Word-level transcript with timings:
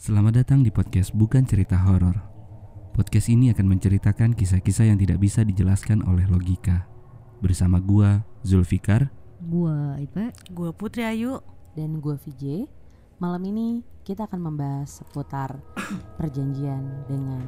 Selamat 0.00 0.40
datang 0.40 0.64
di 0.64 0.72
podcast 0.72 1.12
Bukan 1.12 1.44
Cerita 1.44 1.76
Horor. 1.76 2.16
Podcast 2.96 3.28
ini 3.28 3.52
akan 3.52 3.76
menceritakan 3.76 4.32
kisah-kisah 4.32 4.88
yang 4.88 4.96
tidak 4.96 5.20
bisa 5.20 5.44
dijelaskan 5.44 6.00
oleh 6.08 6.24
logika. 6.24 6.88
Bersama 7.44 7.76
gua, 7.84 8.24
Zulfikar. 8.40 9.12
Gua 9.44 10.00
Ipe 10.00 10.32
Gue 10.52 10.72
Putri 10.72 11.04
Ayu 11.04 11.44
dan 11.76 12.00
gue 12.00 12.16
VJ. 12.16 12.64
Malam 13.20 13.44
ini 13.52 13.84
kita 14.00 14.24
akan 14.24 14.40
membahas 14.40 15.04
seputar 15.04 15.60
perjanjian 16.16 17.04
dengan 17.04 17.44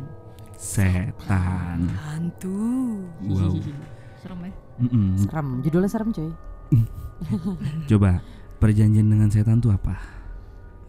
Setan. 0.60 1.88
Hantu 1.88 3.00
Wow. 3.24 3.56
serem 4.20 4.38
ya 4.44 4.52
Mm-mm. 4.76 5.16
serem. 5.24 5.48
Judulnya 5.64 5.88
serem 5.88 6.08
cuy. 6.12 6.30
Coba 7.90 8.20
perjanjian 8.60 9.08
dengan 9.08 9.32
setan 9.32 9.56
tuh 9.58 9.72
apa? 9.72 9.96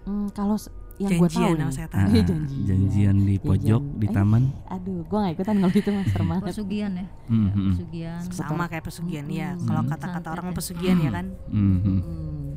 Hmm, 0.04 0.28
kalau 0.36 0.60
yang 0.96 1.12
gue 1.16 1.26
tahu 1.28 1.52
sama 1.54 1.72
setan 1.72 1.98
Ah, 1.98 2.08
Iya, 2.12 2.22
janjian. 2.24 2.64
janjian 2.64 3.16
di 3.20 3.36
pojok 3.38 3.82
Janjian. 3.82 4.00
di 4.00 4.06
Eh, 4.06 4.12
taman. 4.12 4.44
Aduh, 4.68 5.00
gue 5.02 5.18
gak 5.20 5.34
ikutan 5.34 5.56
kalau 5.58 5.74
itu 5.74 5.90
mas 5.90 6.08
serem 6.08 6.28
banget. 6.32 6.46
pesugihan 6.48 6.92
ya 6.94 7.06
Mhm. 7.26 7.66
pesugihan 7.68 8.22
Sama 8.30 8.64
kayak 8.68 8.84
pesugihan 8.84 9.26
ya 9.26 9.50
Hmm. 9.52 9.64
Kalau 9.64 9.82
Hmm. 9.82 9.90
kata-kata 9.90 10.28
orang 10.30 10.48
ya. 10.48 10.54
pesugihan 10.54 10.98
ya 10.98 11.12
kan 11.12 11.26
Mhm. 11.48 11.82
Hmm, 11.82 12.48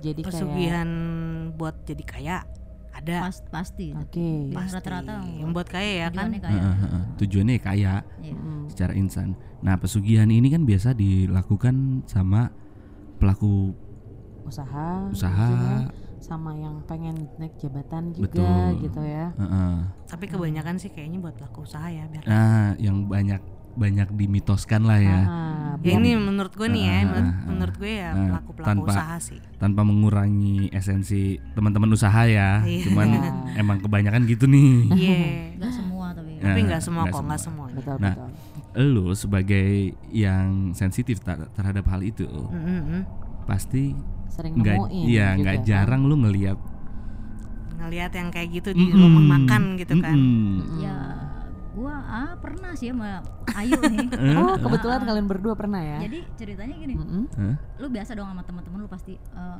Jadi 0.00 0.20
Pesugihan 0.20 0.88
buat 1.52 1.76
jadi 1.82 2.02
kaya 2.02 2.36
Ada 2.92 3.24
Pas, 3.24 3.38
pasti 3.48 3.88
kayak 3.88 4.04
Oke. 4.04 4.28
Ya, 4.44 4.56
Pasti. 4.58 4.74
rata-rata 4.76 5.14
Yang 5.24 5.50
buat 5.52 5.68
kaya 5.70 5.90
ya 5.96 6.08
kan 6.08 6.26
tujuannya 6.28 6.40
kayak 6.40 6.58
Heeh, 6.58 6.76
heeh. 6.76 7.02
Tujuannya 7.16 7.54
kaya 7.56 7.92
iya. 8.18 8.34
Hmm, 8.34 8.62
secara 8.66 8.92
insan. 8.92 9.28
Nah, 9.60 9.74
pesugihan 9.76 10.26
ini 10.26 10.48
kan 10.48 10.62
biasa 10.62 10.92
dilakukan 10.92 11.74
sama 12.04 12.50
pelaku 13.16 13.72
Usaha. 14.42 15.06
usaha. 15.08 15.86
Sama 16.22 16.54
yang 16.54 16.80
pengen 16.82 17.26
naik 17.36 17.58
jabatan 17.58 18.14
juga 18.14 18.30
Betul. 18.30 18.66
gitu 18.80 19.00
ya. 19.02 19.34
Heeh. 19.34 19.74
Tapi 20.06 20.24
kebanyakan 20.26 20.78
sih 20.78 20.88
kayaknya 20.88 21.18
buat 21.20 21.34
pelaku 21.34 21.62
usaha 21.62 21.84
ya 21.84 22.06
biar 22.06 22.22
Nah, 22.24 22.78
yang 22.78 23.04
banyak 23.04 23.42
banyak 23.72 24.08
dimitoskan 24.12 24.84
lah 24.84 25.00
ya. 25.00 25.20
Ah, 25.22 25.50
Ya 25.80 25.96
ini 25.96 26.12
menurut 26.14 26.52
gue 26.52 26.68
nih 26.68 26.84
ya 26.84 26.98
menurut, 27.02 27.24
ah, 27.24 27.34
menurut 27.44 27.74
gue 27.74 27.90
ya 27.90 28.10
Nah, 28.10 28.20
pelaku-pelaku 28.30 28.68
tanpa- 28.70 28.92
usaha 28.92 29.16
sih 29.18 29.40
tanpa 29.56 29.80
mengurangi 29.82 30.68
esensi 30.70 31.22
teman-teman 31.50 31.90
usaha 31.90 32.22
ya. 32.22 32.60
Iya. 32.62 32.84
Cuman 32.86 33.06
Iya. 33.10 33.30
emang 33.58 33.80
kebanyakan 33.80 34.22
gitu 34.26 34.44
nih. 34.46 34.70
Iya 34.90 35.18
nggak 35.58 35.72
semua 35.72 36.06
tapi 36.12 36.30
Nah, 36.34 36.44
Tapi 36.48 36.60
nggak 36.64 36.82
semua 36.82 37.02
nggak 37.02 37.12
kok 37.12 37.22
nggak 37.22 37.40
semua. 37.40 37.66
semuanya 37.66 37.76
betul 37.76 37.96
Nah, 37.96 38.14
betul. 38.14 38.28
Lu 38.84 39.06
sebagai 39.12 39.68
yang 40.10 40.48
sensitif 40.72 41.18
ter- 41.18 41.48
terhadap 41.50 41.84
hal 41.86 42.00
itu, 42.00 42.28
Mm, 42.28 42.60
mm, 42.60 42.82
mm. 42.90 43.02
Pasti 43.44 43.92
Sering 44.28 44.54
nggak 44.56 44.76
iya 44.90 45.32
juga 45.32 45.40
nggak 45.42 45.56
kan. 45.56 45.66
jarang 45.66 46.02
lu 46.04 46.16
ngelihat 46.18 46.58
Ngelihat 47.74 48.12
yang 48.12 48.28
kayak 48.30 48.48
gitu 48.52 48.70
di 48.70 48.84
Mm-mm. 48.86 49.02
rumah 49.02 49.24
makan 49.36 49.62
gitu 49.74 49.92
kan 49.98 50.14
Mm-mm. 50.14 50.78
ya 50.78 50.96
gua 51.72 51.94
ah 51.98 52.30
pernah 52.36 52.72
sih 52.72 52.88
sama 52.88 53.24
Ayu 53.50 53.74
nih 53.82 54.06
Oh, 54.38 54.54
kebetulan 54.56 55.02
kalian 55.02 55.26
berdua 55.26 55.52
pernah 55.52 55.80
ya? 55.80 55.98
jadi 56.00 56.18
ceritanya 56.34 56.74
gini 56.74 56.94
Mm-mm. 56.94 57.24
Hah? 57.32 57.56
lu 57.76 57.88
biasa 57.88 58.12
dong 58.12 58.26
sama 58.26 58.42
teman-teman 58.42 58.78
lu 58.78 58.88
pasti 58.88 59.16
eh, 59.16 59.58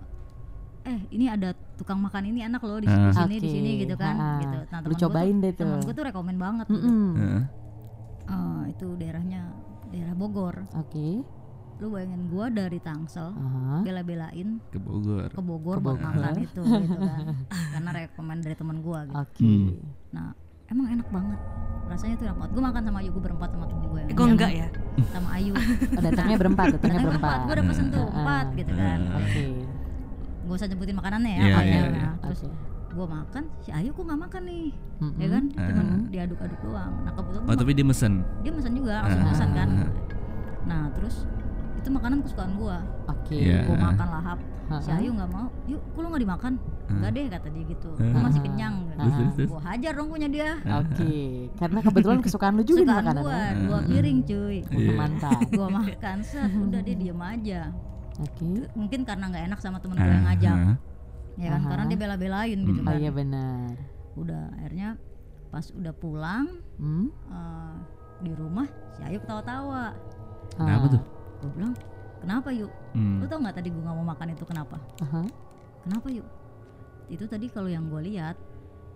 eh 0.84 0.98
ini 1.10 1.26
ada 1.26 1.50
tukang 1.74 1.98
makan 1.98 2.26
ini 2.26 2.42
enak 2.42 2.60
loh 2.60 2.78
di 2.78 2.86
Ah. 2.86 3.08
di 3.08 3.16
sini 3.16 3.36
di 3.38 3.48
sini 3.50 3.70
gitu 3.80 3.94
kan 3.94 4.14
ah, 4.14 4.38
gitu 4.38 4.58
nah 4.62 4.78
lu 4.78 4.84
temen 4.84 4.92
gua 4.92 5.02
cobain 5.02 5.34
tuh, 5.34 5.40
deh 5.40 5.52
tuh. 5.52 5.60
temen 5.64 5.78
gue 5.80 5.94
tuh 5.94 6.04
rekomen 6.04 6.36
banget 6.36 6.66
gitu. 6.68 6.78
Mm-mm. 6.80 7.10
Heeh. 7.16 7.42
Eh, 8.24 8.62
itu 8.70 8.86
daerahnya 8.94 9.42
daerah 9.88 10.14
Bogor 10.14 10.54
Oke. 10.74 11.26
Lu 11.82 11.90
bayangin 11.90 12.30
gua 12.30 12.46
dari 12.46 12.78
Tangsel 12.78 13.34
Aha. 13.34 13.82
bela-belain 13.82 14.62
ke 14.64 14.78
Bogor. 14.78 15.26
ke 15.28 15.42
Bogor 15.42 15.76
Ke 15.76 15.82
buat 15.82 15.98
makan 15.98 16.34
itu 16.40 16.62
gitu 16.84 16.94
kan 16.96 17.24
karena 17.74 17.90
rekomend 17.92 18.40
dari 18.40 18.54
teman 18.54 18.78
gua 18.78 19.02
gitu 19.02 19.18
Oke. 19.18 19.42
Hmm. 19.42 19.70
nah 20.10 20.30
emang 20.68 20.86
enak 20.88 21.08
banget 21.08 21.40
rasanya 21.84 22.14
tuh 22.14 22.24
enak 22.24 22.38
banget 22.38 22.52
gue 22.52 22.62
makan 22.62 22.82
sama 22.82 22.98
Ayu 22.98 23.10
gue 23.10 23.20
berempat 23.20 23.48
sama 23.50 23.66
temen 23.66 23.84
gue 23.84 23.98
yang 23.98 24.08
Eh, 24.08 24.14
gue 24.14 24.26
enggak 24.30 24.52
ya 24.54 24.68
sama 25.10 25.28
Ayu 25.34 25.52
Oh, 25.98 26.00
datangnya 26.00 26.36
berempat, 26.38 26.66
datangnya 26.72 27.00
berempat. 27.04 27.38
gue 27.42 27.52
udah 27.52 27.66
pesen 27.66 27.86
tuh 27.90 28.06
empat 28.08 28.46
gitu 28.54 28.72
kan. 28.72 28.98
Oke. 29.12 29.44
gue 30.42 30.54
usah 30.54 30.66
nyebutin 30.66 30.96
makanannya 30.96 31.30
ya 31.30 31.40
Iya, 31.40 31.52
apanya. 31.52 31.66
iya, 31.68 31.82
Nah, 31.82 31.92
iya. 31.92 32.10
terus 32.22 32.40
Oke. 32.40 32.56
gue 32.92 33.06
makan 33.10 33.42
si 33.58 33.70
Ayu 33.70 33.90
kok 33.90 34.02
nggak 34.02 34.20
makan 34.22 34.42
nih 34.46 34.66
Mm-mm. 34.96 35.18
ya 35.18 35.28
kan 35.28 35.42
cuman 35.50 35.84
Ah. 35.84 36.00
diaduk-aduk 36.08 36.60
doang 36.62 36.92
nah 37.02 37.12
kebetulan 37.12 37.44
Oh, 37.44 37.56
tapi 37.58 37.70
dia 37.74 37.84
mesen. 37.84 38.12
dia 38.40 38.52
mesen 38.54 38.72
juga 38.72 38.92
langsung 39.02 39.20
Ah. 39.20 39.28
pesan 39.28 39.50
kan 39.52 39.68
nah 40.62 40.82
terus 40.94 41.16
itu 41.82 41.90
makanan 41.90 42.18
kesukaan 42.20 42.52
gue 42.54 42.76
Oke. 43.08 43.36
Iya. 43.36 43.58
gue 43.64 43.76
makan 43.76 44.08
lahap 44.08 44.38
si. 44.78 44.88
Ayu 44.88 45.10
nggak 45.10 45.28
mau 45.28 45.50
yuk 45.66 45.82
kok 45.84 45.98
lu 45.98 46.08
nggak 46.08 46.22
dimakan 46.22 46.52
enggak 46.88 47.10
deh 47.10 47.24
kata 47.28 47.48
dia 47.50 47.64
gitu 47.66 47.90
gue 47.92 48.20
masih 48.22 48.40
kenyang 48.40 48.74
terus. 48.94 49.36
gue 49.44 49.60
hajar 49.60 49.92
dong 49.92 50.08
punya 50.08 50.28
dia 50.28 50.48
Oke. 50.78 51.14
Karena 51.52 51.78
kebetulan 51.80 52.18
kesukaan 52.20 52.54
lu 52.54 52.62
juga 52.62 52.78
kesukaan 52.80 53.04
makanan. 53.04 53.22
gue 53.22 53.40
dua 53.60 53.78
piring 53.82 54.18
cuy 54.22 54.58
Iya. 54.64 54.90
Mantap. 54.94 55.38
gue 55.52 55.68
makan 55.68 56.16
set 56.22 56.50
udah 56.52 56.80
dia 56.80 56.96
diem 56.96 57.20
aja 57.20 57.60
Oke. 58.18 58.50
mungkin 58.72 59.00
karena 59.02 59.24
nggak 59.26 59.44
enak 59.50 59.58
sama 59.58 59.76
temen 59.76 59.96
gue 59.96 60.06
yang 60.06 60.24
ngajak 60.24 60.56
ya 61.34 61.48
kan 61.48 61.58
Aha. 61.58 61.68
karena 61.68 61.84
dia 61.86 61.98
bela-belain 61.98 62.58
gitu 62.60 62.80
Hmm. 62.80 62.86
Oh 62.86 62.92
kan 62.92 63.00
iya 63.00 63.10
benar. 63.10 63.72
udah 64.14 64.42
akhirnya 64.54 64.88
pas 65.48 65.64
udah 65.70 65.92
pulang 65.92 66.46
Hmm? 66.74 67.08
eh, 67.08 67.74
di 68.20 68.32
rumah 68.32 68.64
si 68.90 69.02
Ayu 69.02 69.18
ketawa-tawa 69.18 69.96
Kenapa 70.52 70.84
Ah. 70.84 70.92
tuh? 70.92 71.02
Gue 71.42 71.50
bilang 71.52 71.74
kenapa 72.18 72.48
yuk 72.50 72.70
Hmm. 72.92 73.18
lu 73.18 73.26
tau 73.26 73.40
nggak 73.40 73.56
tadi 73.56 73.68
gue 73.68 73.80
nggak 73.80 73.96
mau 73.96 74.06
makan 74.06 74.28
itu 74.30 74.44
kenapa 74.44 74.76
Aha. 75.00 75.24
kenapa 75.82 76.06
yuk 76.08 76.28
itu 77.08 77.24
tadi 77.24 77.48
kalau 77.48 77.66
yang 77.66 77.88
gue 77.88 78.02
lihat 78.06 78.36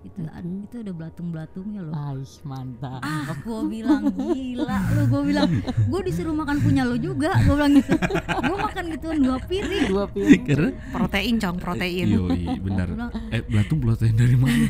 itu 0.04 0.22
itu 0.62 0.76
ada 0.78 0.92
belatung-belatungnya 0.92 1.80
loh 1.82 1.90
Aish, 1.90 2.38
mantap. 2.42 3.02
ah 3.02 3.26
gue 3.34 3.60
bilang 3.66 4.06
gila 4.14 4.76
lu 4.94 5.02
gue 5.08 5.22
bilang 5.26 5.50
gue 5.66 6.00
disuruh 6.04 6.30
makan 6.30 6.62
punya 6.62 6.86
lu 6.86 6.94
juga 6.94 7.34
gue 7.36 7.50
bilang 7.50 7.74
gitu 7.74 7.90
gue 8.14 8.56
makan 8.60 8.84
gituan 8.92 9.18
dua 9.18 9.38
piring 9.42 9.84
Dua 9.88 10.04
piring. 10.06 10.42
Karena 10.46 10.70
protein 10.92 11.34
cong 11.36 11.56
protein 11.58 12.06
Yoi, 12.12 12.38
benar. 12.60 12.86
Gua 12.86 12.94
bilang, 12.94 13.10
Eh, 13.32 13.42
belatung 13.42 13.80
protein 13.80 14.14
dari 14.14 14.36
mana? 14.36 14.62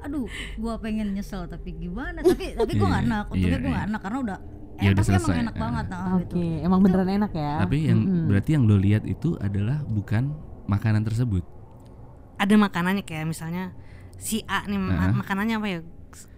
aduh 0.00 0.24
gue 0.54 0.74
pengen 0.78 1.12
nyesel 1.12 1.44
tapi 1.44 1.74
gimana 1.74 2.20
tapi 2.20 2.54
tapi 2.54 2.72
gue 2.72 2.80
Iya, 2.80 2.92
nggak 2.92 3.04
enak 3.04 3.24
untungnya 3.28 3.50
iya, 3.50 3.60
gue 3.60 3.70
nggak 3.70 3.84
iya. 3.84 3.90
enak 3.92 4.00
karena 4.00 4.18
udah 4.22 4.38
Ya 4.76 4.90
udah 4.90 5.00
emang 5.00 5.06
selesai. 5.06 5.38
enak 5.40 5.54
banget 5.56 5.84
nah, 5.86 6.02
Oke, 6.12 6.24
gitu 6.24 6.38
emang 6.60 6.80
beneran 6.80 7.10
enak 7.12 7.32
ya. 7.32 7.52
Tapi 7.60 7.76
yang 7.84 8.00
Mm-mm. 8.00 8.26
berarti 8.26 8.50
yang 8.52 8.64
lo 8.64 8.76
lihat 8.76 9.02
itu 9.04 9.38
adalah 9.38 9.80
bukan 9.84 10.34
makanan 10.66 11.02
tersebut. 11.02 11.44
ada 12.34 12.50
makanannya 12.52 13.02
kayak 13.02 13.24
misalnya 13.24 13.70
si 14.16 14.42
A 14.44 14.66
nih 14.66 14.74
ma- 14.74 14.90
Ah. 15.00 15.14
makanannya 15.14 15.54
apa 15.54 15.68
ya 15.68 15.78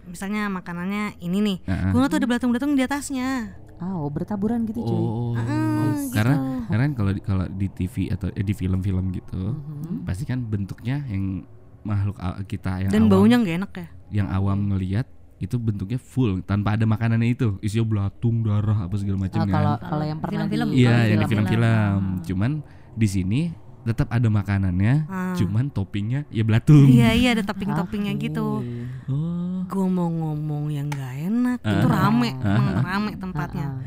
misalnya 0.05 0.45
makanannya 0.47 1.17
ini 1.19 1.37
nih 1.39 1.57
Ah, 1.65 1.89
ah. 1.89 1.91
gue 1.91 2.01
tuh 2.05 2.17
ada 2.17 2.27
belatung-belatung 2.27 2.73
di 2.73 2.81
atasnya 2.81 3.57
Oh, 3.77 4.05
bertaburan 4.07 4.65
gitu 4.65 4.77
cuy. 4.79 4.89
Oh, 4.89 5.33
karena 6.09 6.33
gitu. 6.33 6.65
karena 6.65 6.81
kan 6.83 6.93
kalau 6.93 7.11
di, 7.11 7.21
kalau 7.21 7.45
di 7.47 7.67
TV 7.67 7.95
atau 8.09 8.29
eh, 8.29 8.41
di 8.41 8.49
film-film 8.51 9.09
gitu, 9.11 9.53
Mhm. 9.53 10.01
pasti 10.01 10.23
kan 10.23 10.41
bentuknya 10.43 11.01
yang 11.03 11.45
makhluk 11.81 12.17
kita 12.43 12.77
yang 12.79 12.89
dan 12.89 13.01
awam, 13.03 13.11
baunya 13.11 13.35
nggak 13.37 13.55
enak 13.55 13.71
ya 13.73 13.87
yang 14.13 14.27
awam 14.27 14.57
ngelihat 14.67 15.05
itu 15.37 15.55
bentuknya 15.55 15.97
full 15.97 16.41
tanpa 16.41 16.73
ada 16.73 16.83
makanannya 16.83 17.29
itu, 17.29 17.47
isinya 17.59 17.85
belatung, 17.85 18.41
darah 18.41 18.83
apa 18.83 18.95
segala 18.95 19.15
Oh, 19.15 19.21
macam 19.21 19.39
kalau 19.43 19.73
kan. 19.75 19.85
kalau 19.85 20.03
yang 20.03 20.17
pernah 20.17 20.33
Film-film. 20.43 20.67
di 20.67 20.77
Iya, 20.79 20.95
yang 21.07 21.19
di 21.19 21.27
film-film. 21.27 22.01
Ah. 22.01 22.21
Cuman 22.21 22.51
di 22.91 23.07
sini 23.07 23.41
tetap 23.83 24.09
ada 24.09 24.27
makanannya, 24.27 24.93
Ah. 25.05 25.31
cuman 25.33 25.69
toppingnya 25.69 26.25
ya 26.27 26.41
belatung. 26.41 26.89
iya 26.89 27.13
iya 27.13 27.31
ada 27.31 27.43
topping-toppingnya 27.43 28.13
Oke. 28.13 28.23
gitu 28.25 28.47
Oh. 29.05 29.63
gue 29.63 29.85
mau 29.87 30.07
ngomong 30.07 30.67
yang 30.69 30.87
nggak 30.87 31.13
enak 31.23 31.59
Ah. 31.61 31.71
itu 31.71 31.87
rame 31.87 32.29
Ah. 32.37 32.57
emang 32.57 32.75
rame 32.81 33.11
tempatnya 33.15 33.67
Ah, 33.69 33.79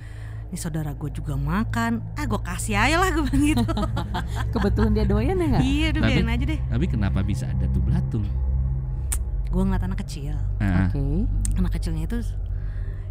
ini 0.47 0.57
saudara 0.57 0.93
gue 0.93 1.11
juga 1.11 1.35
makan 1.35 2.01
ah 2.15 2.25
gue 2.25 2.41
kasih 2.41 2.77
aja 2.77 2.97
lah 2.97 3.11
gue 3.11 3.23
bilang 3.23 3.45
gitu 3.45 3.65
ah. 3.67 3.89
Kebetulan 4.53 4.91
dia 4.93 5.05
doyan 5.05 5.37
ya 5.37 5.47
nggak? 5.51 5.63
iya 5.63 5.87
udah 5.91 6.01
biarin 6.03 6.31
aja 6.31 6.45
deh 6.47 6.61
Tapi 6.65 6.85
kenapa 6.87 7.19
bisa 7.21 7.45
ada 7.47 7.65
tuh 7.67 7.83
belatung? 7.83 8.25
Gue 9.51 9.61
ngeliat 9.61 9.83
anak 9.83 9.99
kecil. 10.01 10.39
Ah, 10.59 10.87
Oke. 10.87 11.27
anak 11.55 11.73
kecilnya 11.75 12.07
itu 12.07 12.19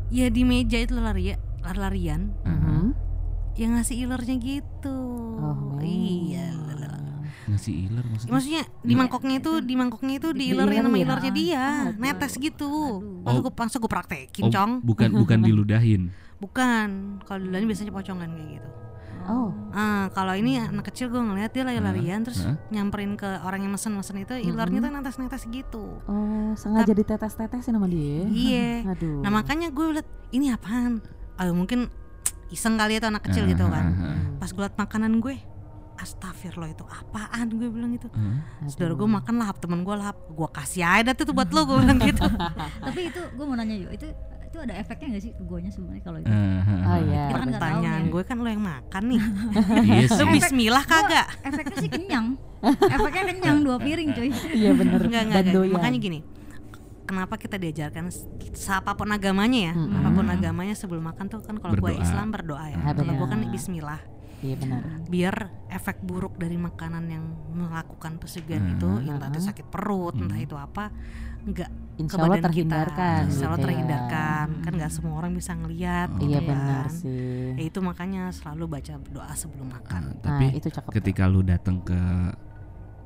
ya 0.10 0.28
di 0.28 0.42
meja 0.42 0.80
itu 0.80 0.96
lari 0.96 1.36
lari-larian. 1.60 2.32
Ah. 2.42 2.52
Mhm. 2.52 2.86
yang 3.54 3.76
ngasih 3.76 4.08
ilernya 4.08 4.40
gitu. 4.40 5.00
Oh, 5.36 5.76
iya. 5.84 6.48
Ngasih 7.44 7.90
iler 7.90 8.06
maksudnya? 8.06 8.32
maksudnya 8.32 8.64
di 8.80 8.94
mangkoknya 8.94 9.36
itu 9.38 9.52
di 9.60 9.74
mangkoknya 9.74 10.16
itu 10.16 10.30
di 10.32 10.46
ilerin 10.54 10.86
sama 10.86 10.96
ilernya 10.98 11.32
dia. 11.34 11.60
Ah, 11.60 11.92
netes 11.92 12.38
gitu. 12.38 13.04
Langsung 13.20 13.42
Oh. 13.42 13.44
gue 13.44 13.54
langsung 13.54 13.80
gue 13.82 13.92
praktekin 13.92 14.48
Oh, 14.48 14.52
cong. 14.54 14.72
bukan 14.80 15.10
bukan 15.22 15.40
diludahin. 15.42 16.14
bukan. 16.40 17.20
Kalau 17.26 17.40
duluan 17.44 17.68
biasanya 17.68 17.92
pocongan 17.92 18.32
kayak 18.32 18.50
gitu 18.56 18.70
Oh, 19.30 19.54
ah 19.70 20.10
kalau 20.10 20.34
ini 20.34 20.58
anak 20.58 20.90
kecil 20.90 21.08
gue 21.08 21.18
ngeliat 21.18 21.50
dia 21.50 21.62
lari-larian 21.62 22.22
terus 22.22 22.42
Hah? 22.42 22.58
nyamperin 22.68 23.14
ke 23.14 23.30
orang 23.40 23.62
yang 23.62 23.72
mesen-mesen 23.72 24.18
itu 24.20 24.34
ilernya 24.36 24.80
tuh 24.80 24.90
netes-netes 24.90 25.46
gitu. 25.48 26.02
Oh, 26.04 26.50
sengaja 26.54 26.90
ditetes-tetesin 26.92 27.72
sama 27.72 27.86
dia. 27.86 28.26
iya. 28.26 28.72
Aduh. 28.92 29.22
nah 29.22 29.30
makanya 29.30 29.70
gue 29.70 29.96
liat 29.96 30.08
ini 30.32 30.50
apaan? 30.50 31.00
Ayo 31.38 31.54
mungkin 31.54 31.88
iseng 32.50 32.76
kali 32.76 32.98
ya 32.98 33.00
tuh 33.00 33.10
anak 33.10 33.24
kecil 33.24 33.46
gitu 33.46 33.62
Ah, 33.62 33.72
kan. 33.72 33.86
ah. 33.94 34.18
pas 34.38 34.50
gue 34.50 34.60
liat 34.60 34.76
makanan 34.76 35.22
gue 35.22 35.38
astagfirullah 35.96 36.72
itu 36.72 36.84
apaan? 36.84 37.52
gue 37.52 37.68
bilang 37.68 37.92
gitu. 37.92 38.08
Heeh. 38.10 38.40
saudara 38.68 38.96
gue 38.96 39.06
makan 39.06 39.36
lahap 39.38 39.60
temen 39.60 39.84
gue 39.84 39.94
lahap 39.94 40.18
gue 40.26 40.48
kasih 40.50 40.82
aja 40.82 41.12
dah 41.12 41.16
tuh 41.20 41.32
buat 41.32 41.52
lo 41.52 41.62
gue 41.64 41.78
bilang 41.78 42.00
gitu. 42.00 42.24
Tapi 42.88 43.00
itu 43.06 43.22
gue 43.30 43.46
mau 43.46 43.54
nanya 43.54 43.76
yuk, 43.78 43.92
itu 43.94 44.08
itu 44.50 44.58
ada 44.60 44.74
efeknya 44.74 45.08
gak 45.12 45.22
sih 45.22 45.32
ke 45.32 45.44
guanya 45.44 45.70
sebenarnya 45.70 46.02
kalau 46.02 46.18
itu? 46.18 46.28
Eh, 46.28 46.36
heeh. 46.60 46.82
Oh 46.84 47.00
iya. 47.04 47.24
Kita 47.24 47.38
kan 47.38 47.50
pertanyaan 47.52 48.02
nih. 48.02 48.10
gue 48.10 48.24
kan 48.24 48.38
lo 48.38 48.50
yang 48.50 48.64
makan 48.64 49.04
nih 49.06 49.22
Iya 49.88 50.08
lo 50.08 50.16
sih. 50.18 50.28
bismillah 50.32 50.84
kagak 50.84 51.28
Efeknya 51.44 51.76
sih 51.78 51.90
kenyang. 51.90 52.28
Efeknya 52.84 53.24
kenyang 53.30 53.58
dua 53.62 53.78
piring 53.78 54.10
cuy. 54.12 54.30
Iya 54.52 54.72
bener. 54.74 55.00
Enggak, 55.00 55.22
enggak, 55.24 55.44
doyan. 55.48 55.74
Makanya 55.76 56.00
gini. 56.00 56.20
Kenapa 57.06 57.36
kita 57.36 57.56
diajarkan 57.56 58.06
s- 58.08 58.26
apa 58.68 58.94
pun 58.94 59.10
agamanya 59.10 59.70
ya, 59.70 59.74
Mm-mm. 59.74 59.98
apa 59.98 60.10
pun 60.12 60.26
agamanya 60.28 60.74
sebelum 60.74 61.02
makan 61.04 61.26
tuh 61.26 61.42
kan 61.42 61.58
kalau 61.58 61.74
gue. 61.74 61.94
Islam 61.96 62.30
berdoa 62.30 62.66
ya. 62.68 62.78
Kalau 62.92 63.14
gue 63.16 63.28
kan 63.28 63.40
benar. 63.40 63.50
Bismillah. 63.50 64.02
Iya 64.40 64.56
benar. 64.56 64.82
Biar 65.06 65.36
efek 65.68 66.00
buruk 66.00 66.38
dari 66.38 66.56
makanan 66.56 67.06
yang 67.06 67.26
melakukan 67.50 68.18
pesugihan 68.18 68.62
Hmm. 68.62 68.74
itu, 68.74 68.90
entah 69.06 69.28
itu 69.28 69.42
sakit 69.44 69.68
perut, 69.68 70.16
entah 70.16 70.34
Hmm. 70.34 70.46
itu 70.46 70.56
apa, 70.56 70.94
enggak 71.42 71.70
Insya 71.96 72.10
ke 72.10 72.16
Allah 72.18 72.32
badan 72.34 72.46
terhindarkan. 72.46 73.20
kita. 73.20 73.28
Insya 73.28 73.44
Allah 73.44 73.52
gitu 73.52 73.60
ya. 73.60 73.66
terhindarkan. 73.66 74.48
Kan 74.62 74.72
nggak 74.74 74.90
semua 74.90 75.14
orang 75.18 75.32
bisa 75.34 75.52
ngelihat. 75.54 76.08
Oh. 76.10 76.16
gitu 76.18 76.26
Iya 76.26 76.40
kan. 76.40 76.48
benar 76.48 76.86
sih. 76.90 77.52
Ya 77.54 77.64
itu 77.66 77.80
makanya 77.80 78.24
selalu 78.30 78.64
baca 78.70 78.94
doa 79.06 79.34
sebelum 79.34 79.68
makan. 79.70 80.02
Ah, 80.02 80.08
Nah 80.08 80.22
tapi 80.22 80.46
itu 80.54 80.68
cakep. 80.70 80.92
ketika 80.94 81.24
lu 81.26 81.42
datang 81.42 81.80
ke 81.82 82.00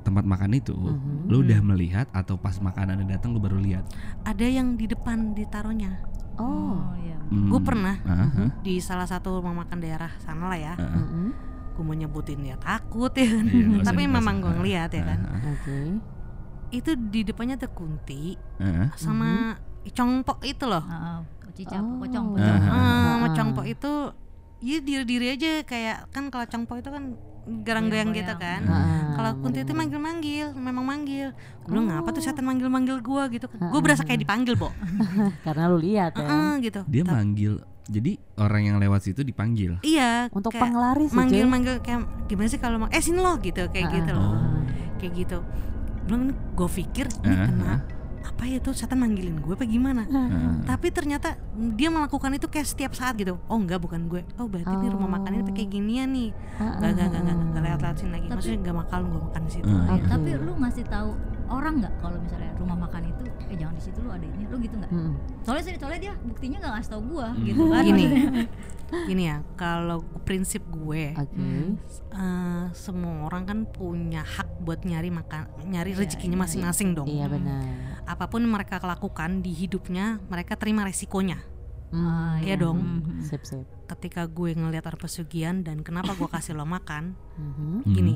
tempat 0.00 0.22
makan 0.22 0.52
itu, 0.52 0.76
Mhm. 0.76 1.26
lu 1.26 1.40
udah 1.40 1.60
melihat 1.64 2.06
atau 2.12 2.36
pas 2.36 2.54
makanannya 2.54 3.08
datang 3.08 3.32
lu 3.32 3.40
baru 3.40 3.56
lihat? 3.56 3.88
Ada 4.22 4.46
yang 4.46 4.74
di 4.74 4.84
depan 4.84 5.32
ditaruhnya. 5.32 5.96
Oh. 6.36 6.78
iya. 6.96 7.16
Hmm. 7.24 7.48
Gue 7.48 7.58
pernah 7.58 7.96
Ah, 8.04 8.28
ah, 8.28 8.50
di 8.60 8.78
salah 8.78 9.04
satu 9.04 9.40
rumah 9.40 9.64
makan 9.64 9.80
daerah 9.80 10.12
sana 10.18 10.46
lah 10.46 10.60
ya. 10.60 10.74
ah, 10.74 10.84
ah. 10.84 10.94
Mm-mm. 10.94 11.28
gue 11.74 11.82
mau 11.82 11.90
nyebutin 11.92 12.38
ya 12.38 12.54
takut 12.56 13.10
ya 13.12 13.26
kan 13.26 13.42
Iya, 13.44 13.66
nggak 13.66 13.82
tapi 13.84 14.02
memang 14.06 14.38
gue 14.38 14.52
ngeliat 14.52 14.90
ya 14.92 15.02
kan 15.04 15.18
ah, 15.24 15.42
Oke. 15.50 15.78
Itu 16.76 16.90
di 16.94 17.22
depannya 17.22 17.54
ada 17.54 17.66
kunti 17.66 18.34
ah. 18.56 18.90
sama 18.94 19.54
congpok 19.86 20.42
itu 20.42 20.64
loh 20.64 20.82
Heeh. 20.82 21.20
Cica, 21.54 21.78
Oh. 21.78 22.02
pocong, 22.02 22.26
Ah, 22.26 22.34
pocong. 22.34 22.58
ah, 22.58 22.66
ah, 22.66 23.02
sama 23.12 23.26
Ah. 23.26 23.32
congpok 23.32 23.66
itu 23.68 23.92
ya 24.60 24.78
diri 24.80 25.04
diri 25.04 25.26
aja 25.30 25.62
kayak 25.62 26.10
kan 26.10 26.26
kalau 26.26 26.42
congpok 26.44 26.76
itu 26.76 26.90
kan 26.90 27.04
garang-goyang 27.62 28.10
gitu 28.10 28.26
Goyang-goyang. 28.26 28.64
kan 28.66 28.74
Ah, 28.74 29.14
kalau 29.14 29.30
kunti 29.38 29.60
itu 29.60 29.70
manggil-manggil 29.70 30.46
memang 30.52 30.82
manggil 30.82 31.30
gue 31.30 31.68
bilang 31.68 31.86
ngapa 31.86 32.10
tuh 32.10 32.18
Oh. 32.18 32.26
setan 32.26 32.42
manggil-manggil 32.42 32.98
gue 32.98 33.22
gitu 33.30 33.46
kan 33.46 33.70
gue 33.70 33.80
berasa 33.80 34.02
kayak 34.02 34.20
dipanggil 34.20 34.56
bo 34.56 34.74
Karena 35.46 35.68
lu 35.68 35.78
lihat 35.78 36.12
ya. 36.12 36.24
Heeh, 36.24 36.52
gitu 36.60 36.80
Dia 36.84 37.02
Tapi- 37.02 37.14
manggil. 37.14 37.54
Jadi 37.84 38.12
orang 38.34 38.62
yang 38.64 38.76
lewat 38.78 39.04
situ 39.04 39.20
dipanggil. 39.20 39.76
iya 39.78 40.32
Untuk 40.32 40.50
kayak 40.50 40.64
penglaris 40.64 41.12
manggil-manggil 41.12 41.78
kayak 41.78 42.00
gimana 42.24 42.48
sih 42.48 42.56
kalau 42.56 42.76
mang- 42.78 42.90
eh 42.90 42.98
sini 42.98 43.20
loh 43.20 43.36
gitu 43.38 43.62
kayak 43.68 43.86
Ah, 43.86 43.94
gitu 43.94 44.10
loh 44.10 44.32
ah. 44.32 44.58
kayak 44.96 45.12
gitu 45.14 45.38
belum 46.04 46.22
gue 46.52 46.68
pikir 46.70 47.06
ini 47.20 47.32
Ah, 47.32 47.44
kena 47.44 47.64
ah. 47.66 47.80
apa 48.24 48.42
ya 48.44 48.56
tuh 48.56 48.72
setan 48.72 48.96
manggilin 48.96 49.36
gue 49.36 49.52
apa 49.52 49.64
gimana 49.64 50.04
Ah. 50.06 50.60
tapi 50.66 50.88
ternyata 50.88 51.36
dia 51.72 51.88
melakukan 51.88 52.32
itu 52.32 52.46
kayak 52.46 52.64
setiap 52.66 52.92
saat 52.92 53.14
gitu 53.14 53.36
oh 53.38 53.56
enggak 53.56 53.78
bukan 53.78 54.06
gue 54.06 54.24
oh 54.34 54.46
berarti 54.46 54.72
ini 54.74 54.88
rumah 54.88 55.10
makan 55.12 55.30
ini 55.34 55.52
kayak 55.52 55.70
ginian 55.70 56.08
nih 56.10 56.30
Ah, 56.54 56.76
enggak 56.76 56.90
enggak 56.90 57.04
ah, 57.04 57.08
enggak 57.10 57.20
enggak 57.20 57.34
ah. 57.34 57.44
enggak 57.44 57.62
lewat 57.62 57.80
lewat 57.82 57.96
sini 57.96 58.10
lagi 58.10 58.22
Tapi- 58.22 58.34
maksudnya 58.34 58.58
enggak 58.58 58.76
makal 58.76 59.00
gue 59.02 59.20
makan 59.22 59.42
di 59.42 59.50
situ 59.50 59.66
Ah, 59.66 59.72
Iya, 59.74 59.92
Oke. 59.94 60.06
Tapi 60.08 60.28
lu 60.38 60.52
ngasih 60.56 60.84
tahu 60.86 61.10
orang 61.46 61.74
nggak 61.78 61.94
kalau 61.98 62.16
misalnya 62.16 62.50
rumah 62.54 62.76
makan 62.78 63.02
itu, 63.06 63.22
eh 63.44 63.54
jangan 63.54 63.74
di 63.74 63.82
situ 63.82 63.98
lu 63.98 64.08
ada 64.08 64.22
ini, 64.22 64.44
lu 64.44 64.56
gitu 64.58 64.74
nggak? 64.74 64.90
Mm-mm. 64.90 65.14
Soalnya 65.40 65.62
sih, 65.62 65.74
soalnya 65.76 66.00
dia 66.00 66.12
buktinya 66.18 66.56
nggak 66.58 66.72
ngasih 66.74 66.90
tahu 66.90 67.02
gua, 67.10 67.28
Hmm. 67.30 67.44
gitu 67.44 67.62
kan? 67.66 67.82
Gini. 67.84 68.06
gini 68.94 69.26
ya 69.26 69.42
kalau 69.54 69.98
prinsip 70.22 70.62
gue 70.68 71.10
Oke. 71.12 71.34
Hmm. 71.34 71.74
eh, 72.12 72.64
semua 72.70 73.26
orang 73.26 73.42
kan 73.42 73.58
punya 73.66 74.22
hak 74.22 74.62
buat 74.62 74.86
nyari 74.86 75.10
makan 75.10 75.50
nyari 75.66 75.92
Iya, 75.92 75.98
rezekinya 75.98 76.36
iya, 76.36 76.42
masing-masing 76.46 76.88
dong 76.94 77.08
Iya 77.08 77.26
Hmm. 77.26 77.34
benar. 77.34 77.64
apa 78.06 78.24
pun 78.28 78.44
mereka 78.44 78.78
lakukan 78.78 79.42
di 79.42 79.50
hidupnya 79.50 80.22
mereka 80.24 80.54
terima 80.54 80.84
resikonya 80.84 81.42
Hmm. 81.90 82.38
Iya 82.38 82.54
dong. 82.56 82.78
Mhm. 82.78 83.18
Sip 83.20 83.42
sip. 83.42 83.66
ketika 83.84 84.24
gue 84.24 84.50
ngelihat 84.52 84.84
orang 84.84 85.00
pesugihan 85.00 85.56
dan 85.60 85.82
kenapa 85.82 86.14
gue 86.14 86.26
kasih 86.26 86.54
lo 86.54 86.62
makan 86.62 87.18
Mhm. 87.34 87.50
Hmm. 87.82 87.82
gini 87.88 88.14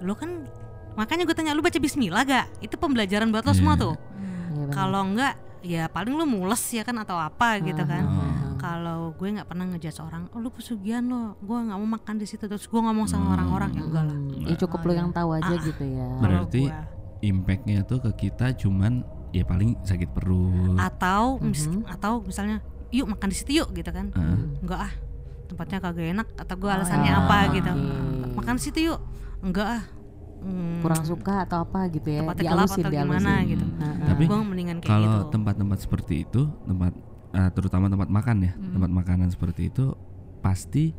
lo 0.00 0.14
kan 0.14 0.50
makanya 0.98 1.22
gue 1.22 1.32
tanya 1.32 1.54
lu 1.54 1.62
baca 1.62 1.78
Bismillah 1.78 2.22
gak 2.22 2.46
itu 2.60 2.74
pembelajaran 2.74 3.30
buat 3.30 3.40
lo 3.40 3.48
Iya. 3.48 3.56
semua 3.56 3.74
tuh 3.74 3.94
Hmm. 3.94 4.50
Iya 4.50 4.66
kalau 4.68 5.00
enggak 5.06 5.34
ya 5.60 5.86
paling 5.86 6.10
lu 6.12 6.24
mules 6.24 6.58
ya 6.68 6.82
kan 6.82 6.94
atau 6.96 7.14
apa 7.16 7.58
gitu 7.60 7.78
kan 7.80 8.02
Ah, 8.02 8.10
ah, 8.10 8.18
ah. 8.20 8.54
kalau 8.56 9.00
gue 9.12 9.28
nggak 9.28 9.44
pernah 9.44 9.66
ngejudge 9.66 9.98
orang 10.00 10.26
oh 10.28 10.38
lu 10.38 10.50
pesugihan 10.50 11.02
lo 11.02 11.34
gue 11.36 11.58
nggak 11.60 11.74
mau 11.76 11.90
makan 11.92 12.14
di 12.16 12.26
situ 12.26 12.44
terus 12.44 12.64
gue 12.64 12.76
ngomong 12.76 13.06
sama 13.06 13.24
Hmm. 13.24 13.34
orang-orang 13.36 13.70
ya 13.72 13.82
enggak 13.84 14.04
lah 14.04 14.16
Hmm, 14.16 14.42
ya 14.44 14.54
cukup 14.56 14.80
lu 14.80 14.92
yang 14.92 15.10
tahu 15.10 15.28
aja 15.32 15.46
Ah. 15.48 15.58
gitu 15.60 15.84
ya. 15.84 16.08
Berarti 16.18 16.62
Impactnya 17.20 17.82
tuh 17.82 17.98
ke 18.00 18.30
kita 18.30 18.54
cuman 18.56 19.02
ya 19.30 19.42
paling 19.42 19.74
sakit 19.82 20.08
perut. 20.08 20.78
atau 20.78 21.36
mis- 21.38 21.66
Mhm. 21.66 21.82
atau 21.88 22.22
misalnya 22.22 22.62
yuk 22.88 23.04
makan 23.08 23.28
di 23.28 23.36
situ 23.36 23.50
yuk 23.56 23.68
gitu 23.72 23.90
kan 23.90 24.08
Ah. 24.12 24.38
enggak 24.56 24.80
ah 24.80 24.92
tempatnya 25.44 25.78
kagak 25.78 26.06
enak 26.12 26.28
atau 26.34 26.54
gue 26.54 26.64
Oh, 26.64 26.72
alasannya 26.72 27.08
iya. 27.08 27.18
apa 27.20 27.34
Ah, 27.36 27.44
gitu 27.50 27.70
makan 28.32 28.54
di 28.54 28.62
situ 28.62 28.78
yuk 28.86 29.00
enggak 29.40 29.66
ah 29.68 29.82
Hmm, 30.38 30.78
Kurang 30.78 31.02
suka 31.02 31.42
atau 31.42 31.58
apa 31.60 31.86
gitu 31.88 32.08
ya. 32.08 32.22
Tempatnya 32.22 32.42
gelap 32.44 32.54
Dihalusin, 32.64 32.80
atau 32.80 32.90
gimana 32.92 33.18
dihalusin. 33.34 33.48
gitu. 33.48 33.64
Ah, 33.74 33.84
ah. 33.84 34.06
Tapi 34.08 34.22
gue 34.24 34.38
mendingan 34.40 34.76
kayak 34.78 34.88
Kalau 34.88 35.06
gitu 35.08 35.18
tempat-tempat 35.30 35.78
seperti 35.78 36.14
itu, 36.20 36.42
tempat 36.62 36.92
eh, 37.30 37.50
terutama 37.52 37.86
tempat 37.86 38.08
makan 38.08 38.36
ya, 38.40 38.52
Hmm. 38.52 38.72
tempat 38.72 38.90
makanan 38.92 39.28
seperti 39.28 39.62
itu 39.66 39.84
pasti 40.38 40.94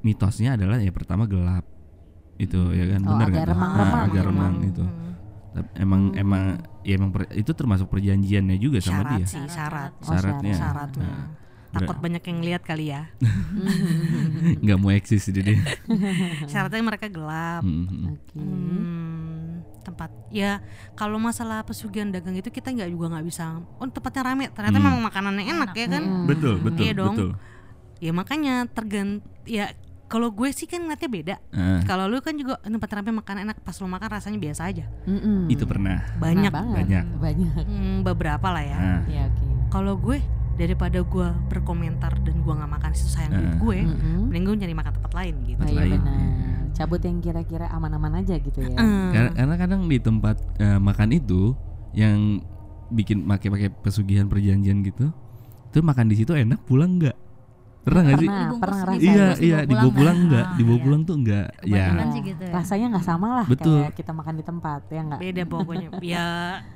mitosnya 0.00 0.54
adalah 0.54 0.76
ya 0.76 0.90
pertama 0.90 1.24
gelap. 1.24 1.64
Itu 2.36 2.70
ya 2.70 2.84
kan 2.88 3.00
Oh, 3.02 3.10
benar 3.14 3.26
agak 3.26 3.38
kan? 3.38 3.48
remang-remang 3.48 3.94
Ah, 3.94 4.04
agak 4.04 4.14
gitu. 4.14 4.28
remang 4.28 4.54
Hmm. 4.54 4.68
itu. 4.68 4.84
Tapi 5.48 5.68
Emang 5.74 6.02
Hmm. 6.06 6.20
emang 6.20 6.42
ya 6.82 6.94
emang 6.94 7.10
per- 7.10 7.32
itu 7.32 7.50
termasuk 7.50 7.88
perjanjiannya 7.88 8.56
juga 8.56 8.76
sama 8.78 9.00
syarat 9.00 9.12
dia. 9.14 9.26
sih 9.26 9.44
syarat 9.46 9.90
Oh, 9.96 10.04
Syaratnya. 10.06 10.54
syaratnya 10.54 11.08
Nah, 11.08 11.26
takut 11.78 11.96
banyak 11.98 12.22
yang 12.22 12.38
lihat 12.42 12.62
kali 12.62 12.88
ya 12.88 13.10
nggak 14.62 14.78
mau 14.78 14.90
eksis 14.90 15.28
jadi 15.28 15.40
dia. 15.46 15.58
syaratnya 16.50 16.82
mereka 16.82 17.06
gelap 17.06 17.62
Hmm, 17.62 17.84
hmm. 17.84 18.04
Oke. 18.08 18.36
Hmm, 18.36 19.44
tempat 19.82 20.10
ya 20.28 20.58
kalau 20.92 21.16
masalah 21.16 21.62
pesugihan 21.62 22.08
dagang 22.08 22.34
itu 22.34 22.48
kita 22.48 22.68
nggak 22.68 22.88
juga 22.88 23.06
nggak 23.12 23.24
bisa 23.24 23.44
oh 23.72 23.86
tempatnya 23.86 24.22
rame 24.24 24.44
ternyata 24.48 24.76
Hmm. 24.76 24.84
memang 24.84 25.02
makanannya 25.02 25.44
enak 25.46 25.70
ya 25.72 25.86
kan 25.88 26.02
Mm. 26.02 26.24
Betul, 26.26 26.54
betul, 26.60 26.82
Iya 26.82 26.92
dong. 26.94 27.14
betul. 27.14 27.30
ya 27.96 28.12
makanya 28.12 28.54
tergant 28.68 29.12
ya 29.44 29.72
kalau 30.06 30.30
gue 30.30 30.46
sih 30.50 30.64
kan 30.64 30.78
ngeliatnya 30.80 31.08
beda 31.08 31.36
Ah, 31.50 31.82
kalau 31.82 32.06
lu 32.06 32.20
kan 32.20 32.30
juga 32.32 32.60
tempat 32.60 32.86
rame 32.92 33.10
makan 33.10 33.42
enak 33.42 33.58
pas 33.58 33.74
lu 33.74 33.88
makan 33.88 34.06
rasanya 34.12 34.38
biasa 34.38 34.62
aja 34.64 34.84
Mm-mm. 35.04 35.48
itu 35.48 35.64
pernah. 35.64 35.98
banyak 36.16 36.46
Nah, 36.46 36.54
banget. 36.54 36.76
Banyak. 36.78 37.04
Banyak. 37.16 37.52
Hmm, 37.64 37.96
beberapa 38.02 38.46
lah 38.46 38.62
ya 38.62 38.76
Ah, 38.76 39.00
Ya 39.06 39.22
oke. 39.26 39.46
kalau 39.68 39.96
gue 39.96 40.18
daripada 40.56 40.98
gue 40.98 41.28
berkomentar 41.46 42.16
dan 42.18 42.36
gue 42.38 42.50
nggak 42.50 42.70
makan 42.70 42.90
situ 42.90 43.10
sayang 43.10 43.32
duit 43.32 43.46
Ah. 43.46 43.56
gue 43.58 43.78
Mm-mm. 43.84 44.20
mending 44.26 44.44
gue 44.44 44.56
nyari 44.58 44.74
makan 44.74 44.92
tempat 44.94 45.12
lain 45.14 45.34
gitu 45.46 45.60
Oh, 45.60 45.68
iya 45.68 45.80
lain. 45.82 45.92
benar. 45.94 46.18
Cabut 46.72 47.00
yang 47.00 47.16
kira-kira 47.18 47.66
aman-aman 47.70 48.20
aja 48.20 48.36
gitu 48.36 48.58
ya. 48.58 48.72
Hmm. 48.74 49.08
Karena, 49.08 49.30
karena 49.32 49.54
kadang 49.56 49.80
di 49.84 49.96
tempat 49.96 50.36
eh, 50.56 50.76
makan 50.76 51.08
itu 51.10 51.56
yang 51.92 52.44
bikin 52.88 53.24
pakai-pakai 53.24 53.72
pesugihan 53.80 54.24
perjanjian 54.24 54.80
gitu, 54.80 55.08
tuh 55.70 55.82
makan 55.82 56.06
di 56.06 56.16
situ 56.16 56.32
enak 56.32 56.60
pulang 56.62 56.96
nggak? 56.96 57.16
Pernah 57.86 58.02
nggak 58.02 58.18
sih? 58.18 58.26
Pernah, 58.26 58.50
pernah 58.58 58.78
Iya 58.90 59.12
ngerasain. 59.14 59.38
iya 59.40 59.58
dibawa 59.62 59.92
pulang 59.94 60.18
nggak? 60.18 60.26
nggak? 60.26 60.44
Ah, 60.44 60.56
Dibawa 60.58 60.74
iya. 60.74 60.82
pulang 60.82 61.00
tuh 61.00 61.14
nggak? 61.16 61.46
Ya 61.62 61.84
gitu 62.18 62.42
ya. 62.42 62.50
Rasanya 62.50 62.86
nggak 62.90 63.06
sama 63.06 63.26
lah 63.32 63.46
Betul. 63.46 63.78
kayak 63.78 63.94
kita 63.94 64.10
makan 64.10 64.34
di 64.34 64.44
tempat 64.44 64.80
ya 64.88 65.00
nggak? 65.02 65.20
beda 65.22 65.42
pokoknya 65.46 65.88
ya 66.02 66.26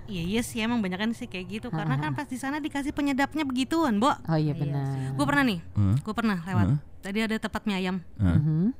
ya 0.07 0.23
iya 0.23 0.41
sih 0.41 0.59
emang 0.61 0.79
banyak 0.79 0.97
kan 0.97 1.11
sih 1.11 1.27
kayak 1.27 1.47
gitu 1.51 1.67
karena 1.69 1.95
kan 1.97 2.15
pas 2.15 2.25
di 2.25 2.35
sana 2.35 2.57
dikasih 2.57 2.91
penyedapnya 2.91 3.43
begituan 3.43 3.99
bo 3.99 4.15
Oh 4.15 4.39
iya 4.39 4.51
Iya 4.51 4.55
benar. 4.55 4.87
gue 5.11 5.27
pernah 5.27 5.45
nih 5.45 5.59
gue 5.99 6.15
pernah 6.15 6.39
lewat 6.41 6.67
tadi 7.01 7.19
ada 7.21 7.37
tempat 7.37 7.63
mie 7.65 7.77
ayam 7.77 7.97
Ah, 8.17 8.37
Mhm. 8.37 8.71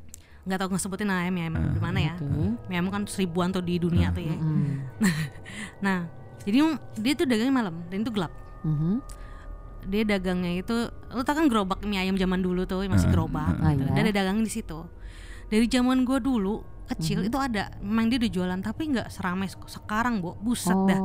nggak 0.41 0.59
tahu 0.59 0.69
ngesebutin 0.71 1.09
ayam 1.09 1.35
ya 1.35 1.43
ayam 1.43 1.55
Ah, 1.57 1.67
di 1.69 1.81
mana 1.81 1.99
ya 2.01 2.15
mie 2.65 2.77
ayam 2.77 2.87
kan 2.89 3.03
seribuan 3.05 3.51
tuh 3.51 3.61
di 3.61 3.75
dunia 3.77 4.11
tuh 4.11 4.23
ya 4.23 4.37
Mm. 4.37 4.71
nah 5.85 6.07
jadi 6.41 6.59
dia 6.97 7.13
tuh 7.13 7.27
dagangnya 7.27 7.55
malam 7.57 7.75
dan 7.87 7.99
itu 8.01 8.11
gelap 8.11 8.31
Mhm. 8.63 9.03
Dia 9.83 10.03
dagangnya 10.03 10.53
itu 10.57 10.77
lu 11.09 11.23
tau 11.23 11.33
kan 11.33 11.47
gerobak 11.47 11.81
mie 11.83 11.99
ayam 11.99 12.15
zaman 12.15 12.39
dulu 12.39 12.65
tuh 12.65 12.85
masih 12.85 13.09
gerobak 13.09 13.55
ah, 13.55 13.73
gitu. 13.73 13.85
iya. 13.85 13.95
dia 13.95 14.03
ada 14.03 14.13
dagang 14.15 14.39
di 14.39 14.49
situ 14.49 14.85
dari 15.47 15.67
zaman 15.67 16.03
gua 16.03 16.19
dulu 16.19 16.61
kecil 16.87 17.23
Mhm. 17.23 17.29
itu 17.29 17.39
ada 17.39 17.63
memang 17.79 18.07
dia 18.07 18.19
udah 18.19 18.31
jualan 18.33 18.61
tapi 18.61 18.83
nggak 18.89 19.09
seramai 19.09 19.47
se- 19.47 19.71
sekarang 19.71 20.19
bu 20.19 20.35
buset 20.37 20.75
Oh. 20.75 20.85
dah 20.85 20.99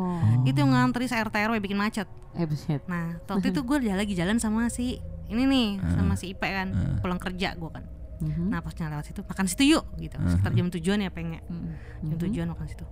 itu 0.44 0.58
yang 0.58 0.72
ngantri 0.72 1.06
se 1.06 1.14
RT 1.14 1.36
RW 1.46 1.58
bikin 1.60 1.76
macet 1.76 2.10
Eh 2.34 2.44
buset. 2.44 2.82
nah 2.84 3.14
waktu 3.30 3.48
itu 3.48 3.62
gue 3.62 3.78
lagi 3.96 4.12
jalan 4.12 4.36
sama 4.36 4.66
si 4.68 4.98
ini 5.26 5.44
nih 5.44 5.68
Ah. 5.80 5.94
sama 5.94 6.14
si 6.16 6.32
Ipe 6.32 6.44
kan 6.44 6.68
Ah. 6.70 6.98
pulang 7.00 7.18
kerja 7.18 7.54
gue 7.54 7.70
kan 7.70 7.86
Mhm. 8.18 8.50
nah 8.50 8.60
pas 8.60 8.74
lewat 8.90 9.06
situ 9.06 9.22
makan 9.22 9.46
situ 9.46 9.64
yuk 9.70 9.86
gitu 9.96 10.18
sekitar 10.26 10.52
jam 10.52 10.68
tujuan 10.70 11.00
ya 11.00 11.10
pengen 11.10 11.42
Hmm. 11.44 11.70
jam 12.04 12.16
Mhm. 12.16 12.24
tujuan 12.24 12.48
makan 12.50 12.66
situ 12.66 12.86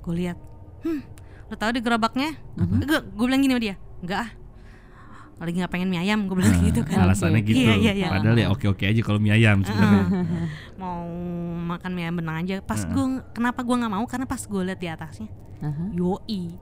gue 0.00 0.14
lihat 0.16 0.38
hmm 0.80 1.00
lo 1.46 1.56
tau 1.56 1.68
di 1.68 1.78
gerobaknya 1.78 2.38
Apa? 2.54 2.74
gue 2.80 2.98
gue 3.10 3.24
bilang 3.24 3.40
gini 3.40 3.52
sama 3.52 3.62
dia 3.64 3.74
enggak 4.00 4.20
ah 4.20 4.30
lagi 5.40 5.56
nggak 5.56 5.72
pengen 5.72 5.88
mie 5.88 5.98
ayam 5.98 6.28
gue 6.28 6.36
bilang 6.36 6.52
Nah, 6.52 6.62
gitu 6.62 6.80
kan 6.84 7.00
Alasannya 7.02 7.40
Oke. 7.40 7.48
gitu. 7.48 7.64
Iya, 7.64 7.74
iya, 7.74 7.92
iya. 7.96 8.08
Padahal 8.08 8.36
ya 8.36 8.46
oke-oke 8.48 8.84
aja 8.84 9.00
kalau 9.00 9.16
mie 9.16 9.32
ayam 9.32 9.64
sebenarnya. 9.64 10.04
mau 10.76 11.00
makan 11.66 11.90
mie 11.92 12.04
ayam 12.04 12.16
benang 12.16 12.36
aja 12.38 12.60
pas 12.60 12.76
Heeh. 12.78 12.92
gue 12.92 13.04
kenapa 13.32 13.60
gue 13.60 13.72
nggak 13.74 13.88
mau 13.90 14.04
karena 14.04 14.24
pas 14.24 14.38
gue 14.38 14.62
lihat 14.62 14.76
di 14.76 14.86
atasnya 14.86 15.28
Aha. 15.60 15.84
yoi 15.90 16.52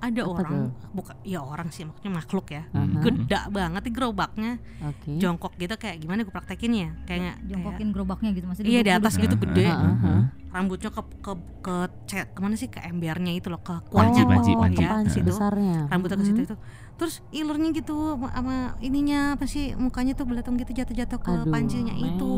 ada 0.00 0.20
Apa 0.24 0.32
orang 0.42 0.54
bukan 0.90 1.14
ya 1.22 1.40
orang 1.40 1.68
sih 1.68 1.84
maksudnya 1.84 2.12
makhluk 2.12 2.46
ya 2.48 2.62
Hmm. 2.72 2.98
gede 2.98 3.38
banget 3.48 3.82
di 3.84 3.90
gerobaknya 3.92 4.52
Oke. 4.80 5.12
jongkok 5.16 5.52
gitu 5.54 5.76
kayak 5.76 6.00
gimana 6.00 6.24
gue 6.24 6.32
praktekin 6.32 6.72
ya 6.72 6.88
kayak 7.04 7.36
jongkokin 7.44 7.92
gerobaknya 7.92 8.32
gitu 8.32 8.48
maksudnya 8.48 8.70
Iya, 8.70 8.80
di 8.80 8.92
atas 8.92 9.14
duduk 9.14 9.28
gitu 9.28 9.36
ya. 9.36 9.42
gede. 9.44 9.66
Heeh, 9.68 9.96
heeh. 10.00 10.24
rambutnya 10.50 10.90
ke 10.90 11.02
ke 11.22 11.32
ke 11.62 11.74
cet 12.04 12.34
ke 12.34 12.40
mana 12.42 12.58
sih 12.58 12.66
ke 12.66 12.82
embernya 12.82 13.30
itu 13.30 13.46
loh 13.46 13.62
ke 13.62 13.70
Panci, 13.86 13.86
kuahnya 13.86 14.22
panci, 14.26 14.50
oh, 14.50 14.58
panci. 14.58 14.82
ya, 14.82 14.90
panci 14.90 15.10
situ. 15.14 15.30
besarnya. 15.30 15.86
rambutnya 15.86 16.16
ke 16.16 16.26
situ 16.26 16.40
Mhm. 16.42 16.48
itu 16.48 16.56
terus 16.98 17.14
ilernya 17.30 17.70
gitu 17.70 17.96
sama, 18.18 18.56
ininya 18.78 19.38
apa 19.38 19.46
sih 19.46 19.72
mukanya 19.72 20.12
tuh 20.12 20.26
belatung 20.26 20.58
gitu 20.58 20.74
jatuh-jatuh 20.74 21.16
ke 21.16 21.32
Aduh, 21.38 21.48
pancinya 21.48 21.94
itu. 21.94 22.32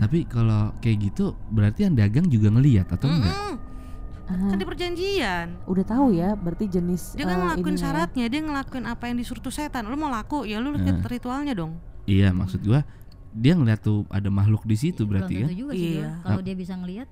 Tapi 0.00 0.24
kalau 0.24 0.72
kayak 0.78 0.98
gitu 1.04 1.36
berarti 1.46 1.84
yang 1.84 1.94
dagang 1.94 2.26
juga 2.26 2.48
ngelihat 2.48 2.88
atau 2.88 3.06
enggak? 3.06 3.36
Kan 4.30 4.56
di 4.56 4.66
perjanjian 4.66 5.46
udah 5.66 5.84
tahu 5.84 6.06
ya, 6.14 6.38
berarti 6.38 6.70
jenis 6.70 7.18
dia 7.18 7.26
kan 7.26 7.34
eh, 7.34 7.40
ngelakuin 7.42 7.66
ininya 7.66 7.74
ya. 7.74 7.82
syaratnya 7.82 8.24
dia 8.30 8.40
ngelakuin 8.46 8.84
apa 8.86 9.04
yang 9.10 9.16
disuruh 9.18 9.42
tuh 9.42 9.50
setan 9.50 9.86
lu 9.90 9.96
mau 9.98 10.06
laku 10.06 10.46
ya 10.46 10.62
lu 10.62 10.70
lihat 10.74 11.02
ritualnya 11.04 11.52
dong 11.52 11.76
Iya, 12.06 12.30
maksud 12.30 12.62
gua 12.62 12.82
dia 13.30 13.54
ngeliat 13.54 13.78
tuh 13.78 14.02
ada 14.10 14.26
makhluk 14.26 14.66
di 14.66 14.74
situ 14.74 15.06
Belum 15.06 15.22
berarti 15.22 15.34
kan? 15.38 15.48
juga 15.54 15.72
sih 15.74 16.02
Iya. 16.02 16.18
Kalau 16.22 16.42
dia 16.42 16.54
bisa 16.58 16.74
ngelihat 16.74 17.08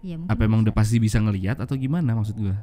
ya 0.00 0.14
mungkin 0.16 0.32
Apa 0.32 0.40
emang 0.44 0.60
udah 0.64 0.72
pasti 0.72 0.96
bisa 0.96 1.20
ngelihat 1.20 1.60
atau 1.60 1.76
gimana 1.76 2.16
maksud 2.16 2.36
gua? 2.36 2.56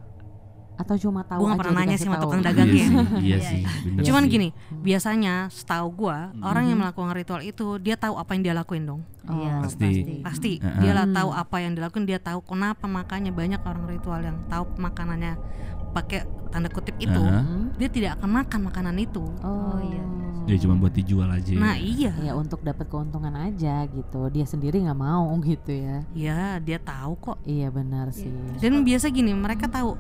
Atau 0.76 0.96
cuma 0.96 1.22
tahu 1.22 1.40
Gua 1.40 1.48
nggak 1.48 1.56
aja 1.56 1.64
pernah 1.66 1.82
nanya 1.82 1.96
sih 1.96 2.04
sama 2.04 2.18
tukang 2.18 2.40
dagang. 2.40 2.68
Dagangnya. 2.68 2.86
Iya 2.86 2.92
sih, 2.92 3.18
iya 3.18 3.36
Iya, 3.36 3.38
sih, 3.42 3.58
iya. 3.58 3.70
bener 3.86 4.04
cuman 4.04 4.22
sih. 4.22 4.30
gini 4.30 4.48
biasanya 4.80 5.34
setahu 5.48 5.88
gua 5.92 6.18
orang 6.38 6.64
Mhm. 6.64 6.70
yang 6.70 6.80
melakukan 6.80 7.12
ritual 7.14 7.42
itu 7.42 7.68
dia 7.78 7.96
tahu 7.96 8.16
apa 8.16 8.32
yang 8.32 8.44
dia 8.44 8.54
lakuin 8.54 8.84
dong 8.86 9.02
Iya, 9.26 9.52
Oh, 9.56 9.62
Pasti. 9.64 9.90
pasti 10.22 10.52
Heeh. 10.58 10.80
dia 10.80 10.94
lah 10.94 11.04
Hmm. 11.04 11.16
tahu 11.16 11.30
apa 11.32 11.56
yang 11.58 11.74
dilakukan 11.74 12.04
dia 12.04 12.20
tahu 12.20 12.40
kenapa 12.42 12.86
makanya 12.86 13.32
banyak 13.32 13.58
orang 13.60 13.86
ritual 13.88 14.20
yang 14.20 14.38
tahu 14.46 14.70
makanannya 14.76 15.34
pakai 15.92 16.24
tanda 16.48 16.68
kutip 16.68 16.94
itu. 16.98 17.18
Hmm. 17.18 17.72
dia 17.74 17.88
tidak 17.88 18.16
akan 18.16 18.30
makan 18.38 18.60
makanan 18.64 18.96
itu 18.98 19.24
Oh, 19.42 19.80
iya. 19.82 20.04
Ya 20.46 20.56
cuma 20.58 20.78
buat 20.78 20.94
dijual 20.94 21.26
aja. 21.28 21.52
nah 21.52 21.74
iya 21.74 22.14
ya 22.18 22.32
untuk 22.32 22.62
dapat 22.62 22.86
keuntungan 22.86 23.34
aja 23.34 23.82
gitu. 23.88 24.30
Dia 24.30 24.46
sendiri 24.46 24.78
nggak 24.80 24.94
mau 24.96 25.26
gitu 25.44 25.74
ya. 25.74 26.06
ya 26.14 26.40
dia 26.60 26.78
tahu 26.78 27.18
kok 27.18 27.38
Iya 27.44 27.68
benar 27.70 28.12
sih. 28.12 28.30
dan 28.56 28.78
biasa 28.80 29.10
gini 29.10 29.34
mereka 29.34 29.66
tahu 29.66 29.98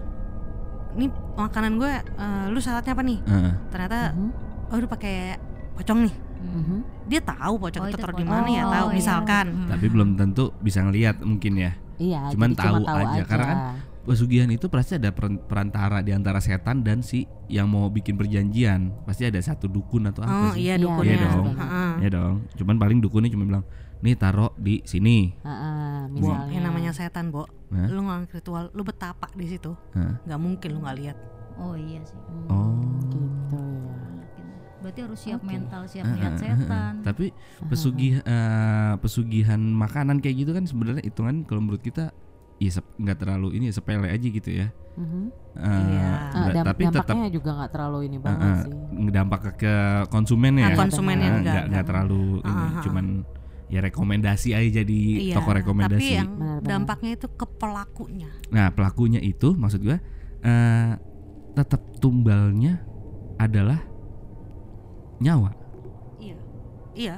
nih 0.95 1.07
makanan 1.35 1.71
gue 1.75 1.91
eh, 1.91 2.45
lu 2.47 2.57
syaratnya 2.57 2.91
apa 2.91 3.03
nih 3.03 3.19
Heeh. 3.21 3.51
ternyata 3.67 3.99
Mhm, 4.11 4.29
oh 4.65 4.75
udah 4.75 4.89
pakai 4.89 5.15
pocong 5.73 5.99
nih 6.03 6.15
mhm. 6.41 6.77
dia 7.05 7.21
tahu 7.21 7.53
pocong 7.59 7.81
Oh, 7.81 7.87
itu 7.87 7.93
itu 7.93 8.01
taruh 8.01 8.15
di 8.15 8.23
mana 8.23 8.47
ya 8.47 8.63
Oh, 8.63 8.71
tahu 8.71 8.87
iya. 8.87 8.95
misalkan 8.95 9.45
Hmm. 9.47 9.69
Tapi 9.69 9.85
belum 9.87 10.09
tentu 10.13 10.43
bisa 10.57 10.79
ngelihat 10.81 11.19
mungkin 11.21 11.53
ya. 11.55 11.71
Iya, 11.95 12.27
Cuman 12.29 12.51
jadi 12.51 12.59
cuma 12.61 12.79
tahu 12.81 12.97
aja, 12.97 13.21
karena 13.25 13.45
kan 13.45 13.59
Pesugihan 14.05 14.45
itu 14.47 14.69
pasti 14.69 14.93
ada 14.93 15.09
peran- 15.09 15.41
perantara 15.41 15.97
di 15.99 16.13
antara 16.13 16.37
setan 16.37 16.79
dan 16.79 17.01
si 17.01 17.25
yang 17.47 17.65
mau 17.65 17.89
bikin 17.89 18.13
perjanjian. 18.13 18.93
Pasti 19.01 19.25
ada 19.25 19.41
satu 19.41 19.65
dukun 19.65 20.05
atau 20.05 20.21
oh 20.21 20.29
apa 20.29 20.53
sih? 20.53 20.61
iya 20.63 20.77
Iya, 20.77 20.85
dukunnya 20.85 21.09
Iya 21.11 21.25
dong. 21.25 21.45
Heeh. 21.51 21.91
Ya 21.97 22.09
dong. 22.11 22.35
Cuman 22.53 22.75
paling 22.77 22.99
dukunnya 22.99 23.27
cuma 23.27 23.43
bilang, 23.43 23.65
"Nih 23.97 24.13
taruh 24.13 24.51
di 24.55 24.83
sini." 24.83 25.31
Heeh, 25.37 26.09
misalnya. 26.09 26.49
yang 26.49 26.63
namanya 26.65 26.91
setan, 26.91 27.29
Bo. 27.29 27.45
Hah? 27.67 27.87
Lu 27.87 28.01
ngelakuin 28.01 28.29
ritual, 28.31 28.65
lu 28.69 28.81
betapa 28.81 29.27
di 29.31 29.45
situ. 29.45 29.71
Hah? 29.91 30.19
nggak 30.21 30.39
mungkin 30.39 30.69
lu 30.71 30.79
nggak 30.81 30.97
lihat. 30.97 31.17
oh 31.55 31.71
iya 31.73 32.03
sih 32.03 32.19
Hmm, 32.19 32.51
Oh. 32.51 32.83
gitu 32.99 33.15
ya. 33.55 33.95
Berarti 34.77 34.99
harus 35.01 35.17
siap 35.17 35.39
Oke. 35.39 35.47
mental 35.47 35.81
siap 35.85 36.03
Heeh, 36.03 36.13
melihat 36.13 36.33
heeh, 36.33 36.43
heeh. 36.45 36.59
setan 36.61 36.93
Tapi 37.01 37.25
pesugih 37.65 38.13
eh, 38.19 38.93
pesugihan 38.97 39.57
makanan 39.57 40.19
kayak 40.19 40.35
gitu 40.37 40.51
kan 40.51 40.63
sebenarnya 40.63 41.01
hitungan 41.01 41.41
kalau 41.41 41.61
menurut 41.61 41.79
kita 41.79 42.11
ya 42.55 42.71
nggak 42.75 43.17
terlalu 43.17 43.47
ini 43.53 43.67
ya, 43.67 43.73
sepele 43.73 44.07
aja 44.07 44.27
gitu 44.29 44.49
ya. 44.49 44.67
Eh, 44.67 44.99
Iya. 45.57 46.11
Damp- 46.53 46.67
tapi 46.69 46.81
tetap 46.85 47.03
dampaknya 47.05 47.29
juga 47.29 47.49
nggak 47.53 47.71
terlalu 47.71 47.99
ini 48.05 48.17
banget 48.17 48.45
eh, 48.45 48.57
sih. 48.61 48.71
ngedampak 48.97 49.39
ke, 49.41 49.51
ke 49.57 49.73
konsumen 50.07 50.53
ya. 50.55 50.67
Konsumennya 50.71 51.23
Eh, 51.25 51.35
enggak, 51.35 51.43
nggak 51.51 51.65
nggak 51.67 51.85
terlalu 51.85 52.23
ini, 52.37 52.51
Ah, 52.53 52.59
ah, 52.61 52.71
ah. 52.73 52.83
cuman 52.83 53.05
ya 53.65 53.79
rekomendasi 53.79 54.53
aja 54.53 54.81
jadi 54.81 54.99
Iya, 55.25 55.35
toko 55.35 55.49
rekomendasi. 55.51 55.97
Tapi 55.97 56.15
yang 56.15 56.29
dampaknya 56.61 57.11
itu 57.13 57.27
ke 57.27 57.45
pelakunya. 57.51 58.29
Nah 58.49 58.69
pelakunya 58.69 59.17
itu 59.19 59.53
maksud 59.53 59.81
gua 59.81 59.97
eh, 60.39 60.93
tetap 61.53 61.81
tumbalnya 61.97 62.85
adalah 63.35 63.81
nyawa. 65.17 65.51
Iya. 66.19 66.35
Iya, 66.93 67.15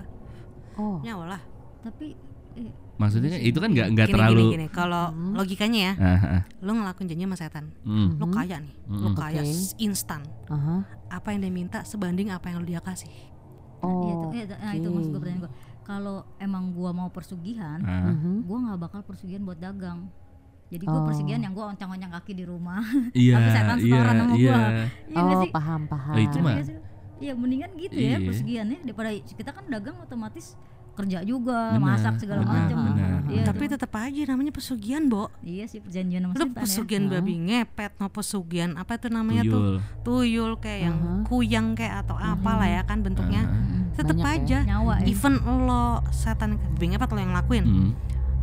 Oh, 0.73 1.01
nyawa 1.01 1.25
lah. 1.31 1.41
tapi 1.81 2.13
eh, 2.53 2.69
Maksudnya 2.97 3.29
kan 3.31 3.41
itu 3.43 3.57
kan 3.57 3.69
nggak 3.69 3.87
nggak 3.93 4.07
terlalu. 4.09 4.41
gini, 4.41 4.53
gini. 4.55 4.67
Kalau 4.67 5.03
Hmm. 5.07 5.33
logikanya 5.33 5.79
ya, 5.79 5.93
Ah, 5.99 6.17
ah, 6.31 6.43
lu 6.59 6.73
ngelakuin 6.73 7.05
janji 7.07 7.23
sama 7.23 7.35
setan. 7.35 7.65
mm. 7.83 8.17
Lu 8.17 8.25
Mhm. 8.25 8.33
kaya 8.33 8.57
nih, 8.57 8.73
lu 8.87 9.07
Mm-mm. 9.07 9.15
kaya 9.15 9.41
Oke. 9.43 9.53
s- 9.53 9.77
instan. 9.77 10.21
aha. 10.47 10.81
Apa 11.11 11.27
yang 11.29 11.39
dia 11.39 11.51
minta 11.51 11.79
sebanding 11.83 12.29
apa 12.29 12.49
yang 12.49 12.57
lu 12.57 12.67
dia 12.67 12.79
kasih. 12.79 13.13
Oh, 13.79 14.01
iya 14.01 14.13
tuh, 14.15 14.29
iya, 14.33 14.43
nah 14.57 14.73
itu 14.73 14.87
maksud 14.87 15.09
gue 15.11 15.19
pertanyaan 15.19 15.41
gue 15.45 15.51
kalau 15.87 16.27
emang 16.37 16.69
gua 16.69 16.91
mau 16.91 17.07
persugihan 17.07 17.79
Ah. 17.81 18.11
Mhm. 18.11 18.43
gua 18.43 18.57
nggak 18.61 18.79
bakal 18.81 19.01
persugihan 19.01 19.39
buat 19.41 19.55
dagang 19.57 20.11
jadi 20.67 20.83
gua 20.83 20.99
Oh. 20.99 21.07
persugihan 21.07 21.39
yang 21.39 21.55
gua 21.55 21.71
oncang-oncang 21.71 22.11
kaki 22.13 22.33
di 22.33 22.43
rumah 22.43 22.83
Iya, 23.13 23.33
Tapi 23.37 23.49
setan 23.49 23.77
iya, 23.77 23.83
setoran 23.87 24.13
sama 24.13 24.33
iya. 24.35 24.51
gua. 24.51 24.59
iya 25.07 25.17
nggak 25.17 25.31
Oh, 25.31 25.41
sih 25.41 25.51
paham 25.53 25.81
paham. 25.85 26.13
Oh, 26.13 26.21
itu 26.21 26.37
mah. 26.37 26.55
sih? 26.61 26.77
Iya 27.17 27.33
mendingan 27.33 27.71
gitu 27.75 27.95
Iya. 27.95 28.09
ya 28.11 28.17
persugihannya 28.21 28.77
daripada 28.83 29.09
kita 29.15 29.49
kan 29.49 29.63
dagang 29.65 29.95
otomatis 29.97 30.53
kerja 30.97 31.21
juga 31.21 31.71
Benar, 31.71 31.85
masak 31.87 32.13
segala 32.17 32.41
macam. 32.41 32.77
Iya, 33.27 33.43
Tapi 33.45 33.63
tetap 33.67 33.91
aja 33.93 34.21
namanya 34.25 34.49
pesugihan, 34.49 35.03
Bo. 35.05 35.29
iya 35.39 35.63
sih 35.63 35.77
perjanjian 35.77 36.23
sama 36.23 36.33
Lu 36.33 36.39
setan 36.43 36.57
pesugihan 36.57 37.03
Hah? 37.05 37.11
babi 37.13 37.33
ngepet, 37.39 37.91
no 37.95 38.07
pesugihan 38.07 38.71
apa 38.73 38.95
itu 38.95 39.07
namanya 39.07 39.43
tuh? 39.43 39.51
Tuyul. 39.51 39.75
Tuyul 40.01 40.51
kayak 40.57 40.79
yang 40.81 40.97
Aha. 40.97 41.21
kuyang 41.23 41.67
kayak 41.73 42.01
atau 42.01 42.15
apalah 42.15 42.65
ya 42.65 42.81
kan 42.81 42.99
bentuknya. 42.99 43.43
Mm, 43.43 43.93
Tetap 43.93 44.15
ya. 44.15 44.25
aja. 44.33 44.57
nyawa 44.65 44.93
ya 44.99 45.05
Even 45.07 45.33
lo 45.61 45.85
setan 46.09 46.55
babi 46.57 46.85
ngepet 46.89 47.09
lo 47.09 47.19
yang 47.19 47.31
ngelakuin. 47.31 47.63
Mm. 47.63 47.91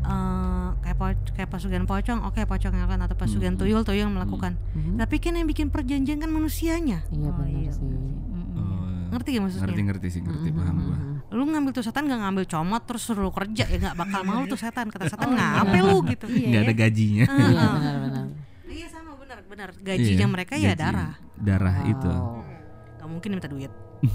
Eh, 0.04 0.68
kayak 0.82 0.96
po- 0.96 1.25
kayak 1.32 1.49
pesugihan 1.49 1.84
pocong, 1.84 2.20
oke 2.23 2.40
pocong 2.42 2.70
yang 2.70 2.84
lakukan 2.84 3.02
atau 3.02 3.16
pesugihan 3.16 3.54
Hmm. 3.54 3.62
tuyul 3.62 3.82
tuyul 3.82 4.04
yang 4.04 4.12
melakukan. 4.12 4.52
Mhm. 4.70 5.00
Tapi 5.00 5.16
kan 5.16 5.32
yang 5.32 5.46
bikin 5.46 5.68
perjanjian 5.68 6.18
kan 6.18 6.28
manusianya. 6.28 7.08
Iya 7.08 7.28
Oh, 7.28 7.34
benar 7.34 7.49
iya, 7.56 7.70
sih. 7.70 7.80
benar 7.80 8.00
sih. 8.02 8.12
Mm, 8.12 8.37
mm. 8.37 8.52
Oh, 8.54 9.08
Ngerti 9.11 9.28
gak 9.30 9.42
maksudnya? 9.42 9.64
ngerti 9.64 9.80
ngerti 9.82 10.06
sih 10.11 10.20
ngerti 10.20 10.49
Mhm, 10.50 10.56
paham 10.58 10.76
gua. 10.78 10.96
Lu 11.35 11.45
ngambil 11.45 11.71
tuh 11.71 11.83
setan 11.83 12.07
gak 12.07 12.17
ngambil 12.17 12.47
comot 12.47 12.83
terus 12.85 13.03
suruh 13.03 13.21
lu 13.21 13.31
kerja 13.31 13.67
ya 13.67 13.76
nggak 13.76 13.97
bakal 13.97 14.21
mau 14.23 14.43
tuh 14.45 14.55
setan 14.55 14.87
kata 14.87 15.05
setan 15.07 15.26
Oh, 15.26 15.35
iya. 15.35 15.49
ngapain 15.59 15.83
lu 15.83 15.99
gitu. 16.07 16.26
Iya, 16.29 16.47
nggak 16.47 16.55
ya. 16.57 16.64
ada 16.64 16.75
gajinya 16.76 17.25
Iya 17.26 17.59
ah. 17.59 17.73
benar-benar. 17.75 18.25
Iya 18.64 18.87
sama 18.88 19.11
benar 19.14 19.38
benar 19.45 19.69
gajinya 19.76 20.14
Iya, 20.21 20.29
mereka 20.29 20.55
ya 20.55 20.73
gaji. 20.73 20.81
darah. 20.81 21.12
darah 21.37 21.76
itu 21.85 22.07
Wow. 22.09 22.47
Gak 22.97 23.09
mungkin 23.11 23.31
minta 23.33 23.49
duit. 23.49 23.73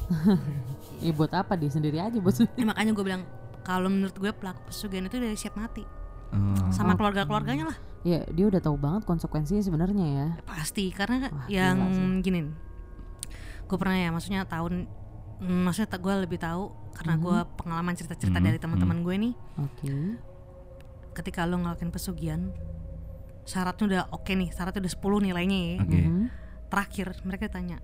Iya 1.00 1.12
buat 1.14 1.32
apa 1.32 1.54
dia 1.54 1.68
sendiri 1.68 1.96
aja 1.98 2.18
bos? 2.18 2.40
Ya, 2.40 2.66
makanya 2.66 2.92
gue 2.92 3.06
bilang 3.06 3.24
kalau 3.62 3.88
menurut 3.88 4.12
gue 4.14 4.28
pelaku 4.30 4.68
pesugihan 4.68 5.04
itu 5.04 5.16
dari 5.16 5.36
siap 5.36 5.54
mati 5.54 5.84
Oh. 6.30 6.70
sama 6.70 6.94
Oh. 6.94 6.96
keluarga 6.96 7.26
keluarganya 7.26 7.66
lah 7.66 7.78
Ya 8.00 8.22
dia 8.28 8.46
udah 8.46 8.60
tahu 8.60 8.78
banget 8.78 9.02
konsekuensinya 9.04 9.60
sebenarnya 9.60 10.06
ya. 10.06 10.28
Ya, 10.32 10.44
pasti 10.46 10.88
karena 10.90 11.26
Wah, 11.28 11.48
yang 11.48 11.78
gini 12.20 12.54
gue 13.62 13.76
pernah 13.76 13.94
ya 13.94 14.10
maksudnya 14.10 14.44
tahun 14.44 14.86
maksudnya 15.40 15.96
gue 15.96 16.14
lebih 16.20 16.38
tahu 16.38 16.64
karena 16.92 17.16
Mhm. 17.16 17.22
gue 17.22 17.38
pengalaman 17.56 17.94
cerita-cerita 17.94 18.38
Mhm, 18.38 18.46
dari 18.46 18.58
teman-teman 18.58 18.98
gue 19.00 19.16
nih 19.18 19.34
Oke. 19.58 19.94
ketika 21.14 21.44
lo 21.44 21.58
ngelakuin 21.58 21.90
pesugihan 21.90 22.52
syaratnya 23.44 23.86
udah 23.86 24.04
oke 24.12 24.30
nih 24.30 24.50
syaratnya 24.50 24.82
udah 24.82 24.94
10 24.94 25.20
nilainya 25.22 25.58
ya 25.58 25.76
Oke. 25.82 26.00
Mhm. 26.00 26.24
terakhir 26.68 27.08
mereka 27.24 27.50
tanya 27.50 27.80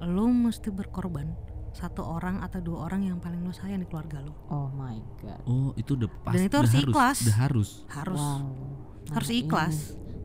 lo 0.00 0.26
mesti 0.26 0.68
berkorban 0.68 1.36
satu 1.70 2.02
orang 2.02 2.42
atau 2.42 2.58
dua 2.58 2.82
orang 2.84 3.04
yang 3.04 3.18
paling 3.18 3.38
lo 3.40 3.52
sayang 3.52 3.78
di 3.78 3.86
keluarga 3.86 4.18
lo 4.18 4.34
Oh 4.48 4.66
my 4.70 4.98
god. 5.16 5.38
oh 5.44 5.70
itu 5.76 5.94
udah 5.94 6.10
pas 6.20 6.34
Dan 6.34 6.42
itu 6.42 6.56
harus 6.56 6.74
ikhlas. 6.74 7.18
udah 7.22 7.36
harus 7.38 7.68
harus 7.88 8.18
Wow. 8.18 8.42
harus 9.10 9.28
Nah, 9.28 9.38
ikhlas 9.38 9.76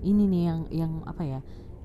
Ini, 0.01 0.09
ini 0.15 0.24
nih 0.25 0.41
yang 0.43 0.59
yang 0.71 0.91
apa 1.03 1.21
ya? 1.21 1.39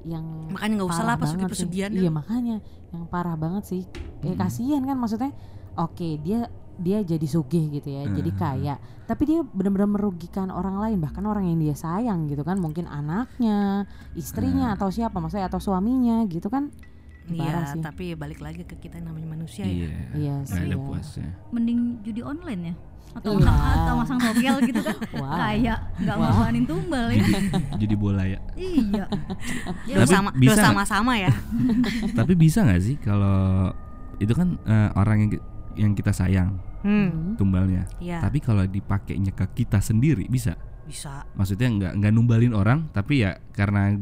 Yang 0.05 0.25
makanya 0.53 0.75
nggak 0.81 0.91
usah 0.91 1.05
lah 1.05 1.17
parah 1.17 1.33
banget 1.37 1.51
pesugihan. 1.53 1.91
Iya 1.93 2.11
makanya 2.11 2.57
yang 2.91 3.05
parah 3.07 3.37
banget 3.37 3.65
sih. 3.69 3.83
Eh 4.25 4.33
Hmm. 4.33 4.41
kasihan 4.41 4.83
kan 4.85 4.97
maksudnya. 4.97 5.33
Oke 5.77 6.19
dia 6.21 6.49
dia 6.81 7.05
jadi 7.05 7.27
sugih 7.29 7.69
gitu 7.69 7.93
ya, 7.93 8.09
jadi 8.09 8.31
Hmm. 8.33 8.41
kaya. 8.41 8.75
Tapi 9.05 9.23
dia 9.29 9.45
benar-benar 9.45 10.01
merugikan 10.01 10.49
orang 10.49 10.81
lain, 10.81 10.97
bahkan 10.97 11.21
orang 11.29 11.45
yang 11.45 11.61
dia 11.61 11.77
sayang 11.77 12.25
gitu 12.25 12.41
kan, 12.41 12.57
mungkin 12.57 12.89
anaknya, 12.89 13.85
istrinya 14.17 14.73
Hmm. 14.73 14.77
atau 14.81 14.89
siapa, 14.89 15.21
maksudnya 15.21 15.53
atau 15.53 15.61
suaminya 15.61 16.25
gitu 16.25 16.49
kan. 16.49 16.73
Parah 17.33 17.63
Iya 17.63 17.71
sih. 17.71 17.81
tapi 17.81 18.05
balik 18.13 18.39
lagi 18.39 18.63
ke 18.63 18.75
kita 18.75 18.97
yang 18.97 19.09
namanya 19.09 19.29
manusia 19.31 19.63
ya 19.63 19.71
iya 19.71 19.91
Iya 20.13 20.35
nggak 20.41 20.51
sih. 20.53 20.65
ada 20.65 20.73
ya. 20.73 20.79
puasnya 20.81 21.29
mending 21.49 21.79
judi 22.01 22.21
online 22.21 22.63
ya 22.65 22.75
atau 23.11 23.31
Iya. 23.33 23.43
masang 23.43 23.75
atau 23.75 23.95
masang 23.97 24.19
togel 24.21 24.55
gitu 24.65 24.81
kan 24.81 24.97
Wow. 25.19 25.35
kayak 25.37 25.79
nggak 25.97 26.17
Wah. 26.17 26.27
ngorbanin 26.31 26.65
tumbal 26.65 27.07
ya 27.09 27.25
jadi 27.77 27.95
bola 27.95 28.25
ya 28.25 28.39
iya 28.55 29.05
ya 29.85 29.95
Tapi 29.97 30.07
sama 30.09 30.31
bisa 30.33 30.47
lo 30.49 30.55
nggak? 30.55 30.67
sama-sama 30.69 31.13
ya 31.17 31.33
tapi 32.19 32.33
bisa 32.35 32.59
nggak 32.63 32.81
sih 32.81 32.97
kalau 32.97 33.71
itu 34.17 34.31
kan 34.31 34.59
eh, 34.63 34.91
orang 34.95 35.17
yang 35.19 35.31
yang 35.77 35.93
kita 35.93 36.11
sayang 36.11 36.59
Hmm, 36.81 37.37
tumbalnya. 37.37 37.85
iya 38.01 38.25
Tapi 38.25 38.41
kalau 38.41 38.65
dipakainya 38.65 39.37
ke 39.37 39.45
kita 39.55 39.79
sendiri 39.79 40.25
bisa. 40.27 40.57
bisa. 40.83 41.29
Maksudnya 41.35 41.69
nggak 41.69 41.93
nggak 41.95 42.09
numbalin 42.11 42.57
orang, 42.57 42.89
tapi 42.89 43.21
ya 43.21 43.37
karena 43.53 43.93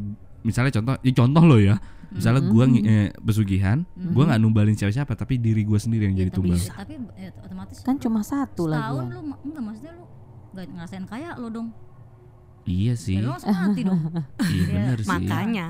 misalnya 0.40 0.70
contoh, 0.72 0.94
ini 1.02 1.10
contoh 1.10 1.42
lo 1.42 1.58
ya. 1.58 1.74
Misalnya 2.10 2.40
gua 2.42 2.64
ngi- 2.64 2.82
eh, 2.82 3.08
pesugihan, 3.14 3.84
gua 3.94 4.24
nggak 4.26 4.40
numbalin 4.40 4.72
siapa-siapa, 4.72 5.12
tapi 5.12 5.36
diri 5.36 5.60
gua 5.62 5.76
sendiri 5.76 6.04
yang 6.04 6.14
Ya, 6.14 6.20
jadi 6.22 6.30
tapi, 6.30 6.38
tumbal. 6.42 6.58
Tapi 6.58 6.92
ya, 7.14 7.28
otomatis 7.38 7.76
Kan 7.80 7.94
lu 7.94 8.00
cuma 8.00 8.20
satu 8.22 8.62
lagi 8.64 8.80
setahun 8.80 9.02
ya. 9.02 9.10
lu 9.10 9.20
enggak 9.42 9.62
maksudnya 9.62 9.92
lu 9.92 10.04
nggak 10.48 10.64
ngerasain 10.70 11.04
kaya 11.04 11.30
lo 11.34 11.48
dong 11.48 11.68
Iya 12.64 12.92
ya, 12.92 12.94
sih, 12.94 13.16
lu 13.16 13.28
langsung 13.28 13.48
mati 13.50 13.80
dong 13.82 14.00
iya 14.46 14.64
bener 14.66 14.98
sih. 14.98 15.08
Makanya, 15.08 15.66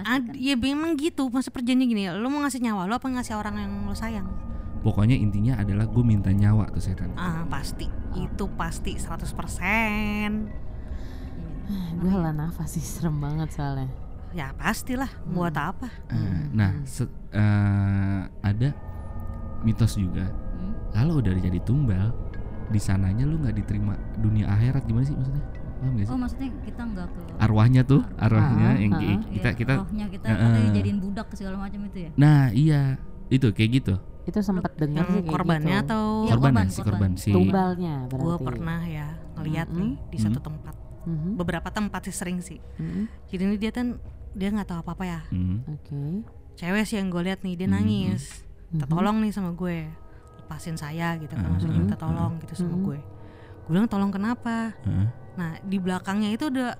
ad, 0.00 0.22
kan. 0.24 0.38
ya 0.38 0.54
memang 0.54 0.94
gitu. 0.94 1.26
Masa 1.26 1.50
perjanjian 1.50 1.86
gini, 1.86 2.06
lo 2.06 2.26
mau 2.26 2.38
ngasih 2.40 2.58
nyawa 2.60 2.86
lo 2.86 2.94
apa 2.94 3.06
ngasih 3.08 3.34
orang 3.34 3.54
yang 3.56 3.72
lo 3.82 3.90
sayang? 3.92 4.30
Pokoknya 4.80 5.12
intinya 5.12 5.58
adalah 5.58 5.84
gue 5.84 6.00
minta 6.00 6.30
nyawa 6.30 6.70
ke 6.70 6.78
setan. 6.78 7.10
Ah, 7.12 7.42
pasti. 7.44 7.84
Itu 8.12 8.46
pasti 8.50 8.94
100%. 8.94 10.48
Gue 11.98 12.08
hela 12.08 12.30
nafas 12.30 12.72
sih 12.72 12.82
serem 12.82 13.18
banget 13.18 13.50
soalnya. 13.50 13.90
Ya 14.30 14.54
pastilah, 14.54 15.10
buat 15.26 15.50
apa? 15.52 15.90
Eh, 16.06 16.42
nah, 16.52 16.70
se- 16.84 17.10
eh, 17.30 18.20
ada 18.40 18.70
mitos 19.60 19.94
juga. 19.94 20.30
Hmm. 20.54 20.72
Kalau 20.90 21.18
udah 21.18 21.34
jadi 21.34 21.58
tumbal, 21.60 22.14
di 22.68 22.78
sananya 22.78 23.26
lu 23.26 23.42
nggak 23.42 23.56
diterima 23.58 23.98
dunia 24.16 24.46
akhirat 24.46 24.86
gimana 24.86 25.02
sih 25.02 25.14
maksudnya? 25.14 25.42
Paham 25.80 25.96
gak 25.96 26.04
sih? 26.04 26.12
oh 26.12 26.18
maksudnya 26.20 26.48
kita 26.60 26.82
nggak 26.84 27.08
ke 27.08 27.20
Arwahnya 27.40 27.82
tuh, 27.82 28.02
arwahnya 28.14 28.68
Ah, 28.68 28.76
yang 28.76 28.92
ah, 28.92 29.00
ah. 29.00 29.18
kita 29.26 29.48
Iya, 29.48 29.56
kita. 29.56 29.74
rohnya 29.80 30.06
kita 30.06 30.26
katanya 30.28 30.60
dijadiin 30.68 30.98
budak 31.00 31.26
segala 31.32 31.56
macam 31.58 31.80
itu 31.88 31.98
ya 31.98 32.10
Nah, 32.14 32.42
iya. 32.52 32.82
Itu 33.26 33.46
kayak 33.50 33.70
gitu. 33.74 33.94
Itu 34.22 34.38
sempat 34.44 34.76
dengar 34.76 35.08
Yang 35.08 35.16
sih 35.16 35.22
korbannya 35.26 35.76
gitu. 35.80 35.86
atau 35.88 36.02
Iya, 36.20 36.30
korban, 36.30 36.52
korban, 36.52 36.60
ya, 36.60 36.70
si 36.70 36.78
korban 36.78 36.92
korban. 36.92 37.10
si 37.16 37.30
Tumbalnya 37.32 37.94
berarti. 38.04 38.20
gue 38.20 38.36
pernah 38.44 38.80
ya 38.84 39.06
ngeliat 39.34 39.68
Mm-mm. 39.68 39.80
nih 39.80 39.92
di 40.06 40.18
satu 40.20 40.38
tempat. 40.38 40.74
Mhm, 41.00 41.30
Beberapa 41.34 41.68
tempat 41.72 42.00
sih 42.04 42.14
sering 42.14 42.38
sih. 42.38 42.60
mhm. 42.76 43.08
Jadi 43.26 43.42
ini 43.42 43.56
dia 43.56 43.72
kan 43.72 43.96
dia 44.32 44.48
nggak 44.48 44.66
tahu 44.66 44.78
apa 44.80 44.90
apa 44.92 45.04
ya. 45.04 45.20
Hmm. 45.28 45.58
Oke. 45.66 46.22
Cewek 46.54 46.84
sih 46.84 46.96
yang 46.96 47.08
gue 47.08 47.22
lihat 47.22 47.40
nih 47.40 47.54
dia 47.56 47.66
Mhm. 47.66 47.74
nangis. 47.74 48.24
Mhm. 48.70 48.86
tolong 48.86 49.18
nih 49.18 49.32
sama 49.32 49.50
gue. 49.50 49.90
Lepasin 50.38 50.74
saya 50.74 51.14
gitu 51.16 51.32
kan 51.32 51.42
Mhm. 51.42 51.52
maksudnya 51.52 51.74
minta 51.76 51.96
tolong 51.96 52.38
gitu 52.38 52.54
sama 52.56 52.74
Mhm. 52.74 52.84
gue. 52.84 52.98
Gue 53.60 53.70
bilang 53.72 53.86
tolong 53.86 54.10
kenapa? 54.10 54.74
Heeh. 54.80 55.06
Nah 55.32 55.50
di 55.60 55.76
belakangnya 55.76 56.30
itu 56.30 56.46
ada 56.46 56.78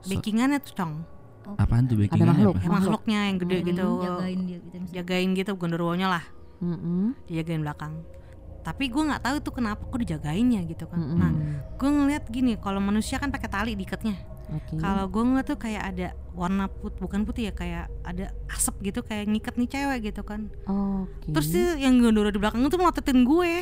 So- 0.00 0.10
backingannya 0.12 0.58
tuh 0.60 0.74
cong. 0.74 0.94
Apaan 1.56 1.86
tuh 1.86 1.94
backingannya 1.96 2.30
makhluk. 2.32 2.54
apa? 2.54 2.62
Ya, 2.62 2.70
makhluknya 2.72 3.20
yang 3.24 3.36
gede 3.40 3.56
Hmm, 3.56 3.66
gitu. 3.68 3.86
jagain 4.00 4.38
dia 4.40 4.58
gitu 4.60 4.76
misalnya. 4.76 4.94
Jagain 4.96 5.28
gitu 5.32 5.50
gondorwonya 5.56 6.06
lah. 6.08 6.24
Mhm, 6.56 7.04
Dia 7.26 7.34
jagain 7.40 7.60
belakang. 7.60 7.94
Tapi 8.62 8.84
gue 8.86 9.02
nggak 9.04 9.22
tahu 9.22 9.36
tuh 9.40 9.52
kenapa 9.52 9.78
kok 9.80 9.94
dijagainnya 9.96 10.60
gitu 10.64 10.84
kan. 10.84 10.98
mhm. 10.98 11.16
Nah 11.16 11.32
gue 11.72 11.88
ngeliat 11.88 12.24
gini 12.26 12.54
kalau 12.56 12.78
manusia 12.78 13.16
kan 13.16 13.30
pakai 13.30 13.46
tali 13.46 13.72
diikatnya. 13.74 14.14
Oke. 14.46 14.74
Kalau 14.76 15.04
gue 15.06 15.22
ngeliat 15.22 15.44
tuh 15.44 15.56
kayak 15.56 15.82
ada 15.84 16.08
warna 16.30 16.66
put 16.66 16.94
bukan 16.96 17.22
putih 17.22 17.48
ya 17.48 17.52
kayak 17.52 17.84
ada 18.02 18.30
asap 18.46 18.78
gitu 18.84 19.00
kayak 19.00 19.26
ngikat 19.26 19.54
nih 19.54 19.68
cewek 19.68 19.98
gitu 20.06 20.22
kan. 20.22 20.46
Oke. 20.64 21.30
Terus 21.30 21.48
dia 21.48 21.74
yang 21.76 21.98
gondoro 21.98 22.28
di 22.28 22.38
belakang 22.38 22.60
itu 22.60 22.74
melototin 22.74 23.22
gue. 23.22 23.52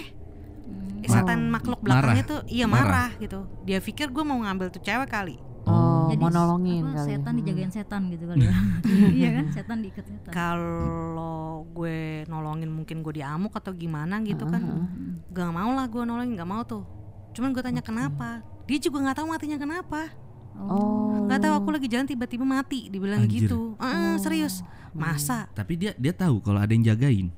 Eh, 1.01 1.11
Setan 1.11 1.49
makhluk 1.49 1.81
belakangnya 1.81 2.21
Marah. 2.21 2.31
tuh 2.31 2.41
iya 2.47 2.65
Marah. 2.65 2.85
marah. 3.09 3.11
gitu. 3.17 3.41
Dia 3.63 3.79
pikir 3.79 4.09
gue 4.09 4.23
mau 4.23 4.37
ngambil 4.39 4.69
tuh 4.69 4.81
cewek 4.81 5.07
kali. 5.07 5.37
Oh, 5.65 6.09
Jadi 6.11 6.21
mau 6.21 6.29
nolongin 6.29 6.85
apa, 6.85 6.93
kali. 6.95 7.09
setan 7.09 7.25
Hmm. 7.27 7.41
dijagain 7.41 7.73
setan 7.73 8.03
gitu 8.07 8.25
kali 8.27 8.45
ya 8.45 8.53
iya 9.17 9.29
kan 9.33 9.45
setan 9.49 9.81
diikat 9.81 10.05
setan 10.05 10.29
Kalau 10.29 11.65
gue 11.67 11.99
nolongin 12.27 12.69
mungkin 12.69 13.01
gue 13.01 13.15
diamuk 13.15 13.49
atau 13.51 13.73
gimana 13.73 14.21
gitu 14.21 14.45
kan. 14.45 14.61
Heeh. 14.61 14.85
Hmm. 14.85 15.33
Gak 15.33 15.49
mau 15.51 15.73
lah 15.73 15.87
gue 15.87 16.03
nolongin 16.03 16.37
nggak 16.37 16.45
mau 16.47 16.61
tuh. 16.63 16.85
Cuman 17.33 17.51
gue 17.51 17.63
tanya 17.63 17.81
kenapa. 17.81 18.45
Dia 18.65 18.77
juga 18.79 19.01
nggak 19.03 19.17
tahu 19.17 19.27
matinya 19.27 19.57
kenapa. 19.57 20.13
Oh. 20.57 21.25
Nggak 21.25 21.41
tahu 21.41 21.55
aku 21.57 21.69
lagi 21.71 21.87
jalan 21.87 22.07
tiba-tiba 22.07 22.43
mati. 22.43 22.87
Dibilang 22.87 23.23
Anjir. 23.23 23.45
gitu. 23.45 23.75
Ah, 23.77 24.15
serius. 24.17 24.63
Masa? 24.91 25.51
Tapi 25.51 25.75
dia 25.75 25.93
dia 25.95 26.11
tahu 26.11 26.39
kalau 26.39 26.57
ada 26.57 26.71
yang 26.71 26.85
jagain. 26.85 27.29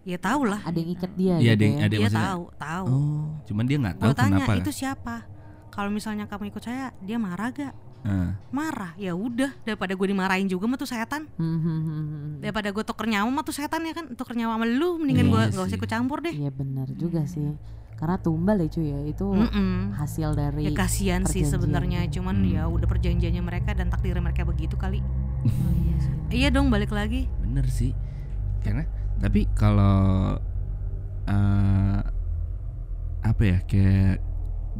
Ya 0.00 0.16
tahu 0.16 0.44
lah. 0.44 0.60
Ada 0.62 0.76
yang 0.76 0.90
ikat 0.90 1.12
dia 1.12 1.34
Iya, 1.36 1.52
gitu 1.52 1.52
ada 1.52 1.62
yang 1.62 1.74
ya. 1.74 1.80
ada 1.80 1.90
Dia 1.90 2.00
maksudnya. 2.02 2.24
tahu, 2.26 2.42
tahu. 2.56 2.86
Oh, 2.88 3.24
cuman 3.44 3.64
dia 3.64 3.76
nggak 3.78 3.96
tahu 3.96 4.12
tanya 4.14 4.36
kenapa. 4.40 4.52
itu 4.58 4.72
siapa 4.74 5.16
kalau 5.70 5.88
misalnya 5.88 6.24
kamu 6.24 6.48
ikut 6.48 6.60
saya 6.60 6.90
dia 6.98 7.16
marah 7.16 7.48
gak 7.50 7.74
Ah, 8.00 8.32
marah 8.48 8.96
ya 8.96 9.12
udah 9.12 9.52
daripada 9.60 9.92
gue 9.92 10.06
dimarahin 10.08 10.48
juga 10.48 10.64
mah 10.64 10.74
tuh 10.74 10.88
setan 10.88 11.28
Hmm, 11.36 11.52
hmm, 11.52 11.60
hmm, 11.60 11.84
hmm. 11.84 12.32
daripada 12.40 12.72
gue 12.72 12.80
tuker 12.82 13.04
nyawa 13.04 13.28
mah 13.28 13.44
tuh 13.44 13.52
setan 13.52 13.84
ya 13.84 13.92
kan 13.92 14.08
tuker 14.10 14.32
nyawa 14.32 14.56
sama 14.56 14.64
lu 14.64 14.96
mendingan 14.96 15.20
Iya 15.20 15.30
gue 15.30 15.42
sih. 15.44 15.52
gak 15.52 15.66
usah 15.68 15.76
ikut 15.76 15.90
campur 15.90 16.18
deh 16.18 16.32
Iya 16.32 16.48
benar 16.48 16.88
juga 16.90 17.20
sih. 17.22 17.44
Karena 18.00 18.16
tumbal 18.16 18.64
ya 18.64 18.68
cuy 18.72 18.86
ya 18.88 19.00
itu 19.04 19.26
Mm-mm. 19.28 19.92
hasil 19.92 20.32
dari 20.32 20.64
ya 20.64 20.72
kasihan 20.72 21.20
sih 21.28 21.44
sebenarnya 21.44 22.08
cuman 22.08 22.40
Hmm. 22.40 22.48
ya 22.48 22.62
udah 22.64 22.88
perjanjiannya 22.88 23.44
mereka 23.44 23.76
dan 23.76 23.92
takdir 23.92 24.16
mereka 24.16 24.48
begitu 24.48 24.74
kali 24.74 25.04
Oh, 25.44 25.72
iya 25.76 25.96
iya 26.32 26.48
dong 26.48 26.72
balik 26.72 26.90
lagi 26.90 27.28
bener 27.44 27.68
sih. 27.68 27.92
Karena 28.64 28.88
tapi 29.20 29.44
kalau 29.52 30.36
eh 31.28 32.00
apa 33.20 33.42
ya 33.44 33.60
kayak 33.68 34.24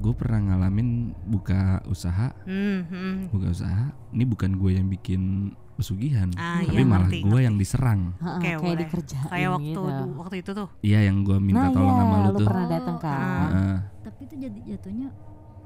gue 0.01 0.15
pernah 0.17 0.41
ngalamin 0.41 1.13
buka 1.29 1.85
usaha, 1.85 2.33
hmm, 2.49 2.79
hmm. 2.89 3.15
buka 3.37 3.53
usaha. 3.53 3.93
Ini 4.17 4.25
bukan 4.25 4.57
gue 4.57 4.81
yang 4.81 4.89
bikin 4.89 5.53
pesugihan, 5.81 6.29
Ah, 6.35 6.61
tapi 6.61 6.77
iya, 6.77 6.85
malah 6.85 6.99
ngerti, 7.05 7.19
gue 7.19 7.29
ngerti. 7.31 7.43
yang 7.43 7.57
diserang. 7.57 8.01
Heeh, 8.15 8.29
Oke, 8.31 8.45
kayak 8.45 8.61
boleh. 8.61 8.79
dikerjain 8.79 9.25
kayak 9.27 9.49
waktu 9.51 9.71
gitu. 9.73 9.83
waktu 10.15 10.35
itu 10.39 10.51
tuh 10.53 10.69
Iya 10.81 10.99
yang 11.03 11.17
gue 11.21 11.39
minta 11.39 11.61
nah, 11.63 11.71
tolong 11.71 11.89
iya, 11.89 12.01
sama 12.01 12.17
lu 12.17 12.23
lu 12.23 12.31
tuh. 12.35 12.47
pernah 12.47 12.67
datang 12.69 12.97
kan? 12.97 13.11
ah. 13.11 13.49
Heeh. 13.49 13.77
tapi 14.01 14.21
itu 14.23 14.35
jadi 14.39 14.59
jatuhnya 14.71 15.09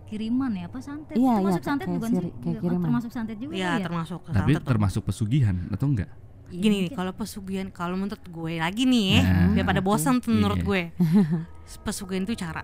kiriman 0.04 0.52
ya 0.52 0.64
apa 0.64 0.78
santet 0.78 1.14
Iya, 1.14 1.34
itu 1.34 1.48
iya, 1.48 1.60
santet 1.60 1.86
bukan 1.88 2.10
sih 2.12 2.18
kayak 2.20 2.38
Iya, 2.46 2.60
kiriman. 2.60 2.84
termasuk 2.84 3.10
santet 3.10 3.36
juga 3.36 3.52
ya 3.52 3.66
kali 3.66 3.74
ya 3.74 3.84
termasuk 3.84 4.20
Tapi 4.28 4.52
termasuk 4.62 5.02
pesugihan 5.02 5.56
atau 5.68 5.86
enggak? 5.86 6.10
Iya, 6.46 6.60
gini 6.60 6.76
nih 6.84 6.92
kalau 6.92 7.12
pesugihan 7.12 7.66
kalau 7.68 7.96
menurut 7.96 8.20
gue 8.22 8.52
lagi 8.56 8.84
nih 8.84 9.06
ya 9.10 9.20
Nah, 9.22 9.50
daripada 9.52 9.80
oke. 9.80 9.86
bosan 9.86 10.20
tuh 10.20 10.30
menurut 10.30 10.56
Iya. 10.56 10.66
gue 10.66 10.82
pesugihan 11.82 12.22
itu 12.22 12.34
cara 12.36 12.62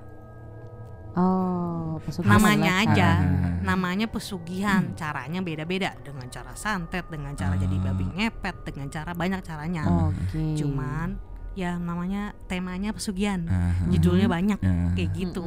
Oh, 1.12 1.98
pesugihan 2.00 2.30
namanya 2.32 2.72
aja 2.80 3.10
Ah. 3.18 3.58
namanya 3.60 4.06
pesugihan 4.06 4.94
caranya 4.94 5.40
beda-beda 5.40 5.90
dengan 6.00 6.26
cara 6.28 6.54
santet 6.54 7.02
dengan 7.06 7.34
cara 7.34 7.54
jadi 7.54 7.76
Ah. 7.76 7.82
babi 7.90 8.06
ngepet 8.14 8.56
dengan 8.62 8.86
cara 8.88 9.10
banyak 9.12 9.40
caranya 9.42 9.82
cara. 9.82 10.08
Oke. 10.08 10.54
cuman 10.54 11.18
ya 11.52 11.74
namanya 11.76 12.30
temanya 12.46 12.94
pesugihan 12.94 13.42
Ah, 13.44 13.74
judulnya 13.90 14.26
banyak 14.26 14.58
ah. 14.60 14.94
kayak 14.94 15.10
gitu 15.12 15.42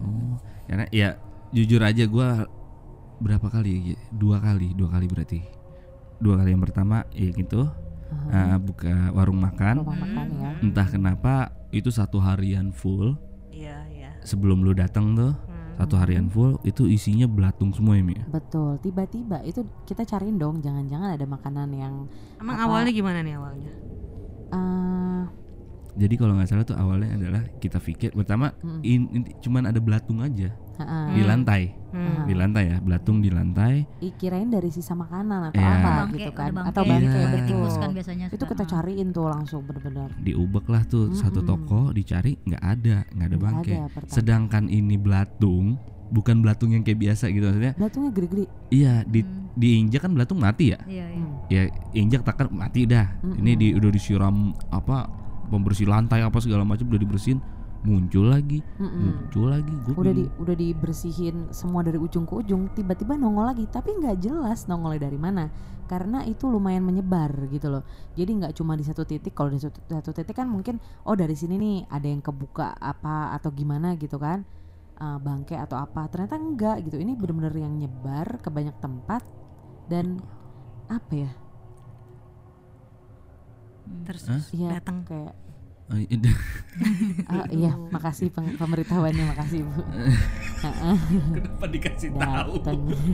Oh, 0.00 0.36
karena 0.64 0.88
ya 0.88 1.20
jujur 1.52 1.78
aja 1.78 2.04
gue 2.04 2.28
berapa 3.14 3.46
kali? 3.46 3.94
Dua 4.10 4.42
kali, 4.42 4.74
dua 4.74 4.90
kali 4.90 5.06
berarti. 5.06 5.40
Dua 6.18 6.34
kali 6.34 6.50
yang 6.50 6.60
pertama 6.60 7.06
ya 7.10 7.30
gitu, 7.30 7.68
eh, 8.28 8.56
buka 8.58 9.12
warung 9.12 9.38
makan. 9.38 9.80
Rumah 9.80 9.98
makan 10.02 10.26
ya. 10.34 10.50
Entah 10.60 10.88
kenapa 10.88 11.34
itu 11.70 11.88
satu 11.88 12.18
harian 12.18 12.72
full. 12.72 13.14
Sebelum 14.24 14.60
lu 14.60 14.72
datang 14.72 15.12
tuh 15.12 15.32
Hmm. 15.36 15.76
satu 15.76 15.94
harian 15.94 16.26
full 16.26 16.56
itu 16.62 16.86
isinya 16.86 17.26
belatung 17.26 17.70
semua 17.70 17.94
ya 17.94 18.02
Mi? 18.02 18.16
Betul, 18.24 18.78
tiba-tiba 18.78 19.42
itu 19.42 19.60
kita 19.84 20.02
cariin 20.02 20.34
dong, 20.34 20.58
jangan-jangan 20.58 21.12
ada 21.12 21.24
makanan 21.24 21.68
yang 21.70 22.06
emang 22.38 22.56
Apa? 22.56 22.64
awalnya 22.64 22.90
gimana 22.90 23.20
nih 23.20 23.34
awalnya 23.34 23.72
eh 24.50 25.22
Jadi 25.94 26.14
kalau 26.16 26.34
nggak 26.34 26.48
salah 26.48 26.64
tuh 26.64 26.74
awalnya 26.74 27.14
adalah 27.14 27.42
kita 27.56 27.78
pikir 27.78 28.10
pertama 28.12 28.50
Mm. 28.58 28.80
in- 28.82 29.10
in- 29.12 29.30
cuman 29.38 29.62
ada 29.64 29.78
belatung 29.78 30.18
aja 30.18 30.50
di 30.76 30.84
Hmm. 31.16 31.28
lantai, 31.28 31.62
Hmm. 31.88 32.24
di 32.24 32.34
lantai 32.34 32.64
ya, 32.66 32.76
belatung 32.78 33.18
di 33.18 33.28
lantai. 33.28 33.86
dikirain 33.96 34.46
dari 34.46 34.66
sisa 34.68 34.92
makanan 34.92 35.48
atau 35.48 35.56
Iya. 35.56 35.70
apa 35.72 35.88
Bangke, 36.02 36.16
gitu 36.16 36.30
kan 36.32 36.50
bangke, 36.50 36.68
atau 36.68 36.82
bangke 36.82 37.06
bangke 37.06 37.20
betul. 37.30 37.46
tikus 37.46 37.74
kan 37.76 37.90
biasanya 37.90 38.26
itu 38.28 38.44
kita 38.44 38.64
cariin 38.64 39.08
tuh 39.10 39.26
langsung 39.26 39.60
bener-bener 39.62 40.10
Diubek 40.18 40.66
lah 40.66 40.82
tuh 40.84 41.12
satu 41.12 41.40
Mm-mm. 41.40 41.48
toko 41.48 41.80
dicari 41.90 42.34
nggak 42.40 42.62
ada, 42.62 42.96
nggak 43.08 43.26
ada 43.26 43.38
bangke. 43.38 43.72
ada 43.72 43.86
pertama. 43.88 44.10
Sedangkan 44.10 44.64
ini 44.66 44.96
belatung, 44.96 45.66
bukan 46.06 46.36
belatung 46.40 46.70
yang 46.70 46.82
kayak 46.82 46.98
biasa 47.00 47.30
gitu 47.30 47.44
maksudnya. 47.44 47.72
belatungnya 47.74 48.10
gede-gede 48.12 48.44
Iya, 48.68 48.94
di 49.04 49.20
Hmm. 49.20 49.46
diinjak 49.54 50.00
kan 50.00 50.10
belatung 50.10 50.38
mati 50.38 50.64
ya. 50.68 50.80
iya 50.84 51.06
iya 51.06 51.22
Hmm. 51.22 51.32
Ya 51.46 51.62
injak 51.92 52.22
takkan 52.22 52.50
mati 52.50 52.82
dah. 52.84 53.06
Ini 53.22 53.52
Mm-mm. 53.52 53.60
di 53.60 53.68
udah 53.72 53.90
disiram 53.90 54.36
apa 54.68 55.06
pembersih 55.46 55.86
lantai 55.86 56.20
apa 56.20 56.40
segala 56.40 56.64
macam 56.64 56.84
udah 56.84 56.98
dibersihin, 56.98 57.38
muncul 57.84 58.32
lagi, 58.32 58.64
Mm-mm. 58.80 59.28
muncul 59.28 59.52
lagi. 59.52 59.74
Gua 59.84 59.92
udah 60.00 60.14
di 60.16 60.24
bingung. 60.24 60.40
udah 60.40 60.56
dibersihin 60.56 61.36
semua 61.52 61.84
dari 61.84 62.00
ujung 62.00 62.24
ke 62.24 62.32
ujung 62.40 62.72
tiba-tiba 62.72 63.14
nongol 63.20 63.52
lagi 63.52 63.68
tapi 63.68 63.92
nggak 64.00 64.24
jelas 64.24 64.64
nongolnya 64.64 65.04
dari 65.04 65.20
mana 65.20 65.52
karena 65.84 66.24
itu 66.24 66.48
lumayan 66.48 66.80
menyebar 66.80 67.28
gitu 67.52 67.68
loh 67.68 67.84
jadi 68.16 68.30
nggak 68.32 68.52
cuma 68.56 68.72
di 68.72 68.84
satu 68.88 69.04
titik 69.04 69.36
kalau 69.36 69.52
di 69.52 69.60
satu, 69.60 69.84
satu 69.84 70.16
titik 70.16 70.32
kan 70.32 70.48
mungkin 70.48 70.80
oh 71.04 71.12
dari 71.12 71.36
sini 71.36 71.60
nih 71.60 71.76
ada 71.92 72.08
yang 72.08 72.24
kebuka 72.24 72.72
apa 72.80 73.36
atau 73.36 73.52
gimana 73.52 73.92
gitu 74.00 74.16
kan 74.16 74.48
eh, 74.96 75.18
bangke 75.20 75.60
atau 75.60 75.76
apa 75.76 76.08
ternyata 76.08 76.40
enggak 76.40 76.88
gitu 76.88 76.96
ini 76.96 77.12
bener-bener 77.12 77.52
yang 77.52 77.76
nyebar 77.76 78.40
ke 78.40 78.48
banyak 78.48 78.74
tempat 78.80 79.20
dan 79.92 80.24
apa 80.88 81.12
ya 81.12 81.30
terus 84.08 84.24
Hah? 84.24 84.40
Iya, 84.56 84.80
datang 84.80 85.04
kayak 85.04 85.43
Oh, 85.84 86.00
ini- 86.00 86.32
ah, 87.28 87.44
iya, 87.52 87.76
makasih 87.86 88.32
peng- 88.32 88.56
pemberitahuannya, 88.56 89.24
makasih 89.28 89.60
Bu. 89.62 89.84
Heeh, 90.64 90.96
Kenapa 91.36 91.66
dikasih 91.68 92.08
tahu? 92.14 92.52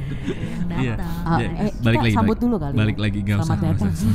Iya. 0.81 0.95
Ah, 1.27 1.39
Ya, 1.39 1.49
eh, 1.61 1.73
balik 1.83 1.99
lagi, 2.01 2.15
sambut 2.15 2.31
balik- 2.33 2.43
dulu 2.47 2.57
kali. 2.57 2.75
Balik 2.79 2.97
ya. 2.97 3.03
lagi 3.03 3.19
nggak 3.21 3.37
usah. 3.37 3.47
Selamat 3.51 3.67
datang. 3.67 3.91
usah. 3.91 4.11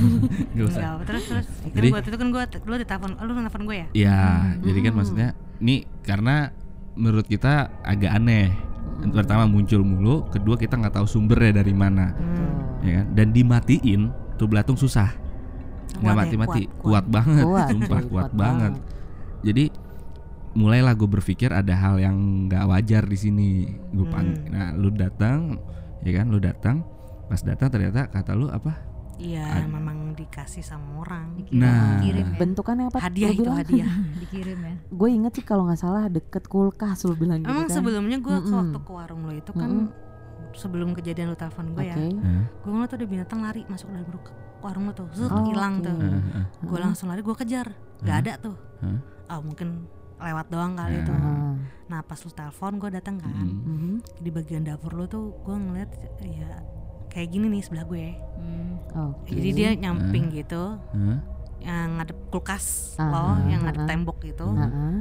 Nggak 0.49 0.65
usah. 0.65 0.81
Enggak, 0.81 1.03
terus 1.03 1.23
terus 1.25 1.45
kan 1.45 1.71
Jadi- 1.75 1.91
waktu 1.91 2.07
itu 2.07 2.17
kan 2.17 2.27
gue 2.29 2.43
lu 2.63 2.75
ditelepon 2.77 3.11
lu 3.19 3.31
nelfon 3.35 3.63
gue 3.65 3.75
ya 3.75 3.87
Ya, 3.93 4.19
Hmm. 4.23 4.63
jadi 4.63 4.79
kan 4.81 4.93
maksudnya 4.95 5.27
nih 5.57 5.79
karena 6.01 6.35
menurut 6.95 7.25
kita 7.25 7.53
agak 7.83 8.11
aneh. 8.13 8.55
Hmm. 8.95 9.11
Pertama 9.11 9.43
muncul 9.45 9.83
mulu, 9.83 10.31
kedua 10.31 10.55
kita 10.55 10.79
nggak 10.79 10.95
tahu 10.95 11.03
sumbernya 11.05 11.59
dari 11.59 11.75
mana, 11.75 12.15
hmm. 12.15 12.55
ya 12.81 12.91
kan? 12.95 13.05
Dan 13.11 13.27
dimatiin 13.29 14.01
tuh 14.33 14.47
belatung 14.47 14.75
susah. 14.75 15.11
Nggak 15.87 16.01
Kuat 16.01 16.11
ya, 16.11 16.19
mati-mati, 16.19 16.61
kuat, 16.61 16.75
kuat, 16.75 16.83
kuat. 16.83 17.05
banget, 17.07 17.45
Kuat, 17.45 17.67
sumpah 17.69 17.99
cuy, 17.99 18.09
kuat, 18.09 18.29
banget. 18.33 18.73
Jadi 19.41 19.65
mulailah 20.53 20.93
gue 20.93 21.09
berpikir 21.09 21.49
ada 21.49 21.73
hal 21.73 21.95
yang 21.97 22.15
nggak 22.45 22.63
wajar 22.65 23.03
di 23.03 23.15
sini. 23.15 23.49
Gue 23.89 24.05
pan, 24.05 24.25
Hmm. 24.25 24.49
nah 24.49 24.69
lu 24.73 24.89
datang, 24.89 25.59
ya 26.01 26.11
kan? 26.13 26.25
Lu 26.27 26.37
datang, 26.37 26.81
pas 27.25 27.39
datang 27.39 27.67
ternyata 27.69 28.07
kata 28.07 28.31
lu 28.33 28.47
apa? 28.47 28.73
iya 29.15 29.63
Ad- 29.63 29.71
memang 29.71 30.11
dikasih 30.11 30.59
sama 30.59 30.99
orang 30.99 31.39
Dikirim, 31.39 31.55
Nah. 31.57 32.03
dikirim 32.03 32.25
ya. 32.25 32.35
Bentukannya 32.35 32.85
apa? 32.85 32.99
hadiah 32.99 33.31
itu 33.31 33.41
bilang? 33.41 33.57
hadiah 33.57 33.91
dikirim 34.21 34.59
ya. 34.59 34.75
Gue 34.89 35.09
inget 35.09 35.31
sih 35.33 35.45
kalau 35.45 35.63
nggak 35.63 35.79
salah 35.79 36.03
deket 36.09 36.43
kulkas 36.45 36.99
lu 37.03 37.15
bilang 37.15 37.39
gitu 37.39 37.47
emang 37.47 37.63
kan. 37.65 37.71
sebelumnya 37.73 38.19
gue 38.19 38.35
Mm-mm. 38.35 38.51
waktu 38.51 38.79
ke 38.81 38.91
warung 38.91 39.23
lo 39.23 39.31
itu 39.31 39.51
kan 39.51 39.71
Mm-mm. 39.71 39.87
sebelum 40.53 40.91
kejadian 40.91 41.31
lu 41.31 41.37
telepon 41.37 41.71
gue 41.71 41.79
Oke. 41.81 41.95
ya 41.95 42.11
gue 42.35 42.67
ngeliat 42.67 42.89
tuh 42.89 42.97
ada 42.97 43.07
binatang 43.07 43.39
lari 43.39 43.63
masuk 43.65 43.87
dalam 43.87 44.03
ru- 44.05 44.35
warung 44.65 44.85
lo 44.85 44.93
tuh 44.93 45.07
Zut, 45.11 45.27
Oh, 45.27 45.45
hilang 45.45 45.79
oke. 45.79 45.85
tuh 45.85 45.95
Hah, 45.95 46.21
hah. 46.33 46.45
gue 46.59 46.79
langsung 46.79 47.07
lari 47.07 47.21
gue 47.21 47.35
kejar 47.35 47.67
nggak 47.97 48.17
ada 48.19 48.33
tuh 48.41 48.55
ah 49.25 49.39
mungkin 49.39 49.85
lewat 50.17 50.47
doang 50.47 50.73
kali 50.73 51.01
tuh 51.01 51.13
Ah, 51.13 51.53
nah 51.85 51.99
pas 52.01 52.17
lu 52.17 52.29
telepon 52.29 52.73
gue 52.75 52.89
datang 52.89 53.15
kan 53.17 53.29
Mm. 53.31 53.51
mhm. 53.63 53.93
di 54.17 54.29
bagian 54.29 54.63
dapur 54.63 54.91
lo 54.91 55.05
tuh 55.05 55.37
gue 55.39 55.55
ngeliat 55.55 55.89
ya 56.19 56.49
kayak 57.07 57.29
gini 57.29 57.47
nih 57.49 57.61
sebelah 57.61 57.85
gue 57.85 58.05
Hmm. 58.35 58.73
Oke. 59.09 59.31
jadi 59.31 59.49
dia 59.51 59.69
nyamping 59.75 60.29
gitu 60.29 60.77
yang 61.59 61.97
ngadep 61.97 62.17
kulkas 62.29 62.95
Ah, 62.95 63.07
lo 63.07 63.17
ah, 63.17 63.35
yang 63.43 63.61
ngadep 63.61 63.81
ah. 63.81 63.87
tembok 63.87 64.17
gitu 64.21 64.45
Heeh, 64.47 64.95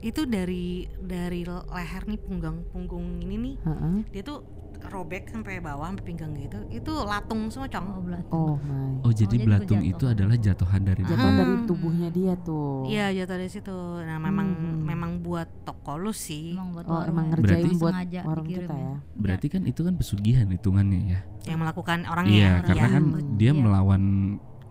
itu 0.00 0.22
dari 0.24 0.66
dari 0.96 1.42
leher 1.44 2.02
nih 2.04 2.18
punggung 2.18 2.62
punggung 2.68 3.18
ini 3.18 3.34
nih 3.36 3.56
heeh. 3.60 3.96
dia 4.08 4.22
tuh 4.22 4.46
robek 4.80 5.26
sampai 5.26 5.58
bawah 5.58 5.88
sampai 5.88 6.04
pinggang 6.04 6.32
gitu 6.32 6.58
itu 6.68 6.92
latung 7.02 7.48
semua 7.48 7.66
Oh, 7.66 7.70
cong 7.70 7.86
belatung. 8.00 8.32
Oh 8.32 8.54
my. 8.56 8.86
Oh 9.00 9.10
jadi 9.10 9.30
jadi 9.30 9.44
belatung 9.44 9.80
kejatuhan. 9.80 9.92
itu 9.92 10.04
adalah 10.08 10.36
jatuhan 10.36 10.80
dari 10.82 11.02
Jatuh 11.02 11.18
Ah. 11.20 11.36
dari 11.36 11.54
tubuhnya 11.64 12.08
dia 12.08 12.32
tuh. 12.38 12.86
iya 12.86 13.06
jatuh 13.12 13.34
dari 13.34 13.48
situ 13.48 13.78
nah 14.00 14.16
memang 14.16 14.46
Hmm. 14.48 14.82
memang 14.82 15.10
buat 15.18 15.48
toko 15.62 15.94
lu 15.94 16.10
sih 16.10 16.52
Emang 16.52 16.72
buat 16.72 16.86
Oh 16.86 17.02
emang 17.02 17.30
ngerjain 17.30 17.44
Berarti- 17.64 17.76
buat 17.76 17.92
Sengaja 17.92 18.20
warung 18.22 18.46
dikirim 18.46 18.62
kita 18.64 18.74
ya. 18.74 18.84
ya. 18.84 18.96
Berarti 19.14 19.46
kan 19.48 19.62
itu 19.64 19.80
kan 19.80 19.94
pesugihan 19.94 20.46
hitungannya 20.48 21.00
ya. 21.08 21.20
yang 21.44 21.58
melakukan 21.58 22.04
orangnya 22.04 22.34
Iya, 22.34 22.50
orang 22.50 22.64
karena 22.66 22.82
yang 22.82 22.92
kan 22.92 23.04
dia 23.36 23.46
iya. 23.46 23.52
melawan 23.54 24.02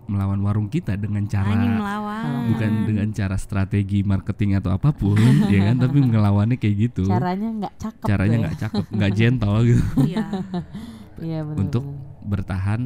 melawan 0.08 0.40
warung 0.40 0.66
kita 0.66 0.92
dengan 0.94 1.22
cara 1.24 1.52
Anjing 1.52 1.76
melawan 1.76 2.24
bukan 2.48 2.70
dengan 2.84 3.08
cara 3.10 3.36
strategi 3.36 4.00
marketing 4.00 4.56
atau 4.56 4.72
apa 4.72 4.90
pun, 4.90 5.14
ya 5.52 5.60
kan, 5.62 5.76
tapi 5.78 6.00
ngelawannya 6.00 6.56
kayak 6.56 6.76
gitu. 6.82 7.04
Caranya 7.04 7.48
nggak 7.54 7.74
cakep. 7.76 8.06
Caranya 8.06 8.32
ya. 8.32 8.42
nggak 8.42 8.56
cakep, 8.58 8.84
nggak 8.90 9.12
gentle 9.12 9.58
gitu 9.62 9.82
iya 10.10 10.24
Iya 11.18 11.38
benar. 11.42 11.58
untuk 11.60 11.84
bertahan 12.22 12.80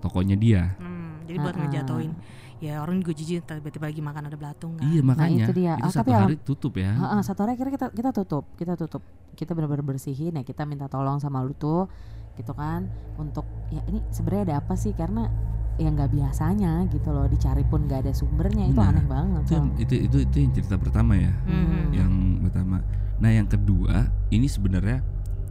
tokonya 0.00 0.36
dia. 0.36 0.62
Hmm, 0.76 1.22
jadi 1.24 1.38
buat 1.38 1.50
Ah, 1.50 1.56
ah. 1.56 1.62
ngejatuhin 1.64 2.12
ya 2.58 2.80
orang 2.80 2.96
juga 2.98 3.12
jijik 3.12 3.44
tiba-tiba 3.44 3.84
lagi 3.84 4.00
makan 4.00 4.22
ada 4.24 4.36
belatung 4.36 4.72
kan 4.74 4.88
Iya 4.88 5.00
makanya 5.00 5.44
itu 5.44 5.52
dia. 5.54 5.74
itu 5.74 5.84
Ah, 5.84 5.90
satu 5.90 6.00
tapi 6.00 6.10
alam- 6.10 6.24
hari 6.24 6.36
tutup 6.38 6.72
ya. 6.74 6.92
Heeh, 6.92 7.20
satu 7.20 7.38
hari 7.40 7.50
akhirnya 7.54 7.72
kita 7.72 7.86
kita 7.92 8.10
tutup, 8.10 8.44
kita 8.54 8.72
tutup, 8.74 9.02
kita 9.32 9.50
benar-benar 9.52 9.84
bersihin 9.84 10.32
ya 10.32 10.42
kita 10.42 10.64
minta 10.64 10.86
tolong 10.86 11.18
sama 11.18 11.38
lu 11.40 11.52
tuh, 11.52 11.86
gitu 12.34 12.52
kan, 12.52 12.86
untuk 13.14 13.42
ya 13.68 13.80
ini 13.84 14.02
sebenarnya 14.08 14.42
ada 14.44 14.56
apa 14.58 14.74
sih 14.74 14.90
karena 14.90 15.30
ya 15.74 15.88
nggak 15.88 16.06
biasanya 16.08 16.86
gitu 16.86 17.10
loh 17.10 17.26
dicari 17.26 17.62
pun 17.62 17.84
nggak 17.84 18.06
ada 18.06 18.12
sumbernya 18.12 18.64
itu 18.64 18.76
Nah, 18.76 18.90
aneh 18.90 19.04
banget. 19.04 19.42
Itu, 19.42 19.54
Sob. 19.56 19.66
itu 19.76 19.94
itu 20.00 20.16
itu 20.22 20.36
yang 20.38 20.52
cerita 20.52 20.74
pertama 20.76 21.12
ya. 21.14 21.32
Mhm. 21.44 21.80
yang 21.90 22.12
pertama. 22.40 22.78
Nah 23.16 23.30
yang 23.30 23.46
kedua 23.46 23.96
ini 24.28 24.46
sebenarnya 24.46 25.02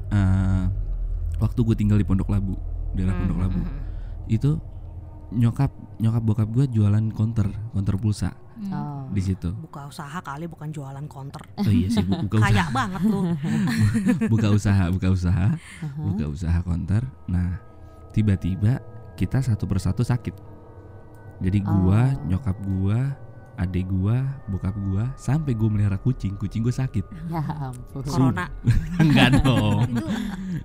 eh, 0.10 0.66
waktu 1.38 1.60
gue 1.60 1.76
tinggal 1.76 1.98
di 1.98 2.04
Pondok 2.04 2.30
Labu, 2.30 2.56
daerah 2.92 3.12
Pondok 3.14 3.36
Mhm, 3.36 3.44
Labu, 3.44 3.60
mhm. 3.60 3.72
itu 4.28 4.52
nyokap 5.34 5.72
nyokap 5.98 6.22
bokap 6.22 6.48
gue 6.48 6.66
jualan 6.70 7.04
counter 7.10 7.50
counter 7.72 7.96
pulsa 7.98 8.30
Hmm. 8.30 8.43
Oh. 8.70 9.10
di 9.10 9.20
situ. 9.20 9.50
buka 9.56 9.86
usaha 9.86 10.18
kali 10.18 10.46
bukan 10.46 10.70
jualan 10.70 11.06
counter 11.06 11.42
Oh 11.56 11.66
iya 11.66 11.88
sih 11.88 12.02
bu- 12.02 12.22
buka 12.22 12.38
usaha, 12.40 12.50
kaya 12.50 12.66
banget 12.70 13.02
lu 13.04 13.20
buka 14.32 14.48
usaha, 14.50 14.84
buka 14.90 15.08
usaha, 15.10 15.48
Aha. 15.56 16.00
buka 16.00 16.26
usaha 16.28 16.60
counter. 16.60 17.02
Nah 17.26 17.58
tiba-tiba 18.10 18.78
kita 19.14 19.40
satu 19.40 19.66
persatu 19.66 20.02
sakit. 20.02 20.34
Jadi 21.40 21.60
gua, 21.60 22.14
Oh. 22.14 22.26
nyokap 22.26 22.58
gua, 22.62 23.00
adik 23.56 23.86
gua, 23.86 24.22
bokap 24.48 24.74
gua, 24.80 25.12
sampai 25.16 25.52
gue 25.52 25.66
melihara 25.68 25.98
kucing, 25.98 26.34
kucing 26.36 26.62
gue 26.62 26.72
sakit. 26.72 27.04
Ya 27.30 27.42
ampun. 27.42 28.02
corona 28.02 28.48
Enggak 28.96 29.42
dong, 29.42 29.86
Itu 29.88 30.06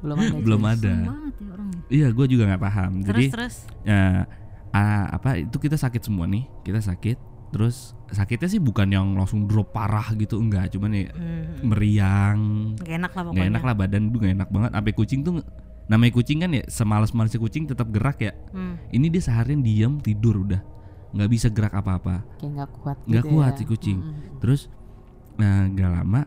Belum 0.00 0.16
ada. 0.18 0.36
belum 0.38 0.62
ada. 0.62 0.94
ya 0.94 1.12
orangnya. 1.50 1.80
Iya, 1.88 2.08
gue 2.10 2.26
juga 2.26 2.42
nggak 2.46 2.62
paham. 2.62 2.90
terus 3.00 3.08
Jadi 3.08 3.24
terus 3.28 3.54
ya, 3.82 4.28
ah, 4.70 5.04
apa 5.10 5.36
itu 5.38 5.56
kita 5.56 5.74
sakit 5.74 6.00
semua 6.02 6.24
nih, 6.24 6.44
kita 6.62 6.78
sakit. 6.78 7.16
Terus 7.48 7.96
sakitnya 8.08 8.48
sih 8.48 8.60
bukan 8.60 8.88
yang 8.88 9.16
langsung 9.16 9.48
drop 9.48 9.72
parah 9.72 10.12
gitu, 10.12 10.36
enggak. 10.36 10.68
Cuman 10.72 10.90
ya 10.92 11.08
hmm, 11.10 11.64
meriang, 11.64 12.38
nggak 12.76 12.94
enak 13.00 13.12
lah 13.12 13.22
pokoknya 13.24 13.46
enak 13.48 13.62
lah 13.64 13.74
badan 13.74 14.02
tuh 14.08 14.18
nggak 14.20 14.34
enak 14.36 14.48
banget. 14.48 14.70
Sampai 14.76 14.92
kucing 14.92 15.20
tuh 15.24 15.34
namanya 15.88 16.12
kucing 16.12 16.38
kan 16.44 16.50
ya 16.52 16.64
semalas-malasnya 16.68 17.40
kucing 17.40 17.64
tetap 17.64 17.88
gerak 17.88 18.18
ya. 18.20 18.32
Hmm. 18.52 18.76
Ini 18.90 19.06
dia 19.08 19.22
seharian 19.24 19.64
diem 19.64 19.96
tidur 19.98 20.44
udah, 20.44 20.60
nggak 21.16 21.28
bisa 21.28 21.48
gerak 21.48 21.72
apa-apa. 21.72 22.20
Kayak 22.36 22.52
nggak 22.52 22.70
kuat. 22.76 22.96
Nggak 23.08 23.24
gitu 23.24 23.32
kuat 23.32 23.52
ya. 23.52 23.58
si 23.58 23.64
kucing. 23.64 23.98
Mm-mm. 24.04 24.40
Terus 24.44 24.60
nah 25.38 25.70
gak 25.70 25.90
lama 25.94 26.26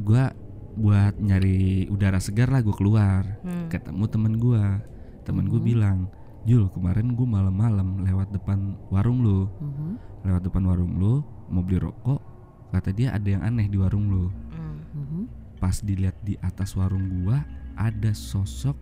gua 0.00 0.32
buat 0.76 1.16
nyari 1.16 1.88
udara 1.88 2.20
segar 2.20 2.48
lah 2.48 2.60
gue 2.60 2.72
keluar 2.72 3.40
Hmm. 3.40 3.68
ketemu 3.68 4.04
temen 4.08 4.34
gua 4.36 4.80
temen 5.24 5.44
gue 5.44 5.56
Mhm. 5.56 5.68
bilang 5.68 5.98
Jul 6.46 6.70
kemarin 6.70 7.12
gue 7.12 7.26
malam-malam 7.26 8.00
lewat 8.00 8.30
depan 8.30 8.78
warung 8.88 9.18
lu 9.20 9.50
Mhm. 9.58 9.88
lewat 10.22 10.42
depan 10.42 10.62
warung 10.62 10.94
lu 10.94 11.20
mau 11.46 11.60
beli 11.60 11.78
rokok 11.78 12.22
kata 12.70 12.90
dia 12.90 13.10
ada 13.10 13.26
yang 13.26 13.42
aneh 13.42 13.66
di 13.66 13.74
warung 13.74 14.06
lu 14.06 14.24
Hmm. 14.50 14.78
Mhm. 14.92 15.22
pas 15.56 15.74
dilihat 15.76 16.14
di 16.20 16.38
atas 16.38 16.74
warung 16.74 17.02
gua 17.20 17.42
ada 17.74 18.12
sosok 18.12 18.76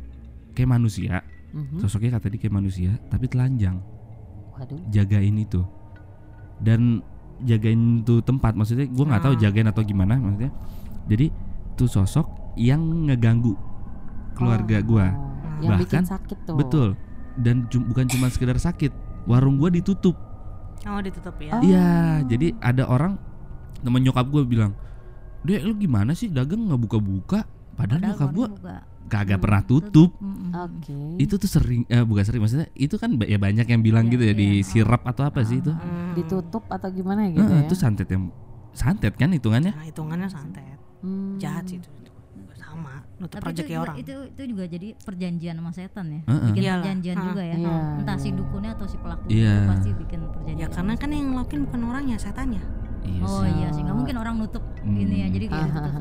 kayak 0.52 0.70
manusia 0.70 1.24
Mhm. 1.50 1.80
sosoknya 1.80 2.14
kata 2.14 2.28
dia 2.28 2.40
kayak 2.40 2.54
manusia 2.54 2.90
tapi 3.08 3.26
telanjang 3.26 3.80
Waduh. 4.52 4.78
jagain 4.88 5.36
itu 5.36 5.62
dan 6.58 7.00
jagain 7.40 8.02
tuh 8.02 8.20
tempat 8.20 8.52
maksudnya 8.54 8.84
gua 8.86 9.04
nggak 9.08 9.22
tahu 9.22 9.34
Ah. 9.34 9.40
jagain 9.40 9.66
atau 9.66 9.82
gimana 9.82 10.14
maksudnya 10.16 10.52
jadi 11.06 11.26
tuh 11.74 11.88
sosok 11.88 12.26
yang 12.56 12.80
ngeganggu 13.06 13.56
keluarga 14.32 14.78
Oh, 14.78 14.86
gua 14.86 15.06
Yang 15.56 15.86
bikin 15.86 16.02
Bahkan- 16.02 16.06
sakit 16.10 16.38
tuh. 16.44 16.56
betul 16.58 16.88
dan 17.36 17.66
cum- 17.66 17.84
bukan 17.84 18.06
cuma 18.06 18.26
sekedar 18.26 18.56
sakit 18.56 18.90
warung 19.24 19.56
gua 19.56 19.68
ditutup 19.68 20.14
oh 20.82 21.00
ditutup 21.00 21.34
ya 21.38 21.52
Oh. 21.52 21.60
iya 21.60 21.88
jadi 22.22 22.54
ada 22.58 22.84
orang 22.84 23.16
temen 23.78 24.00
nyokap 24.00 24.26
gua 24.26 24.42
bilang 24.42 24.72
dek 25.40 25.60
lu 25.62 25.74
gimana 25.74 26.12
sih 26.12 26.28
dagang 26.28 26.64
nggak 26.64 26.80
buka-buka 26.80 27.44
padahal, 27.72 28.00
Padahal 28.00 28.00
nyokap 28.00 28.30
buka. 28.32 28.76
kagak 29.04 29.36
Hmm, 29.36 29.44
pernah 29.44 29.62
tutup 29.62 30.10
Mm-mm. 30.16 30.50
Oke. 30.54 30.96
itu 31.18 31.34
tuh 31.34 31.50
sering 31.50 31.84
eh, 31.86 32.00
bukan 32.00 32.22
sering 32.22 32.40
maksudnya 32.40 32.68
itu 32.72 32.94
kan 32.94 33.12
ya 33.18 33.36
banyak 33.36 33.66
yang 33.66 33.80
bilang 33.80 34.06
Iya, 34.06 34.10
gitu 34.10 34.22
ya 34.22 34.28
iya. 34.28 34.34
di 34.34 34.48
sirap 34.62 35.04
atau 35.04 35.22
apa 35.22 35.42
sih 35.42 35.58
itu 35.58 35.68
Ah, 35.68 35.78
Hmm. 35.78 36.14
Ditutup 36.14 36.64
atau 36.66 36.88
gimana 36.88 37.28
gitu 37.28 37.42
Heeh, 37.42 37.60
ya? 37.60 37.64
itu 37.64 37.74
santet 37.74 38.08
yang 38.08 38.32
santet 38.72 39.12
kan 39.12 39.28
hitungannya 39.28 39.70
Nah, 39.70 39.84
hitungannya 39.84 40.26
santet 40.26 40.64
Hmm. 40.98 41.36
jahat 41.36 41.66
sih 41.66 41.76
itu. 41.76 41.90
Sama 42.74 42.94
nutup 43.16 43.36
Tapi 43.36 43.44
itu 43.44 43.50
rezeki 43.54 43.70
juga, 43.70 43.82
orang 43.82 43.96
itu 43.96 44.12
itu 44.26 44.42
juga 44.50 44.64
jadi 44.66 44.88
perjanjian 44.98 45.54
sama 45.54 45.70
setan 45.70 46.06
ya. 46.08 46.20
Heeh. 46.24 46.40
Bikin 46.48 46.60
Iyalah. 46.60 46.76
perjanjian 46.78 47.14
Ah. 47.14 47.24
juga 47.24 47.42
ya. 47.42 47.54
Iya, 47.54 47.76
Entah 47.96 48.16
si 48.16 48.28
iya. 48.28 48.34
dukunnya 48.34 48.70
atau 48.72 48.86
si 48.86 48.96
pelaku 48.96 49.24
Iya. 49.26 49.52
itu 49.54 49.68
pasti 49.68 49.88
bikin 49.94 50.20
perjanjian. 50.28 50.58
ya 50.58 50.66
karena 50.68 50.92
kan 50.94 51.08
yang 51.08 51.26
ngelakuin 51.30 51.60
bukan 51.64 51.80
orangnya 51.84 52.16
setannya 52.16 52.62
iya 53.02 53.20
Oh 53.22 53.44
iya 53.44 53.68
sih, 53.68 53.80
nggak 53.80 53.94
mungkin 53.94 54.16
orang 54.16 54.34
nutup 54.36 54.64
ini 54.82 55.16
ya. 55.16 55.26
Hmm. 55.26 55.34
Jadi 55.34 55.46
kayak 55.46 55.68
ah. 55.70 55.92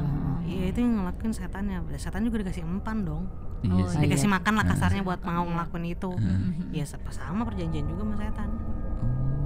Iya 0.43 0.65
itu 0.67 0.79
yang 0.79 0.93
ngelakuin 0.97 1.31
setannya 1.31 1.77
setan 1.95 2.21
juga 2.21 2.37
dikasih 2.41 2.63
empan 2.63 2.97
dong 3.01 3.23
Iya 3.61 3.73
Oh, 3.73 3.87
iya. 3.87 3.99
dikasih 4.03 4.27
makan 4.27 4.53
lah 4.53 4.65
Ah. 4.65 4.69
kasarnya 4.69 5.01
buat 5.01 5.21
mau 5.21 5.39
iya. 5.39 5.49
ngelakuin 5.49 5.85
itu 5.89 6.09
Mhm. 6.11 6.71
ya 6.71 6.83
sama 6.83 7.09
sama 7.09 7.41
perjanjian 7.43 7.85
juga 7.85 8.03
sama 8.03 8.15
setan 8.17 8.49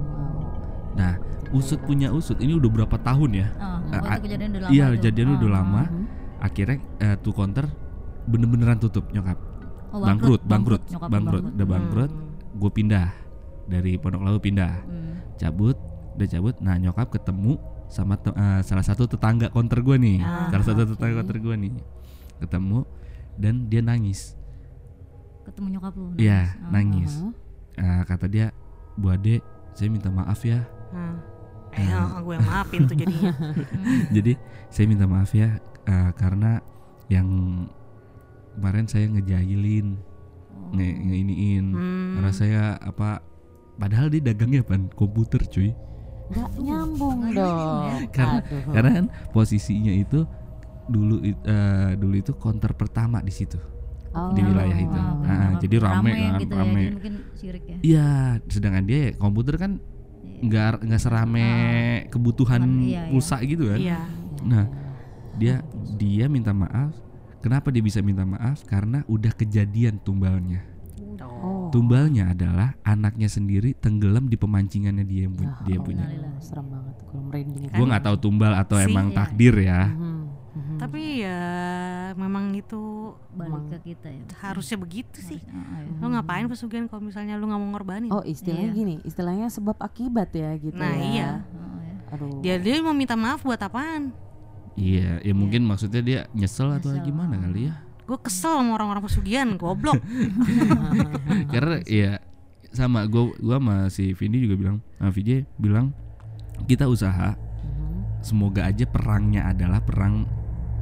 Wow. 0.08 0.96
Nah, 0.96 1.14
usut 1.50 1.78
punya 1.80 2.10
usut 2.10 2.38
ini 2.38 2.52
udah 2.52 2.70
berapa 2.72 2.96
tahun 2.98 3.30
ya? 3.32 3.46
Ah, 3.54 3.78
oh, 3.78 4.02
ah, 4.02 4.16
itu 4.16 4.22
kejadian 4.26 4.50
udah 4.50 4.62
lama. 4.62 4.72
Iya, 4.72 4.86
kejadian 4.96 5.28
udah 5.32 5.48
Ah. 5.48 5.56
lama. 5.56 5.82
Mhm. 5.84 5.97
Akhirnya 6.38 6.78
eh, 6.98 7.16
tuh 7.16 7.32
counter 7.32 7.66
bener-beneran 8.24 8.76
tutup 8.76 9.08
nyokap. 9.08 9.38
Oh, 9.88 9.98
bangkrut, 9.98 10.42
bangkrut, 10.42 10.82
bangkrut, 11.02 11.44
udah 11.50 11.66
bangkrut. 11.66 12.10
Hmm. 12.10 12.28
Gue 12.54 12.70
pindah 12.70 13.08
dari 13.64 13.96
Pondok 13.96 14.22
Labu 14.22 14.38
pindah. 14.38 14.72
Hmm. 14.80 15.06
cabut 15.34 15.78
udah 16.12 16.26
cabut 16.26 16.58
nah 16.58 16.74
nyokap 16.74 17.08
ketemu 17.08 17.54
sama 17.86 18.16
te- 18.16 18.32
eh, 18.32 18.60
salah 18.60 18.82
satu 18.82 19.06
tetangga 19.06 19.48
konter 19.48 19.80
gue 19.80 19.94
nih 19.94 20.18
Ah, 20.18 20.50
salah 20.50 20.66
satu 20.66 20.82
oke. 20.84 20.90
tetangga 20.92 21.14
konter 21.16 21.38
gue 21.38 21.54
nih 21.56 21.72
ketemu 22.38 22.78
dan 23.34 23.54
dia 23.64 23.78
nangis 23.80 24.34
ketemu 25.44 25.66
nyokap 25.72 25.94
lu 25.94 26.10
Iya 26.16 26.58
Oh. 26.58 26.70
nangis. 26.70 27.12
Eh, 27.72 28.02
kata 28.02 28.26
dia 28.26 28.50
Bu 28.92 29.08
Ade 29.08 29.38
saya 29.72 29.88
minta 29.88 30.10
maaf 30.10 30.42
ya 30.42 30.66
Nah, 30.90 31.22
eh 31.70 31.86
gue 32.18 32.34
yang 32.34 32.42
maafin 32.44 32.82
tuh 32.82 32.96
jadinya 32.96 33.30
jadi 34.16 34.32
saya 34.68 34.86
minta 34.86 35.06
maaf 35.06 35.30
ya 35.30 35.62
eh, 35.88 36.10
karena 36.14 36.60
yang 37.08 37.28
kemarin 38.52 38.84
saya 38.84 39.08
ngejailin 39.08 39.96
Oh. 40.48 40.74
nge 40.74 40.88
ngeiniin 41.00 41.66
Hmm. 41.70 42.10
karena 42.14 42.32
saya 42.34 42.62
apa 42.76 43.22
padahal 43.74 44.10
dia 44.10 44.20
dagangnya 44.22 44.60
pan 44.60 44.90
komputer 44.90 45.40
cuy 45.44 45.70
nggak 46.28 46.50
nyambung 46.58 47.30
dong 47.30 47.88
ya. 47.88 48.10
Karena- 48.10 48.42
Aduh. 48.42 48.72
karena 48.74 48.90
kan 48.92 49.06
posisinya 49.30 49.94
itu 49.94 50.26
dulu 50.84 51.22
eh, 51.22 51.90
dulu 51.94 52.14
itu 52.14 52.32
counter 52.34 52.74
pertama 52.74 53.20
di 53.20 53.30
situ 53.30 53.56
Oh. 54.10 54.32
di 54.32 54.40
wilayah 54.40 54.72
itu. 54.74 54.88
Wow, 54.90 55.20
Nah, 55.22 55.50
jadi 55.56 55.76
rame 55.78 56.10
kan, 56.10 56.32
gitu 56.38 56.54
rame. 56.54 56.82
ya, 56.82 56.90
mungkin 56.92 57.14
sirik 57.32 57.64
ya 57.64 57.76
iya 57.80 58.08
sedangkan 58.44 58.84
dia 58.84 59.02
komputer 59.14 59.54
kan 59.56 59.72
Iya. 59.78 60.42
nggak 60.42 60.70
nggak 60.84 61.00
serame 61.00 61.48
kebutuhan 62.08 62.60
Cuman, 62.60 62.82
iya, 62.82 63.04
iya. 63.04 63.10
pulsa 63.10 63.36
gitu 63.40 63.64
kan 63.68 63.78
Iya. 63.78 63.98
nah 64.42 64.64
dia 65.38 65.54
dia 65.94 66.26
minta 66.26 66.50
maaf 66.50 66.92
kenapa 67.38 67.70
dia 67.70 67.80
bisa 67.80 67.98
minta 68.00 68.22
maaf 68.22 68.60
karena 68.64 69.06
udah 69.06 69.32
kejadian 69.32 69.96
tumbalnya 69.98 70.62
Oh. 71.18 71.66
tumbalnya 71.68 72.30
adalah 72.30 72.74
anaknya 72.82 73.26
sendiri 73.26 73.70
tenggelam 73.72 74.26
di 74.26 74.34
pemancingannya 74.34 75.02
dia 75.02 75.22
yang 75.22 75.34
pu- 75.34 75.44
Ya 75.44 75.54
dia 75.62 75.76
Allah, 75.76 75.84
punya 75.84 76.04
serem 76.38 76.66
banget 76.68 76.94
gue 77.00 77.20
merinding 77.20 77.62
gue 77.68 77.86
nggak 77.86 78.04
tahu 78.04 78.16
tumbal 78.18 78.52
atau 78.52 78.76
Sih, 78.76 78.86
emang 78.86 79.06
iya. 79.08 79.16
takdir 79.16 79.54
ya 79.56 79.82
Mhm, 79.88 80.18
mhm. 80.52 80.76
Tapi 80.78 81.02
ya 81.20 81.40
memang 82.14 82.44
itu 82.52 82.82
balik 83.30 83.64
ke 83.68 83.78
kita 83.88 84.08
ya 84.08 84.22
harusnya 84.40 84.76
begitu 84.76 85.18
sih. 85.20 85.38
Ah, 85.44 85.78
iya. 85.80 85.94
Lo 85.96 86.06
ngapain 86.08 86.46
pesugihan 86.46 86.86
kalau 86.86 87.02
misalnya 87.04 87.34
lu 87.34 87.46
nggak 87.46 87.60
mau 87.60 87.70
ngorbanin? 87.72 88.10
oh 88.10 88.22
istilahnya 88.24 88.68
Iya. 88.68 88.74
gini 88.76 88.94
istilahnya 89.04 89.46
sebab 89.48 89.76
akibat 89.76 90.30
ya 90.32 90.50
gitu 90.56 90.74
Nah, 90.76 90.90
ya 90.92 91.02
iya. 91.04 91.28
Oh, 91.44 91.78
ya. 91.78 91.94
aduh 92.08 92.30
Dia 92.40 92.54
dia 92.56 92.78
mau 92.80 92.90
minta 92.92 93.14
maaf 93.14 93.42
buat 93.42 93.58
apaan? 93.58 94.10
Iya 94.74 95.22
ya 95.22 95.32
mungkin 95.32 95.64
maksudnya 95.64 96.02
dia 96.02 96.20
nyesel 96.32 96.74
atau 96.74 96.92
Nyesel. 96.92 97.06
gimana 97.06 97.38
kali 97.38 97.70
ya? 97.70 97.74
Gue 98.08 98.18
kesel 98.18 98.56
sama 98.56 98.72
orang-orang 98.80 99.04
pesugihan, 99.04 99.48
goblok. 99.60 100.00
karena 101.52 101.80
ya 101.84 102.18
sama 102.68 103.08
gue 103.08 103.32
gua 103.40 103.56
sama 103.60 103.76
si 103.88 104.12
Vindi 104.12 104.44
juga 104.44 104.56
bilang 104.60 104.76
nah 105.00 105.08
VJ 105.08 105.44
bilang 105.56 105.92
kita 106.68 106.88
usaha. 106.88 107.36
Mhm, 107.36 108.24
semoga 108.24 108.66
aja 108.66 108.84
perangnya 108.84 109.48
adalah 109.48 109.80
perang 109.84 110.24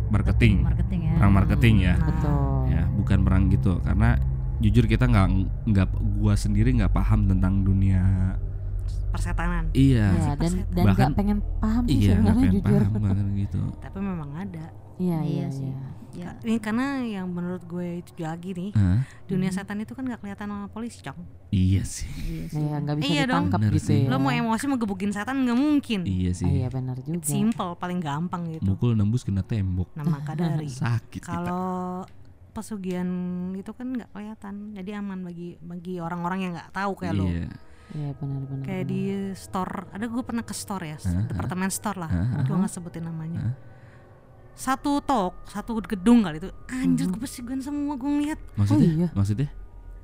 marketing. 0.08 0.62
Marketing 0.62 1.00
ya. 1.02 1.12
Perang 1.18 1.32
marketing 1.34 1.74
ya. 1.82 1.94
Nah, 1.98 2.06
betul. 2.06 2.36
Ya 2.70 2.82
bukan 2.94 3.18
perang 3.26 3.42
gitu. 3.50 3.72
Karena 3.82 4.10
jujur 4.56 4.84
kita 4.88 5.04
nggak 5.04 5.28
nggak 5.68 5.88
gua 6.22 6.32
sendiri 6.38 6.72
nggak 6.78 6.94
paham 6.94 7.28
tentang 7.28 7.60
dunia 7.60 8.00
Persetanan. 9.16 9.64
iya 9.72 10.06
ya 10.10 10.32
dan 10.34 10.52
dan 10.68 10.84
Bahkan- 10.84 10.96
nggak 10.98 11.10
pengen 11.14 11.38
paham 11.56 11.82
sih 11.82 11.96
iya 11.96 12.12
nggak 12.14 12.14
sebenarnya 12.14 12.36
pengen 12.36 12.54
jujur 12.56 12.80
paham 12.82 13.02
banget 13.02 13.26
gitu 13.38 13.60
Tapi 13.84 13.98
memang 13.98 14.30
ada. 14.32 14.64
iya 14.96 15.18
iya 15.20 15.34
Iya 15.42 15.48
sih. 15.50 15.66
iya 15.66 15.84
ya 16.16 16.30
Ini 16.40 16.56
karena 16.58 16.86
yang 17.02 17.28
menurut 17.28 17.60
gue 17.62 18.00
itu 18.00 18.16
lagi 18.16 18.50
nih, 18.50 18.72
Hah? 18.72 19.04
dunia 19.26 19.50
setan 19.50 19.76
itu 19.76 19.92
kan 19.92 20.00
nggak 20.02 20.16
kelihatan 20.18 20.48
sama 20.48 20.64
polisi, 20.66 21.00
Cong. 21.00 21.20
iya 21.50 21.84
sih 21.84 22.08
iya 22.24 22.44
sih 22.46 22.56
Nah, 22.58 22.68
ya 22.70 22.76
nggak 22.80 22.96
bisa 22.96 23.06
Iya 23.06 23.22
dong. 23.26 23.44
ditangkap 23.46 23.60
gitu 23.74 23.90
ya 23.92 24.08
Lo 24.08 24.16
mau 24.16 24.32
emosi 24.32 24.64
mau 24.64 24.78
gebukin 24.78 25.10
setan 25.10 25.36
nggak 25.38 25.58
mungkin. 25.58 26.00
iya 26.04 26.30
Ah, 26.30 26.34
sih 26.34 26.48
iya 26.48 26.68
benar 26.68 26.96
juga 26.98 27.20
Simple, 27.22 27.76
paling 27.76 28.00
gampang 28.00 28.48
gitu. 28.50 28.64
mukul 28.64 28.92
nembus 28.92 29.22
kena 29.22 29.40
tembok 29.42 29.92
Nah 29.92 30.04
maka 30.06 30.32
dari 30.32 30.72
sakit 30.82 31.20
kalau 31.20 32.08
pesugihan 32.50 33.04
itu 33.52 33.68
kan 33.70 33.84
nggak 33.86 34.08
kelihatan, 34.10 34.72
jadi 34.72 34.96
aman 34.96 35.20
bagi 35.20 35.60
bagi 35.60 36.00
orang-orang 36.00 36.38
yang 36.40 36.52
nggak 36.54 36.72
tahu 36.72 36.96
kayak 36.96 37.12
lo. 37.14 37.28
Iya 37.96 38.06
iya 38.06 38.14
benar 38.14 38.44
benar 38.44 38.62
Kayak 38.62 38.84
benar. 38.84 38.92
di 38.92 39.00
store, 39.34 39.74
ada 39.88 40.04
gue 40.04 40.22
pernah 40.22 40.44
ke 40.44 40.52
store 40.52 40.84
ya, 40.86 40.98
Hah? 40.98 41.24
departemen 41.24 41.70
store 41.70 41.98
lah, 41.98 42.10
Hah? 42.10 42.42
gue 42.42 42.52
nggak 42.54 42.70
sebutin 42.70 43.04
namanya. 43.04 43.40
Hah? 43.42 43.54
Satu 44.52 45.00
tok, 45.00 45.36
satu 45.46 45.76
gedung 45.82 46.20
kali 46.20 46.36
itu, 46.38 46.48
anjir 46.66 47.06
gue 47.06 47.18
pesugihan 47.18 47.58
semua 47.58 47.92
gue 47.94 48.06
ngeliat. 48.06 48.40
maksudnya 48.54 48.88
iya. 48.88 49.08
maksudnya 49.12 49.48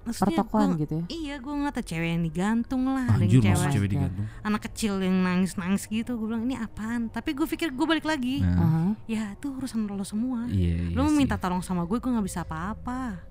Maksudnya 0.03 0.35
pertokoan 0.35 0.69
gua- 0.69 0.81
gitu 0.83 0.95
ya 0.99 1.05
Iya 1.09 1.35
gue 1.39 1.53
ngeliat 1.55 1.75
ada 1.75 1.85
cewek 1.87 2.09
yang 2.11 2.23
digantung 2.23 2.83
lah, 2.87 3.07
ada 3.07 3.23
anjir 3.23 3.39
cewek, 3.39 3.71
cewek 3.71 3.89
digantung 3.89 4.27
anak 4.43 4.61
kecil 4.67 4.99
yang 4.99 5.15
nangis-nangis 5.23 5.87
gitu. 5.87 6.19
Gue 6.19 6.27
bilang 6.27 6.43
ini 6.43 6.59
apaan? 6.59 7.07
Tapi 7.07 7.33
gue 7.33 7.47
pikir 7.47 7.71
gue 7.71 7.87
balik 7.87 8.03
lagi, 8.03 8.43
nah 8.43 8.59
Aha. 8.59 8.83
ya 9.07 9.33
itu 9.33 9.55
urusan 9.55 9.87
lo 9.87 10.03
semua. 10.03 10.51
iya 10.51 10.75
iya 10.83 10.91
lo 10.91 11.07
mau 11.07 11.09
sih. 11.09 11.17
minta 11.17 11.39
tolong 11.39 11.63
sama 11.63 11.85
gue, 11.85 11.97
gue 11.97 12.11
nggak 12.11 12.27
bisa 12.27 12.43
apa-apa. 12.43 13.23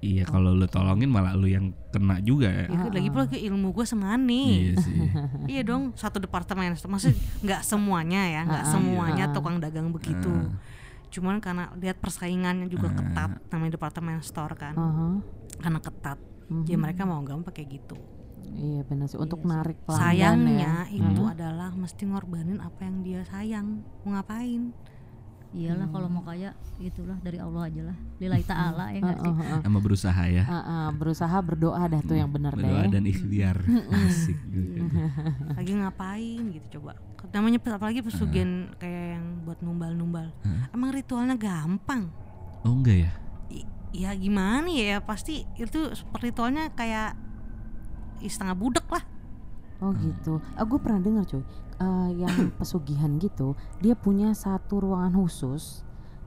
Iya 0.00 0.24
kalau 0.24 0.50
lu 0.50 0.64
tolongin 0.64 1.06
malah 1.06 1.32
lu 1.32 1.44
yang 1.44 1.70
kena 1.88 2.18
juga 2.18 2.48
ya 2.48 2.66
Ya, 2.66 2.88
lagi 2.90 3.08
pula 3.08 3.26
ke 3.26 3.36
ilmu 3.36 3.70
gue 3.70 3.84
semani. 3.84 4.42
iya 4.62 4.74
sih 4.76 4.96
Iya 5.52 5.62
dong, 5.62 5.92
satu 5.92 6.16
departemen. 6.16 6.72
Maksudnya 6.72 7.12
nggak 7.40 7.62
semuanya 7.62 8.22
ya, 8.24 8.40
nggak 8.44 8.62
Ah, 8.62 8.66
ah, 8.66 8.72
semuanya 8.72 9.24
ah. 9.26 9.32
tukang 9.32 9.56
dagang 9.58 9.90
begitu. 9.90 10.30
Ah. 10.30 10.56
Cuman 11.08 11.38
karena 11.38 11.68
lihat 11.74 11.98
persaingannya 11.98 12.66
juga 12.66 12.88
ketat, 12.92 13.42
namanya 13.48 13.72
departemen 13.74 14.20
store 14.20 14.54
kan, 14.54 14.74
karena 15.56 15.78
ketat. 15.78 16.18
Mhm. 16.46 16.64
Jadi 16.64 16.76
mereka 16.76 17.02
mau 17.02 17.18
nggak 17.18 17.36
mau 17.36 17.44
pakai 17.44 17.66
gitu. 17.66 17.98
iya 18.50 18.82
benar 18.82 19.06
sih 19.06 19.14
untuk 19.14 19.38
Iya 19.38 19.44
sih. 19.44 19.52
narik 19.52 19.78
pelanggan 19.80 20.00
Sayangnya 20.02 20.74
ya. 20.82 20.98
itu 20.98 21.20
Hmm. 21.20 21.30
adalah 21.30 21.70
mesti 21.72 22.02
ngorbanin 22.04 22.58
apa 22.58 22.80
yang 22.82 22.96
dia 23.00 23.20
sayang. 23.24 23.82
Mau 24.00 24.10
ngapain? 24.12 24.74
Iyalah 25.50 25.86
kalau 25.88 26.06
mau 26.06 26.22
kaya 26.22 26.50
itulah 26.78 27.18
dari 27.18 27.36
Allah 27.36 27.66
aja 27.66 27.82
lah 27.82 27.96
lillahi 28.16 28.44
ta'ala 28.44 28.84
ya 28.88 28.98
nggak 29.00 29.18
sih 29.18 29.32
sama 29.60 29.78
berusaha 29.78 30.22
ya 30.24 30.44
Ah, 30.44 30.56
ah, 30.56 30.86
berusaha 30.90 31.36
berdoa 31.40 31.82
dah 31.84 32.00
tuh 32.00 32.14
yang 32.14 32.30
benar 32.30 32.54
berdoa 32.54 32.86
deh 32.86 32.92
dan 32.92 33.02
ikhtiar 33.04 33.58
asik 34.06 34.38
gitu. 34.46 34.86
Lagi 35.58 35.72
ngapain 35.74 36.42
gitu 36.50 36.78
coba. 36.78 36.94
Namanya 37.30 37.58
apalagi 37.68 37.98
pesugihan 38.00 38.70
kayak 38.76 39.18
yang 39.18 39.26
buat 39.42 39.58
numbal-numbal. 39.58 40.30
Ah. 40.40 40.70
Emang 40.70 40.90
ritualnya 40.90 41.34
gampang. 41.34 42.14
oh 42.60 42.70
enggak 42.70 42.96
ya 43.00 43.12
I- 43.50 43.66
ya 43.90 44.10
gimana 44.14 44.68
ya 44.68 45.00
pasti 45.00 45.42
itu 45.56 45.90
ritualnya 46.14 46.70
kayak 46.70 47.18
ih, 48.20 48.28
setengah 48.28 48.54
budek 48.54 48.86
lah 48.86 49.02
Oh 49.80 49.92
gitu. 49.96 50.38
Aku 50.54 50.76
pernah 50.76 51.00
dengar 51.00 51.24
cuy, 51.24 51.40
eh, 51.76 52.10
yang 52.14 52.30
pesugihan 52.60 53.16
gitu, 53.16 53.52
dia 53.78 53.92
punya 53.94 54.30
satu 54.30 54.80
ruangan 54.80 55.16
khusus 55.16 55.82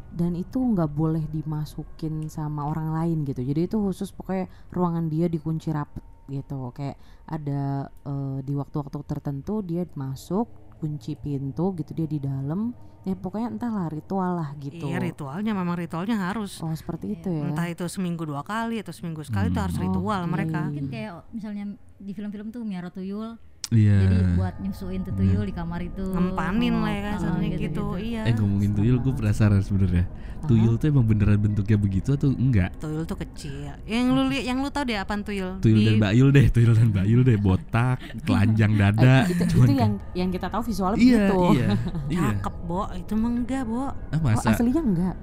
dan 0.10 0.34
itu 0.34 0.58
nggak 0.58 0.90
boleh 0.90 1.26
dimasukin 1.28 2.28
sama 2.28 2.66
orang 2.66 2.94
lain 2.94 3.18
gitu. 3.24 3.42
Jadi 3.42 3.66
itu 3.66 3.78
khusus 3.78 4.10
pokoknya 4.10 4.46
ruangan 4.70 5.06
dia 5.08 5.26
dikunci 5.26 5.70
rapet 5.70 6.02
gitu. 6.26 6.70
Kayak 6.72 6.98
ada 7.26 7.62
eh, 8.04 8.38
di 8.42 8.54
waktu-waktu 8.54 8.98
tertentu 9.04 9.62
dia 9.62 9.86
masuk, 9.94 10.50
kunci 10.78 11.14
pintu 11.14 11.74
gitu 11.74 11.94
dia 11.94 12.06
di 12.06 12.18
dalam. 12.18 12.74
Ya 13.04 13.20
pokoknya 13.20 13.52
entahlah 13.52 13.92
ritual 13.92 14.40
lah 14.40 14.56
gitu. 14.56 14.88
iya 14.88 14.96
ritualnya 14.96 15.52
memang 15.52 15.76
ritualnya 15.76 16.24
harus 16.24 16.64
Oh 16.64 16.72
seperti 16.72 17.20
itu 17.20 17.28
ya. 17.28 17.52
entah 17.52 17.68
itu 17.68 17.84
seminggu 17.84 18.24
dua 18.24 18.48
kali 18.48 18.80
atau 18.80 18.96
seminggu 18.96 19.28
sekali 19.28 19.52
itu 19.52 19.60
Hmm. 19.60 19.68
harus 19.68 19.76
ritual 19.76 20.22
Oke. 20.24 20.32
mereka 20.32 20.60
mungkin 20.72 20.88
kayak 20.88 21.12
misalnya 21.36 21.66
di 22.04 22.12
film-film 22.12 22.48
tuh 22.50 22.62
miara 22.62 22.88
tuyul. 22.88 23.40
Iya. 23.70 23.96
Jadi 23.98 24.18
buat 24.36 24.56
nyusuin 24.60 25.02
tuh 25.02 25.14
tuyul 25.14 25.44
di 25.44 25.52
kamar 25.52 25.82
itu. 25.82 26.04
Ngempanin 26.06 26.76
lah 26.76 26.92
ya 26.92 27.02
Ah, 27.02 27.12
kasarnya 27.16 27.48
gitu, 27.50 27.58
gitu, 27.58 27.64
gitu. 27.66 27.88
iya. 27.98 28.22
Eh 28.24 28.36
ngomongin 28.36 28.72
tuyul 28.72 28.98
gue 29.00 29.14
penasaran 29.14 29.62
sebenarnya. 29.62 30.06
Tuyul 30.44 30.76
tuh 30.76 30.92
emang 30.92 31.08
beneran 31.08 31.40
bentuknya 31.40 31.80
begitu 31.80 32.14
atau 32.14 32.28
enggak? 32.30 32.76
Tuyul 32.78 33.02
tuh 33.04 33.16
kecil. 33.18 33.72
Yang 33.82 34.06
lu 34.10 34.22
lihat 34.28 34.44
yang 34.44 34.60
lu 34.60 34.68
tahu 34.68 34.84
deh 34.84 35.00
apaan 35.00 35.24
tuyul? 35.24 35.58
Tuyul 35.58 35.80
Di- 35.80 35.88
dan 35.88 35.96
bayul 35.98 36.30
deh 36.30 36.46
tuyul 36.52 36.76
dan 36.76 36.90
bayul 36.92 37.22
deh. 37.24 37.40
Botak 37.40 37.98
telanjang 38.28 38.76
dada. 38.76 39.24
Eh, 39.24 39.32
itu, 39.32 39.44
Cuman 39.50 39.66
itu 39.66 39.72
kan- 39.72 39.80
yang 39.80 39.94
yang 40.14 40.30
kita 40.30 40.48
tahu 40.52 40.62
visualnya 40.62 41.00
iya 41.00 41.18
begitu. 41.24 41.40
iya 41.50 41.68
iya. 42.12 42.28
Cakep 42.36 42.56
bo. 42.62 42.82
Itu 42.94 43.14
mah 43.16 43.32
enggak 43.34 43.64
bo. 43.64 43.84
Ah, 43.88 43.96
Oh, 44.12 44.20
masa? 44.22 44.52
aslinya 44.52 44.84
enggak. 44.84 45.16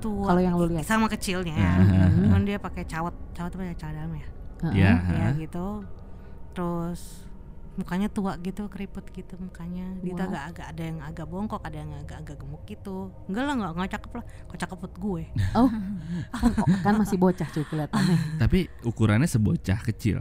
tua. 0.00 0.26
Kalau 0.26 0.40
yang 0.40 0.58
lu 0.58 0.66
lihat. 0.66 0.82
sama 0.82 1.06
kecilnya. 1.06 1.54
Ya 1.54 1.72
Ah, 1.78 2.10
cuman 2.10 2.42
dia 2.42 2.58
pakai 2.58 2.82
cawat 2.82 3.14
cawat 3.30 3.52
apa 3.52 3.62
ya 3.62 3.74
cawat 3.76 3.94
dalam 3.94 4.12
ya. 4.12 4.26
Ya 4.72 4.92
ya 4.98 5.26
gitu 5.36 5.86
terus 6.52 7.24
mukanya 7.72 8.04
tua 8.06 8.36
gitu 8.38 8.68
keriput 8.68 9.08
gitu 9.08 9.32
mukanya. 9.34 9.88
Dia 9.98 10.12
tuh 10.12 10.20
Wah. 10.20 10.28
agak-agak 10.28 10.66
ada 10.68 10.82
yang 10.84 10.98
agak 11.00 11.24
bongkok 11.24 11.62
ada 11.62 11.72
yang 11.74 11.90
agak-agak 11.96 12.36
gemuk 12.36 12.62
gitu. 12.64 13.08
Enggak 13.26 13.42
lah 13.42 13.54
enggak 13.54 13.70
enggak 13.72 13.90
cakep 13.90 14.10
lah. 14.12 14.24
Kok 14.44 14.58
cakep 14.58 14.76
buat 14.78 14.94
gue? 14.98 15.22
Oh, 15.58 15.70
kan, 16.78 16.94
masih 16.94 17.16
bocah 17.16 17.48
cuy 17.48 17.64
kelihatannya. 17.64 18.16
tapi 18.42 18.58
ukurannya 18.82 19.24
sebocah 19.24 19.80
kecil? 19.82 20.20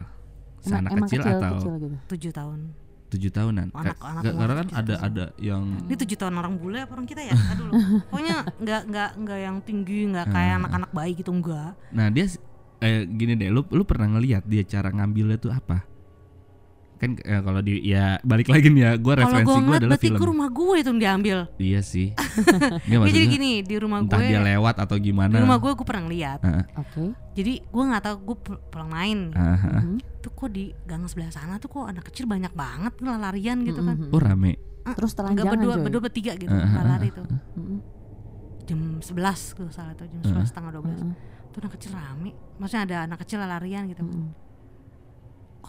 Emang 0.61 1.03
kecil, 1.03 1.19
kecil, 1.19 1.35
atau 1.35 1.53
kecil 1.57 1.73
gitu. 1.77 1.97
tujuh 2.07 2.31
tahun. 2.31 2.59
Tujuh 3.11 3.27
tahunan? 3.29 3.67
Anak- 3.73 3.99
Ka- 3.99 4.07
anak 4.07 4.23
ka- 4.23 4.35
karena 4.37 4.53
kan 4.55 4.67
ada 4.71 4.93
ada 5.03 5.25
yang 5.37 5.63
ini 5.83 5.95
tujuh 5.97 6.15
tahun 6.15 6.31
orang 6.33 6.53
bule 6.55 6.79
apa 6.79 6.95
orang 6.95 7.03
kita 7.03 7.19
ya? 7.21 7.35
Aduh 7.35 7.67
pokoknya 8.07 8.35
enggak 8.55 8.81
enggak 8.87 9.09
enggak 9.17 9.39
yang 9.41 9.57
tinggi 9.59 9.99
enggak 10.07 10.25
kayak 10.29 10.53
Ah. 10.53 10.59
anak-anak 10.63 10.91
bayi 10.91 11.11
gitu 11.11 11.27
enggak 11.29 11.75
nah 11.91 12.07
dia 12.07 12.31
eh, 12.79 13.03
gini 13.03 13.35
deh 13.35 13.51
lu 13.51 13.67
lu 13.67 13.83
pernah 13.83 14.07
ngelihat 14.09 14.45
dia 14.45 14.63
cara 14.63 14.87
ngambilnya 14.89 15.35
tuh 15.35 15.51
apa 15.51 15.83
kan 17.01 17.17
eh, 17.17 17.41
kalau 17.41 17.59
di 17.59 17.81
ya 17.81 18.21
balik 18.21 18.45
lagi 18.45 18.69
nih 18.69 18.81
ya 18.83 18.91
gue 18.93 19.01
Kalau 19.09 19.21
referensi 19.25 19.49
gue 19.49 19.73
adalah 19.73 19.81
berarti 19.91 20.05
film 20.05 20.19
ke 20.19 20.25
rumah 20.27 20.47
gue 20.47 20.75
itu 20.77 20.89
diambil. 20.93 21.37
iya 21.57 21.81
sih 21.81 22.13
Nggak, 22.85 23.01
Ya, 23.01 23.09
jadi 23.09 23.25
gini 23.27 23.51
di 23.61 23.75
rumah 23.75 23.99
entah 23.99 24.21
gue, 24.21 24.29
dia 24.29 24.37
lewat 24.39 24.75
atau 24.77 24.95
gimana 24.95 25.33
di 25.33 25.41
rumah 25.41 25.57
gue 25.57 25.71
gue 25.73 25.83
pernah 25.83 26.05
lihat. 26.05 26.39
Heeh, 26.39 26.63
Oke. 26.77 27.03
Jadi 27.31 27.53
gue 27.59 27.83
nggak 27.83 28.03
tahu 28.03 28.15
gue 28.21 28.37
pu- 28.37 28.61
pulang 28.69 28.87
main. 28.87 29.19
heeh, 29.31 29.57
heeh. 29.59 29.83
Mhm. 29.83 29.97
Tuh 30.21 30.31
kok 30.31 30.49
di 30.49 30.69
gang 30.83 31.01
sebelah 31.03 31.29
sana 31.29 31.57
tuh 31.57 31.67
kok 31.67 31.89
anak 31.89 32.05
kecil 32.05 32.29
banyak 32.29 32.53
banget 32.53 32.93
larian 33.01 33.65
gitu 33.65 33.81
kan. 33.81 33.97
Mhm. 33.97 34.13
oh 34.13 34.21
rame 34.21 34.51
Ah, 34.81 34.93
Terus 34.93 35.13
Enggak 35.13 35.45
telanjangan 35.45 35.53
berdua, 35.55 35.73
coy. 35.73 35.83
berdua 35.83 36.01
bertiga 36.03 36.31
gitu, 36.35 36.49
Ah, 36.49 36.65
ah, 36.71 36.83
lari 36.87 37.09
tuh. 37.09 37.25
Mhm. 37.55 37.77
Jam 38.63 38.79
11 38.97 39.53
kalau 39.53 39.71
salah 39.71 39.93
tuh, 39.93 40.05
jam. 40.05 40.21
11 40.23 40.45
setengah 40.47 40.71
12 40.71 41.01
Mhm. 41.01 41.13
Tuh 41.49 41.59
anak 41.59 41.71
kecil 41.75 41.91
rame. 41.91 42.31
Maksudnya 42.57 42.83
ada 42.83 42.97
anak 43.03 43.17
kecil 43.21 43.37
larian 43.39 43.83
gitu. 43.87 44.01
Mhm. 44.01 44.50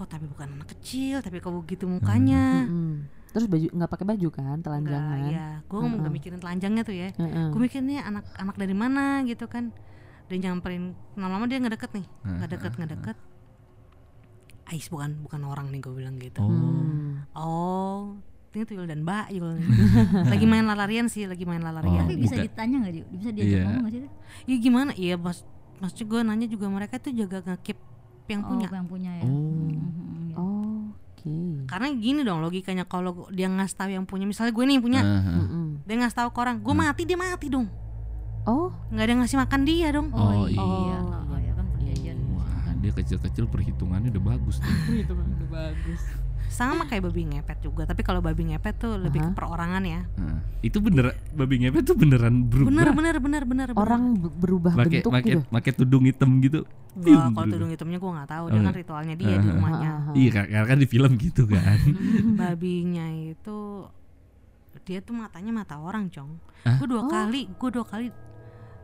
Kok 0.02 0.10
tapi 0.10 0.26
bukan 0.26 0.48
anak 0.52 0.68
kecil, 0.68 1.22
tapi 1.22 1.38
kok 1.38 1.54
begitu 1.54 1.86
mukanya. 1.86 2.66
Mhm. 2.66 3.06
Terus 3.30 3.46
baju 3.46 3.66
nggak 3.70 3.86
pakai 3.88 4.06
baju 4.08 4.28
kan, 4.28 4.44
Enggak, 4.50 4.64
telanjangan. 4.66 5.18
ya. 5.30 5.48
Gue 5.64 5.78
nggak 5.78 5.94
Mm-mm. 5.94 6.10
mikirin 6.10 6.38
telanjangnya 6.38 6.82
tuh 6.82 6.92
ya. 6.92 7.08
Heeh. 7.14 7.46
Gue 7.48 7.60
mikirnya 7.62 8.02
anak 8.02 8.26
anak 8.34 8.56
dari 8.56 8.74
mana 8.74 9.22
gitu 9.22 9.46
kan. 9.46 9.70
Dan 10.26 10.38
nyamperin 10.40 10.84
lama-lama 11.14 11.46
dia 11.46 11.56
nggak 11.56 11.74
deket 11.76 11.90
nih, 11.94 12.06
nggak 12.20 12.50
deket 12.50 12.72
nggak 12.74 12.90
deket. 12.92 13.16
Ais 14.64 14.86
bukan 14.88 15.22
bukan 15.22 15.40
orang 15.44 15.68
nih 15.68 15.80
gue 15.80 15.92
bilang 15.92 16.16
gitu. 16.16 16.40
oh 16.40 16.50
Hmm. 16.50 17.22
Oh, 17.32 18.00
ini 18.50 18.64
tuyul 18.64 18.84
dan 18.84 19.02
Bayul 19.02 19.54
nih. 19.56 19.68
lagi 20.24 20.44
main 20.44 20.64
lalarian 20.64 21.06
sih, 21.06 21.24
lagi 21.24 21.44
main 21.44 21.60
lalarian. 21.60 21.94
Oh, 21.94 22.02
Tapi 22.02 22.16
bisa 22.16 22.34
bukan. 22.34 22.46
ditanya 22.48 22.76
nggak? 22.80 22.94
Bisa 23.12 23.28
diajak 23.30 23.46
Iya. 23.48 23.62
ngomong 23.62 23.82
nggak 23.82 23.92
sih? 23.94 24.00
Ya 24.44 24.56
gimana? 24.58 24.90
Iya, 24.94 25.14
Mas. 25.16 25.38
Maksudnya 25.78 26.06
gue 26.06 26.20
nanya 26.24 26.46
juga 26.48 26.66
mereka 26.66 26.94
tuh 26.96 27.12
jaga 27.12 27.38
ngekip 27.44 27.78
yang 28.28 28.42
Oh, 28.42 28.48
punya. 28.48 28.66
yang 28.68 28.86
punya 28.86 29.12
ya. 29.14 29.24
Oh. 29.24 29.32
Iya. 30.22 30.36
Oke. 30.36 31.34
Karena 31.66 31.86
gini 31.92 32.20
dong 32.22 32.40
logikanya 32.40 32.84
kalau 32.84 33.26
dia 33.30 33.46
ngasih 33.46 33.76
tahu 33.76 33.90
yang 33.90 34.04
punya, 34.04 34.24
misalnya 34.24 34.50
gue 34.50 34.64
nih 34.64 34.74
yang 34.74 34.84
punya, 34.84 35.00
Heeh. 35.00 35.44
Mhm. 35.44 35.66
dia 35.84 35.96
ngasih 35.96 36.16
tahu 36.16 36.28
ke 36.30 36.38
orang, 36.40 36.56
gue 36.58 36.74
mati 36.74 37.02
dia 37.02 37.14
mati 37.14 37.46
dong. 37.46 37.66
Oh, 38.42 38.74
Nggak 38.90 39.04
ada 39.04 39.10
yang 39.10 39.20
ngasih 39.22 39.38
makan 39.38 39.60
dia 39.62 39.88
dong. 39.90 40.08
Oh, 40.10 40.50
iya. 40.50 40.58
iya. 40.58 40.58
Oh, 40.58 41.38
iya 41.38 41.52
kan. 41.54 41.66
Wah, 42.34 42.74
dia 42.76 42.92
kecil-kecil 42.92 43.46
perhitungannya 43.46 44.10
udah 44.10 44.24
bagus 44.34 44.58
tuh. 44.58 44.66
itu 44.98 45.14
udah 45.14 45.48
bagus. 45.48 46.02
Sama 46.52 46.84
kayak 46.84 47.08
babi 47.08 47.24
ngepet 47.26 47.58
juga, 47.60 47.82
tapi 47.82 48.00
kalau 48.00 48.20
babi 48.20 48.44
ngepet 48.46 48.76
tuh 48.76 48.94
lebih 48.94 49.18
ke 49.18 49.28
Aha. 49.28 49.34
perorangan 49.34 49.82
ya. 49.82 50.00
Heeh. 50.12 50.38
itu 50.62 50.78
bener 50.78 51.04
babi 51.32 51.54
ngepet 51.58 51.82
tuh 51.82 51.96
beneran 51.96 52.44
berubah. 52.44 52.68
Bener 52.68 52.88
bener 52.92 53.16
bener 53.18 53.42
bener. 53.42 53.68
bener. 53.72 53.74
Orang 53.74 54.02
be- 54.14 54.30
berubah 54.30 54.72
Pakai 54.74 55.00
bentuk 55.00 55.10
pakai 55.10 55.32
gitu. 55.32 55.40
pakai 55.48 55.72
tudung 55.72 56.04
hitam 56.04 56.30
gitu. 56.38 56.60
Wah, 56.94 57.26
kalau 57.26 57.48
tudung 57.48 57.70
hitamnya 57.72 57.96
gue 57.96 58.10
nggak 58.12 58.28
tahu, 58.28 58.44
Oh, 58.44 58.50
dia 58.50 58.60
kan 58.60 58.68
iya. 58.68 58.78
ritualnya 58.78 59.14
dia 59.16 59.26
di 59.32 59.38
Aha. 59.42 59.48
rumahnya. 59.50 59.90
Ah, 59.90 60.12
Iya 60.12 60.30
kan- 60.30 60.46
karena 60.46 60.66
kan 60.66 60.78
di 60.78 60.86
film 60.86 61.12
gitu 61.16 61.42
kan. 61.46 61.78
Babinya 62.38 63.06
itu 63.10 63.58
dia 64.82 64.98
tuh 64.98 65.14
matanya 65.14 65.52
mata 65.54 65.76
orang, 65.76 66.06
cong. 66.08 66.36
Hah? 66.62 66.76
Gue 66.76 66.88
dua 66.88 67.02
Oh. 67.02 67.08
kali, 67.08 67.48
gue 67.48 67.70
dua 67.70 67.82
kali 67.82 68.12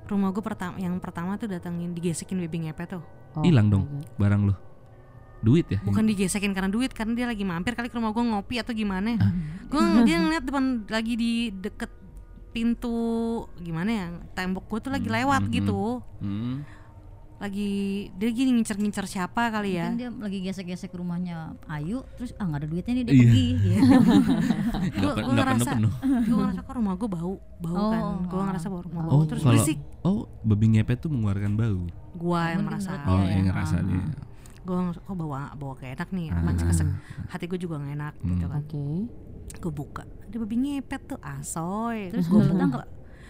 rumah 0.04 0.31
gue 0.31 0.40
pertama 0.40 0.72
yang 0.76 0.96
pertama 0.96 1.37
tuh 1.37 1.46
datengin 1.46 1.92
digesekin 1.92 2.40
babi 2.40 2.64
ngepet 2.64 2.96
tuh. 2.96 3.04
Oh 3.35 3.44
Hilang 3.44 3.66
my 3.66 3.72
dong 3.72 3.85
God. 3.85 4.09
barang 4.16 4.42
lo. 4.42 4.54
Duit 5.40 5.66
ya? 5.66 5.79
Bukan 5.81 6.03
digesekin 6.05 6.51
karena 6.51 6.66
duit, 6.66 6.90
karena 6.90 7.14
dia 7.14 7.27
lagi 7.27 7.42
mampir 7.42 7.72
kali 7.72 7.87
ke 7.87 7.94
rumah 7.94 8.11
gue 8.11 8.24
ngopi 8.24 8.59
atau 8.59 8.72
gimana. 8.72 9.14
Gue 9.66 9.79
dia 10.03 10.18
ngeliat 10.18 10.42
depan 10.42 10.64
lagi 10.85 11.14
di 11.14 11.33
deket 11.53 11.90
pintu 12.48 12.96
gimana 13.57 13.90
ya 13.92 14.07
tembok 14.33 14.66
gue 14.66 14.81
tuh 14.81 14.90
lagi 14.90 15.07
Hmm, 15.07 15.14
lewat 15.14 15.42
hmm, 15.42 15.53
gitu 15.53 15.81
Hmm. 16.18 16.64
lagi 17.38 17.70
dia 18.12 18.31
gini 18.31 18.51
ngincer-ngincer 18.51 19.07
siapa 19.07 19.46
kali 19.48 19.79
ya 19.79 19.87
Mungkin 19.87 20.01
dia 20.01 20.11
lagi 20.11 20.38
gesek-gesek 20.42 20.90
rumahnya 20.90 21.55
Ayu, 21.66 22.03
terus 22.16 22.35
ah 22.35 22.44
nggak 22.44 22.59
ada 22.59 22.68
duitnya 22.68 22.92
nih 22.94 23.05
dia 23.05 23.12
Iya. 23.12 23.22
pergi 23.22 23.46
gitu. 23.55 23.79
Gua 24.98 25.11
nggak 25.12 25.27
ngerasa- 25.38 25.77
gue 26.18 26.35
ngerasa 26.37 26.61
kok 26.62 26.74
rumah 26.74 26.94
gue 26.96 27.09
bau 27.09 27.35
bau 27.61 27.77
kan 27.87 28.03
Oh. 28.03 28.16
gue 28.27 28.40
ngerasa 28.42 28.66
bau 28.66 28.83
rumah 28.83 29.03
Oh, 29.03 29.11
bau 29.12 29.22
terus 29.22 29.40
kalau 29.40 29.55
berisik 29.55 29.79
oh 30.03 30.18
babi 30.42 30.66
ngepet 30.68 30.98
tuh 30.98 31.09
mengeluarkan 31.09 31.53
bau. 31.55 31.81
gue 32.11 32.40
yang 32.48 32.62
merasa 32.64 32.90
Oh, 33.07 33.20
Iya, 33.20 33.29
yang 33.31 33.38
ya. 33.38 33.46
ngerasa 33.46 33.77
Ah, 33.77 33.85
dia. 33.85 34.03
Gue 34.68 34.76
kok 34.94 35.16
bawa 35.16 35.40
bawa 35.52 35.72
kayak 35.74 35.96
enak 35.96 36.09
nih 36.11 36.28
Ah. 36.28 36.44
apa 36.44 36.50
kesek 36.62 36.88
hati 37.26 37.44
gue 37.46 37.59
juga 37.59 37.74
gak 37.78 37.92
enak 37.94 38.14
gitu 38.22 38.44
Hmm. 38.44 38.52
kan 38.52 38.61
Oke. 38.62 38.85
gue 39.50 39.72
buka 39.72 40.02
ada 40.04 40.37
babi 40.38 40.57
ngepet 40.59 41.02
tuh 41.07 41.18
asoy 41.18 42.12
Terus 42.12 42.28
gue 42.28 42.42
tangkap? 42.46 42.85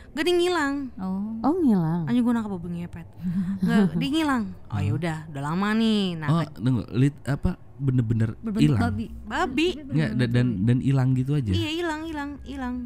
gak 0.08 0.24
dia 0.24 0.34
ngilang 0.34 0.74
Oh. 0.96 1.38
Oh 1.40 1.54
ngilang. 1.54 2.02
Anjing 2.04 2.20
gue 2.20 2.32
nangkap 2.32 2.52
babi 2.52 2.68
ngepet 2.76 3.06
Nggak, 3.62 3.80
dia 3.94 4.08
ngilang 4.10 4.44
Oh 4.66 4.80
ya 4.80 4.92
udah, 4.92 5.18
udah 5.28 5.42
lama 5.44 5.68
nih 5.72 6.02
Nah, 6.16 6.28
Oh, 6.28 6.42
tunggu, 6.52 6.82
lit 6.92 7.14
apa 7.22 7.54
bener-bener 7.78 8.34
hilang. 8.58 8.80
babi. 8.82 9.06
babi 9.22 9.66
Enggak 9.78 10.10
dan 10.16 10.28
dan, 10.28 10.46
dan 10.64 10.78
hilang 10.80 11.14
gitu 11.14 11.30
aja. 11.32 11.46
Iya 11.48 11.70
hilang, 11.72 12.02
hilang, 12.02 12.30
hilang 12.42 12.76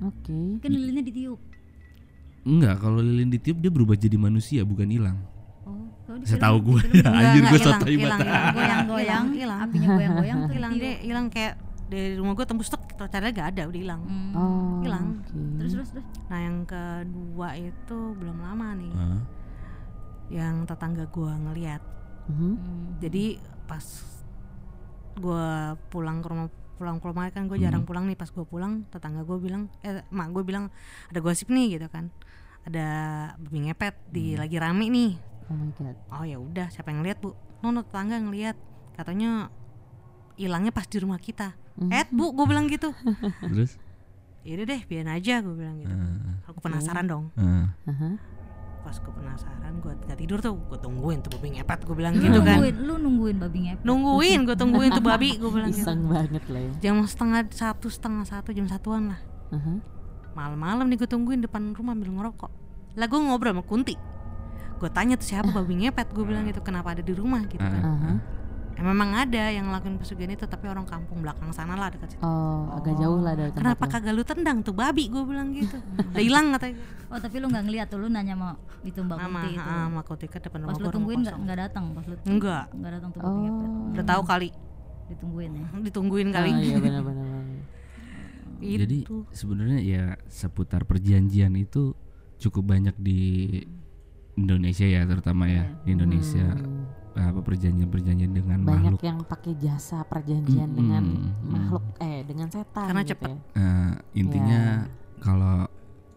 Oke. 0.00 0.56
Kan 0.58 0.70
lilinnya 0.70 1.04
ditiup. 1.04 1.36
Enggak, 2.40 2.80
kalau 2.80 2.98
lilin 2.98 3.28
ditiup 3.28 3.58
dia 3.58 3.68
berubah 3.68 3.92
jadi 3.92 4.16
manusia 4.16 4.62
bukan 4.62 4.88
hilang. 4.88 5.20
Setahu 6.24 6.56
gue 6.60 6.80
ya, 6.94 7.06
anjir 7.06 7.42
gue 7.42 7.50
hilang, 7.52 7.64
sotoy 7.68 7.94
hilang, 7.94 8.10
banget. 8.14 8.26
hilang. 8.26 8.54
goyang-goyang, 8.54 9.24
hilang. 9.32 9.58
apinya 9.60 9.88
goyang-goyang 9.92 10.38
tuh 10.40 10.54
Hilang 10.54 10.72
deh, 10.74 10.96
hilang 11.00 11.26
kayak 11.28 11.54
dari 11.86 12.14
rumah 12.14 12.32
gue 12.32 12.44
tembus 12.44 12.68
tek 12.68 12.82
ternyata 12.92 13.28
gak 13.30 13.48
ada 13.50 13.62
udah 13.64 13.80
hilang 13.80 14.00
Hmm. 14.02 14.32
Oh. 14.32 14.80
Hilang. 14.80 15.06
Terus 15.56 15.72
terus 15.72 15.88
terus. 15.90 16.06
nah 16.26 16.38
yang 16.38 16.62
kedua 16.62 17.48
itu 17.54 17.98
belum 18.12 18.38
lama 18.38 18.74
nih 18.74 18.92
yang 20.30 20.64
tetangga 20.64 21.06
gue 21.06 21.32
ngeliat 21.32 21.82
Mhm. 22.26 22.36
Hmm. 22.36 22.56
jadi 22.98 23.40
pas 23.64 23.84
gue 25.14 25.46
pulang 25.88 26.20
ke 26.20 26.28
rumah 26.28 26.46
pulang 26.74 26.96
ke 26.96 27.06
rumah 27.06 27.24
kan 27.28 27.44
gue 27.44 27.56
jarang 27.56 27.82
Hmm. 27.82 27.88
pulang 27.88 28.04
nih 28.04 28.14
pas 28.14 28.28
gue 28.28 28.44
pulang 28.44 28.84
tetangga 28.86 29.22
gue 29.22 29.38
bilang 29.38 29.66
eh 29.80 30.04
mak 30.08 30.30
gue 30.30 30.42
bilang 30.42 30.68
ada 31.06 31.18
gosip 31.18 31.48
nih 31.48 31.74
gitu 31.74 31.88
kan 31.88 32.12
ada 32.62 32.86
babi 33.36 33.58
ngepet 33.64 33.94
di 34.06 34.24
Hmm. 34.30 34.38
lagi 34.38 34.56
rame 34.56 34.86
nih 34.86 35.10
Oh 35.48 35.54
my 35.54 35.72
god. 35.72 35.96
oh 36.10 36.22
ya 36.22 36.36
udah 36.36 36.68
siapa 36.68 36.88
yang 36.88 37.00
lihat 37.00 37.18
bu 37.18 37.32
Nono 37.58 37.80
tetangga 37.80 38.16
ngeliat 38.16 38.54
katanya 38.92 39.48
hilangnya 40.34 40.70
pas 40.70 40.84
di 40.84 40.98
rumah 40.98 41.16
kita 41.16 41.56
Mhm. 41.74 41.90
eh 41.90 42.04
bu 42.08 42.30
gue 42.32 42.44
bilang 42.44 42.66
gitu 42.66 42.90
Terus? 43.48 43.78
yaudah 44.40 44.66
deh 44.66 44.80
biarin 44.82 45.08
aja 45.08 45.38
gue 45.38 45.50
bilang 45.52 45.76
gitu 45.76 45.88
eh, 45.88 46.42
aku 46.44 46.58
penasaran 46.58 47.04
dong 47.04 47.24
eh. 47.34 47.66
Aha. 47.86 48.08
pas 48.80 48.94
gue 48.94 49.12
penasaran 49.12 49.72
gue 49.76 49.92
nggak 50.00 50.18
tidur 50.18 50.38
tuh 50.38 50.58
gue 50.58 50.74
tungguin 50.76 51.18
tuh 51.20 51.30
babi 51.30 51.54
ngepet 51.54 51.80
gue 51.80 51.94
bilang 51.94 52.12
Lu 52.12 52.22
gitu 52.24 52.40
kan 52.40 52.56
nungguin, 52.56 52.74
lu 52.80 52.94
nungguin 52.96 53.36
babi 53.38 53.58
ngepet. 53.62 53.84
nungguin 53.84 54.38
gue 54.42 54.56
tungguin 54.56 54.90
tuh 54.90 55.02
babi 55.02 55.28
gue 55.34 55.48
bilang 55.48 55.70
gitu 55.70 55.82
Iseng 55.82 56.02
banget 56.04 56.44
lah 56.44 56.60
ya. 56.60 56.72
jam 56.82 56.96
setengah 57.00 57.40
satu 57.48 57.86
setengah 57.86 58.24
satu 58.24 58.50
jam 58.50 58.66
satuan 58.66 59.02
lah 59.08 59.20
Aha. 59.50 59.72
malam-malam 60.32 60.86
nih 60.86 60.96
gue 60.96 61.08
tungguin 61.08 61.40
depan 61.40 61.72
rumah 61.72 61.92
ambil 61.92 62.10
ngerokok 62.12 62.50
lah 62.94 63.06
gue 63.06 63.18
ngobrol 63.20 63.52
sama 63.52 63.62
Kunti 63.62 63.94
gue 64.78 64.88
tanya 64.88 65.14
tuh 65.14 65.26
siapa 65.26 65.50
babi 65.50 65.74
ngepet 65.76 66.08
gue 66.08 66.22
bilang 66.22 66.42
gitu 66.44 66.60
kenapa 66.60 66.90
ada 66.90 67.02
di 67.02 67.10
rumah 67.10 67.42
gitu 67.44 67.58
kan. 67.58 67.82
Aha. 67.82 68.12
Ya, 68.72 68.86
memang 68.86 69.10
ada 69.10 69.50
yang 69.50 69.66
ngelakuin 69.66 69.98
pesugihan 69.98 70.30
itu 70.30 70.46
tapi 70.46 70.64
orang 70.64 70.86
kampung 70.86 71.18
belakang 71.18 71.50
sana 71.50 71.74
lah 71.74 71.90
dekat 71.90 72.14
situ 72.14 72.22
Oh, 72.22 72.70
agak 72.72 72.94
jauh 72.94 73.18
lah 73.18 73.34
dari 73.34 73.50
tempat 73.50 73.58
kenapa 73.74 73.82
lo. 73.82 73.90
kagak 73.90 74.12
lu 74.14 74.22
tendang 74.22 74.58
tuh 74.62 74.70
babi 74.70 75.10
gue 75.10 75.18
bilang 75.20 75.50
gitu 75.50 75.82
udah 75.82 76.22
hilang 76.22 76.54
katanya 76.54 76.78
Oh, 77.08 77.18
tapi 77.18 77.36
lu 77.36 77.48
nggak 77.48 77.64
ngeliat 77.64 77.86
tuh, 77.86 77.98
lu 77.98 78.06
nanya 78.06 78.32
sama 78.32 78.54
itu 78.80 79.00
Mbak 79.00 79.18
sama 79.18 79.40
Kunti 79.40 79.50
itu. 79.50 79.66
ah, 79.66 79.82
sama 79.82 80.00
Kunti 80.00 80.26
ke 80.26 80.38
depan 80.38 80.58
rumah 80.60 80.70
Pas 80.70 80.78
lu 80.78 80.88
tungguin 80.88 81.18
nggak 81.20 81.36
nggak 81.42 81.58
datang, 81.58 81.84
pas 81.90 82.04
lu 82.06 82.14
Enggak. 82.22 82.64
nggak 82.70 82.92
datang 82.92 83.08
tuh 83.10 83.20
babi 83.20 83.38
ngepet. 83.42 83.66
Oh. 83.66 83.90
udah 83.90 84.04
tahu 84.06 84.22
kali 84.24 84.48
Ditungguin 85.08 85.50
ya. 85.52 85.66
ditungguin 85.88 86.28
kali 86.30 86.48
Oh, 86.48 86.60
iya 86.60 86.76
benar-benar. 86.78 87.26
Jadi 88.58 88.96
itu 89.02 89.16
sebenarnya 89.32 89.78
ya 89.80 90.04
seputar 90.26 90.82
perjanjian 90.82 91.50
itu 91.54 91.98
cukup 92.38 92.62
banyak 92.68 92.94
di 92.96 93.20
Indonesia 94.38 94.86
ya 94.86 95.02
terutama 95.02 95.44
ya 95.44 95.66
di 95.82 95.90
Indonesia 95.92 96.46
Hmm. 96.48 96.86
apa 97.18 97.42
perjanjian-perjanjian 97.42 98.30
dengan 98.30 98.62
banyak 98.62 98.94
makhluk 98.94 99.02
yang 99.02 99.18
pakai 99.20 99.58
jasa 99.58 100.06
perjanjian 100.06 100.70
Mm-mm, 100.70 100.78
dengan 100.78 101.02
mm. 101.02 101.50
makhluk 101.50 101.82
eh 101.98 102.22
dengan 102.22 102.46
setan 102.46 102.86
Karena 102.86 103.02
gitu 103.02 103.10
cepet. 103.12 103.28
ya. 103.28 103.38
Eh, 103.56 103.90
intinya 104.14 104.60
kalau 105.18 105.66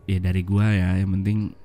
ya 0.05 0.19
dari 0.19 0.41
gua 0.41 0.69
ya 0.69 0.89
yang 0.95 1.09
penting 1.11 1.57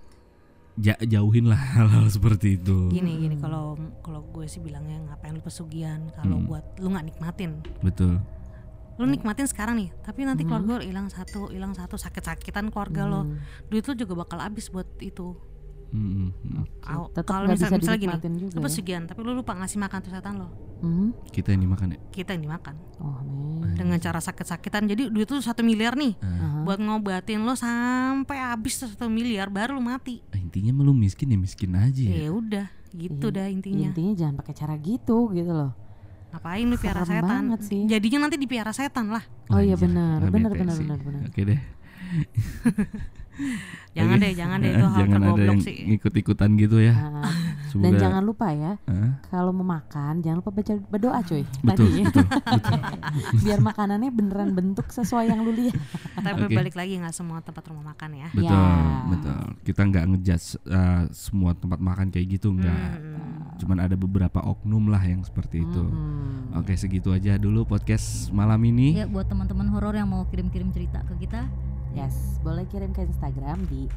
ja- 0.75 0.97
jauhin 0.99 1.47
lah 1.47 1.61
hal-hal 1.77 2.09
seperti 2.09 2.57
itu 2.57 2.89
gini 2.89 3.13
gini 3.19 3.37
kalau 3.37 3.77
kalau 4.01 4.25
gue 4.27 4.45
sih 4.47 4.57
bilangnya 4.59 5.05
ngapain 5.05 5.33
lu 5.33 5.41
pesugihan 5.41 6.01
kalau 6.15 6.37
Hmm. 6.37 6.49
buat 6.49 6.65
lu 6.79 6.89
nggak 6.89 7.07
nikmatin 7.07 7.61
betul 7.81 8.17
lu 8.97 9.05
nikmatin 9.05 9.45
sekarang 9.45 9.77
nih 9.77 9.93
tapi 10.01 10.25
nanti 10.25 10.43
Hmm. 10.43 10.57
keluarga 10.57 10.81
lu 10.81 10.85
hilang 10.87 11.09
satu 11.09 11.49
hilang 11.49 11.73
satu 11.73 11.97
sakit-sakitan 11.97 12.69
keluarga 12.69 13.05
lo 13.05 13.21
Hmm. 13.23 13.37
duit 13.69 13.85
lu 13.85 13.93
juga 13.95 14.17
bakal 14.19 14.41
habis 14.41 14.69
buat 14.69 14.89
itu 14.99 15.37
Mm, 15.89 15.99
mm, 16.03 16.31
mm. 16.43 16.65
Au- 16.85 17.09
Tetap 17.09 17.25
kalau 17.29 17.47
misal, 17.47 17.69
bisa 17.69 17.79
misalnya 17.79 18.01
gini 18.19 18.37
juga 18.37 18.53
lu 18.53 18.59
ya. 18.59 18.65
pesugihan 18.65 19.03
tapi 19.03 19.19
lu 19.21 19.33
lupa 19.33 19.53
ngasih 19.55 19.79
makan 19.79 19.99
tuh 19.99 20.11
setan 20.11 20.35
lo 20.37 20.49
Mhm. 20.77 21.09
kita 21.31 21.51
yang 21.51 21.63
dimakan 21.63 21.87
ya 21.89 21.99
kita 22.11 22.31
yang 22.31 22.43
dimakan 22.45 22.75
Oh 22.97 23.23
men. 23.57 23.75
dengan 23.75 23.97
cara 23.97 24.19
sakit-sakitan 24.19 24.85
jadi 24.85 25.09
duit 25.09 25.27
lu 25.27 25.39
satu 25.39 25.61
miliar 25.61 25.95
nih 25.95 26.15
Eh, 26.15 26.27
Aha. 26.27 26.63
buat 26.63 26.77
ngobatin 26.77 27.41
lo 27.41 27.55
sampai 27.55 28.37
habis 28.37 28.77
tuh 28.77 28.89
satu 28.89 29.07
miliar 29.07 29.49
baru 29.49 29.73
lu 29.73 29.83
mati 29.83 30.21
intinya 30.33 30.73
mah 30.73 30.85
lu 30.85 30.93
miskin 30.93 31.29
ya 31.29 31.39
miskin 31.39 31.73
aja 31.73 31.97
ya 31.99 32.17
ya 32.21 32.31
udah 32.31 32.67
gitu 32.93 33.27
Iya, 33.27 33.37
dah 33.37 33.47
intinya 33.49 33.87
Intinya 33.89 34.13
jangan 34.17 34.35
pakai 34.37 34.55
cara 34.55 34.75
gitu 34.77 35.29
gitu 35.31 35.51
loh. 35.51 35.73
Ngapain 36.27 36.65
lu 36.65 36.77
piara 36.77 37.03
setan? 37.03 37.25
banget 37.25 37.61
sih. 37.63 37.83
Jadinya 37.87 38.25
nanti 38.25 38.37
dipiara 38.37 38.69
setan 38.71 39.09
lah. 39.09 39.25
Oh 39.47 39.57
iya 39.59 39.73
benar, 39.75 40.21
benar 40.27 40.51
benar 40.51 40.75
benar 40.75 40.99
benar. 40.99 41.23
Oke 41.25 41.41
deh. 41.43 41.61
Jangan 43.97 44.21
deh, 44.21 44.33
jangan 44.37 44.61
deh 44.61 44.77
itu 44.77 44.85
hal 44.85 44.93
jangan 44.93 45.09
ada 45.09 45.25
tergoblok 45.25 45.49
yang 45.49 45.61
sih. 45.65 45.77
ngikut-ikutan 45.89 46.51
gitu 46.61 46.77
ya. 46.85 46.93
Nah, 46.93 47.33
dan 47.81 47.93
jangan 47.97 48.23
lupa 48.23 48.53
ya, 48.53 48.77
Hah? 48.85 49.25
kalau 49.27 49.57
mau 49.57 49.65
makan 49.65 50.21
jangan 50.21 50.45
lupa 50.45 50.53
baca 50.53 50.73
berdoa 50.87 51.21
coy. 51.25 51.49
betul, 51.65 51.89
Tadi 51.89 52.01
betul, 52.05 52.25
betul. 52.61 52.79
biar 53.41 53.59
makanannya 53.65 54.11
beneran 54.13 54.53
bentuk 54.53 54.93
sesuai 54.93 55.33
yang 55.33 55.41
lu 55.41 55.53
lihat. 55.55 55.81
Tapi 56.13 56.45
Oke. 56.45 56.53
balik 56.53 56.77
lagi 56.77 57.01
nggak 57.01 57.17
semua 57.17 57.41
tempat 57.41 57.65
rumah 57.67 57.97
makan 57.97 58.21
ya. 58.21 58.29
Betul, 58.37 58.45
Ya. 58.45 58.61
betul. 59.09 59.41
Kita 59.65 59.81
nggak 59.83 60.05
ngejudge 60.07 60.47
uh, 60.67 61.03
semua 61.09 61.51
tempat 61.53 61.81
makan 61.81 62.07
kayak 62.13 62.27
gitu 62.37 62.53
nggak. 62.53 62.77
Hmm. 63.01 63.57
Cuman 63.57 63.81
ada 63.81 63.97
beberapa 63.97 64.45
oknum 64.45 64.93
lah 64.93 65.01
yang 65.01 65.25
seperti 65.25 65.65
itu. 65.65 65.81
Mm-mm. 65.81 66.53
Oke, 66.55 66.77
segitu 66.77 67.17
aja 67.17 67.41
dulu 67.41 67.65
podcast 67.65 68.29
malam 68.29 68.61
ini. 68.61 68.93
Ya 68.93 69.09
buat 69.09 69.25
teman-teman 69.25 69.73
horor 69.73 69.97
yang 69.97 70.05
mau 70.07 70.29
kirim-kirim 70.29 70.69
cerita 70.69 71.01
ke 71.09 71.17
kita 71.19 71.49
Yes, 71.97 72.37
boleh 72.45 72.69
kirim 72.69 72.93
ke 72.93 73.09
Instagram 73.09 73.65
di 73.73 73.89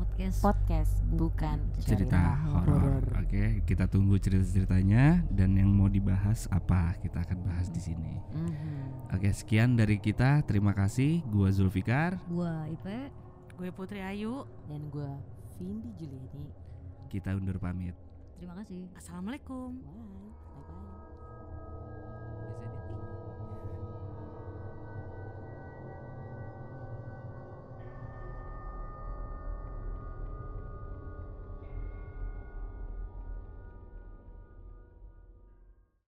podcast 0.00 0.40
@podcast 0.40 0.92
bukan 1.12 1.60
cerita 1.76 2.40
horor. 2.48 3.04
Oke, 3.20 3.60
kita 3.68 3.84
tunggu 3.84 4.16
cerita-ceritanya 4.16 5.28
dan 5.28 5.60
yang 5.60 5.68
mau 5.68 5.92
dibahas 5.92 6.48
apa 6.48 6.96
kita 7.04 7.20
akan 7.20 7.44
bahas 7.44 7.68
di 7.68 7.84
sini. 7.84 8.16
Mhm. 8.32 9.12
Oke, 9.12 9.28
sekian 9.28 9.76
dari 9.76 10.00
kita. 10.00 10.40
Terima 10.48 10.72
kasih. 10.72 11.20
Gua 11.28 11.52
Zulfikar. 11.52 12.16
gua 12.32 12.64
Ipe 12.72 13.12
Gue 13.60 13.68
Putri 13.76 14.00
Ayu. 14.00 14.48
Dan 14.64 14.88
gue 14.88 15.12
Vindi 15.60 15.92
Juliani. 16.00 16.48
Kita 17.12 17.36
undur 17.36 17.60
pamit. 17.60 17.92
terima 18.40 18.56
kasih 18.56 18.88
Assalamualaikum. 18.96 19.84
Bye. 19.84 20.29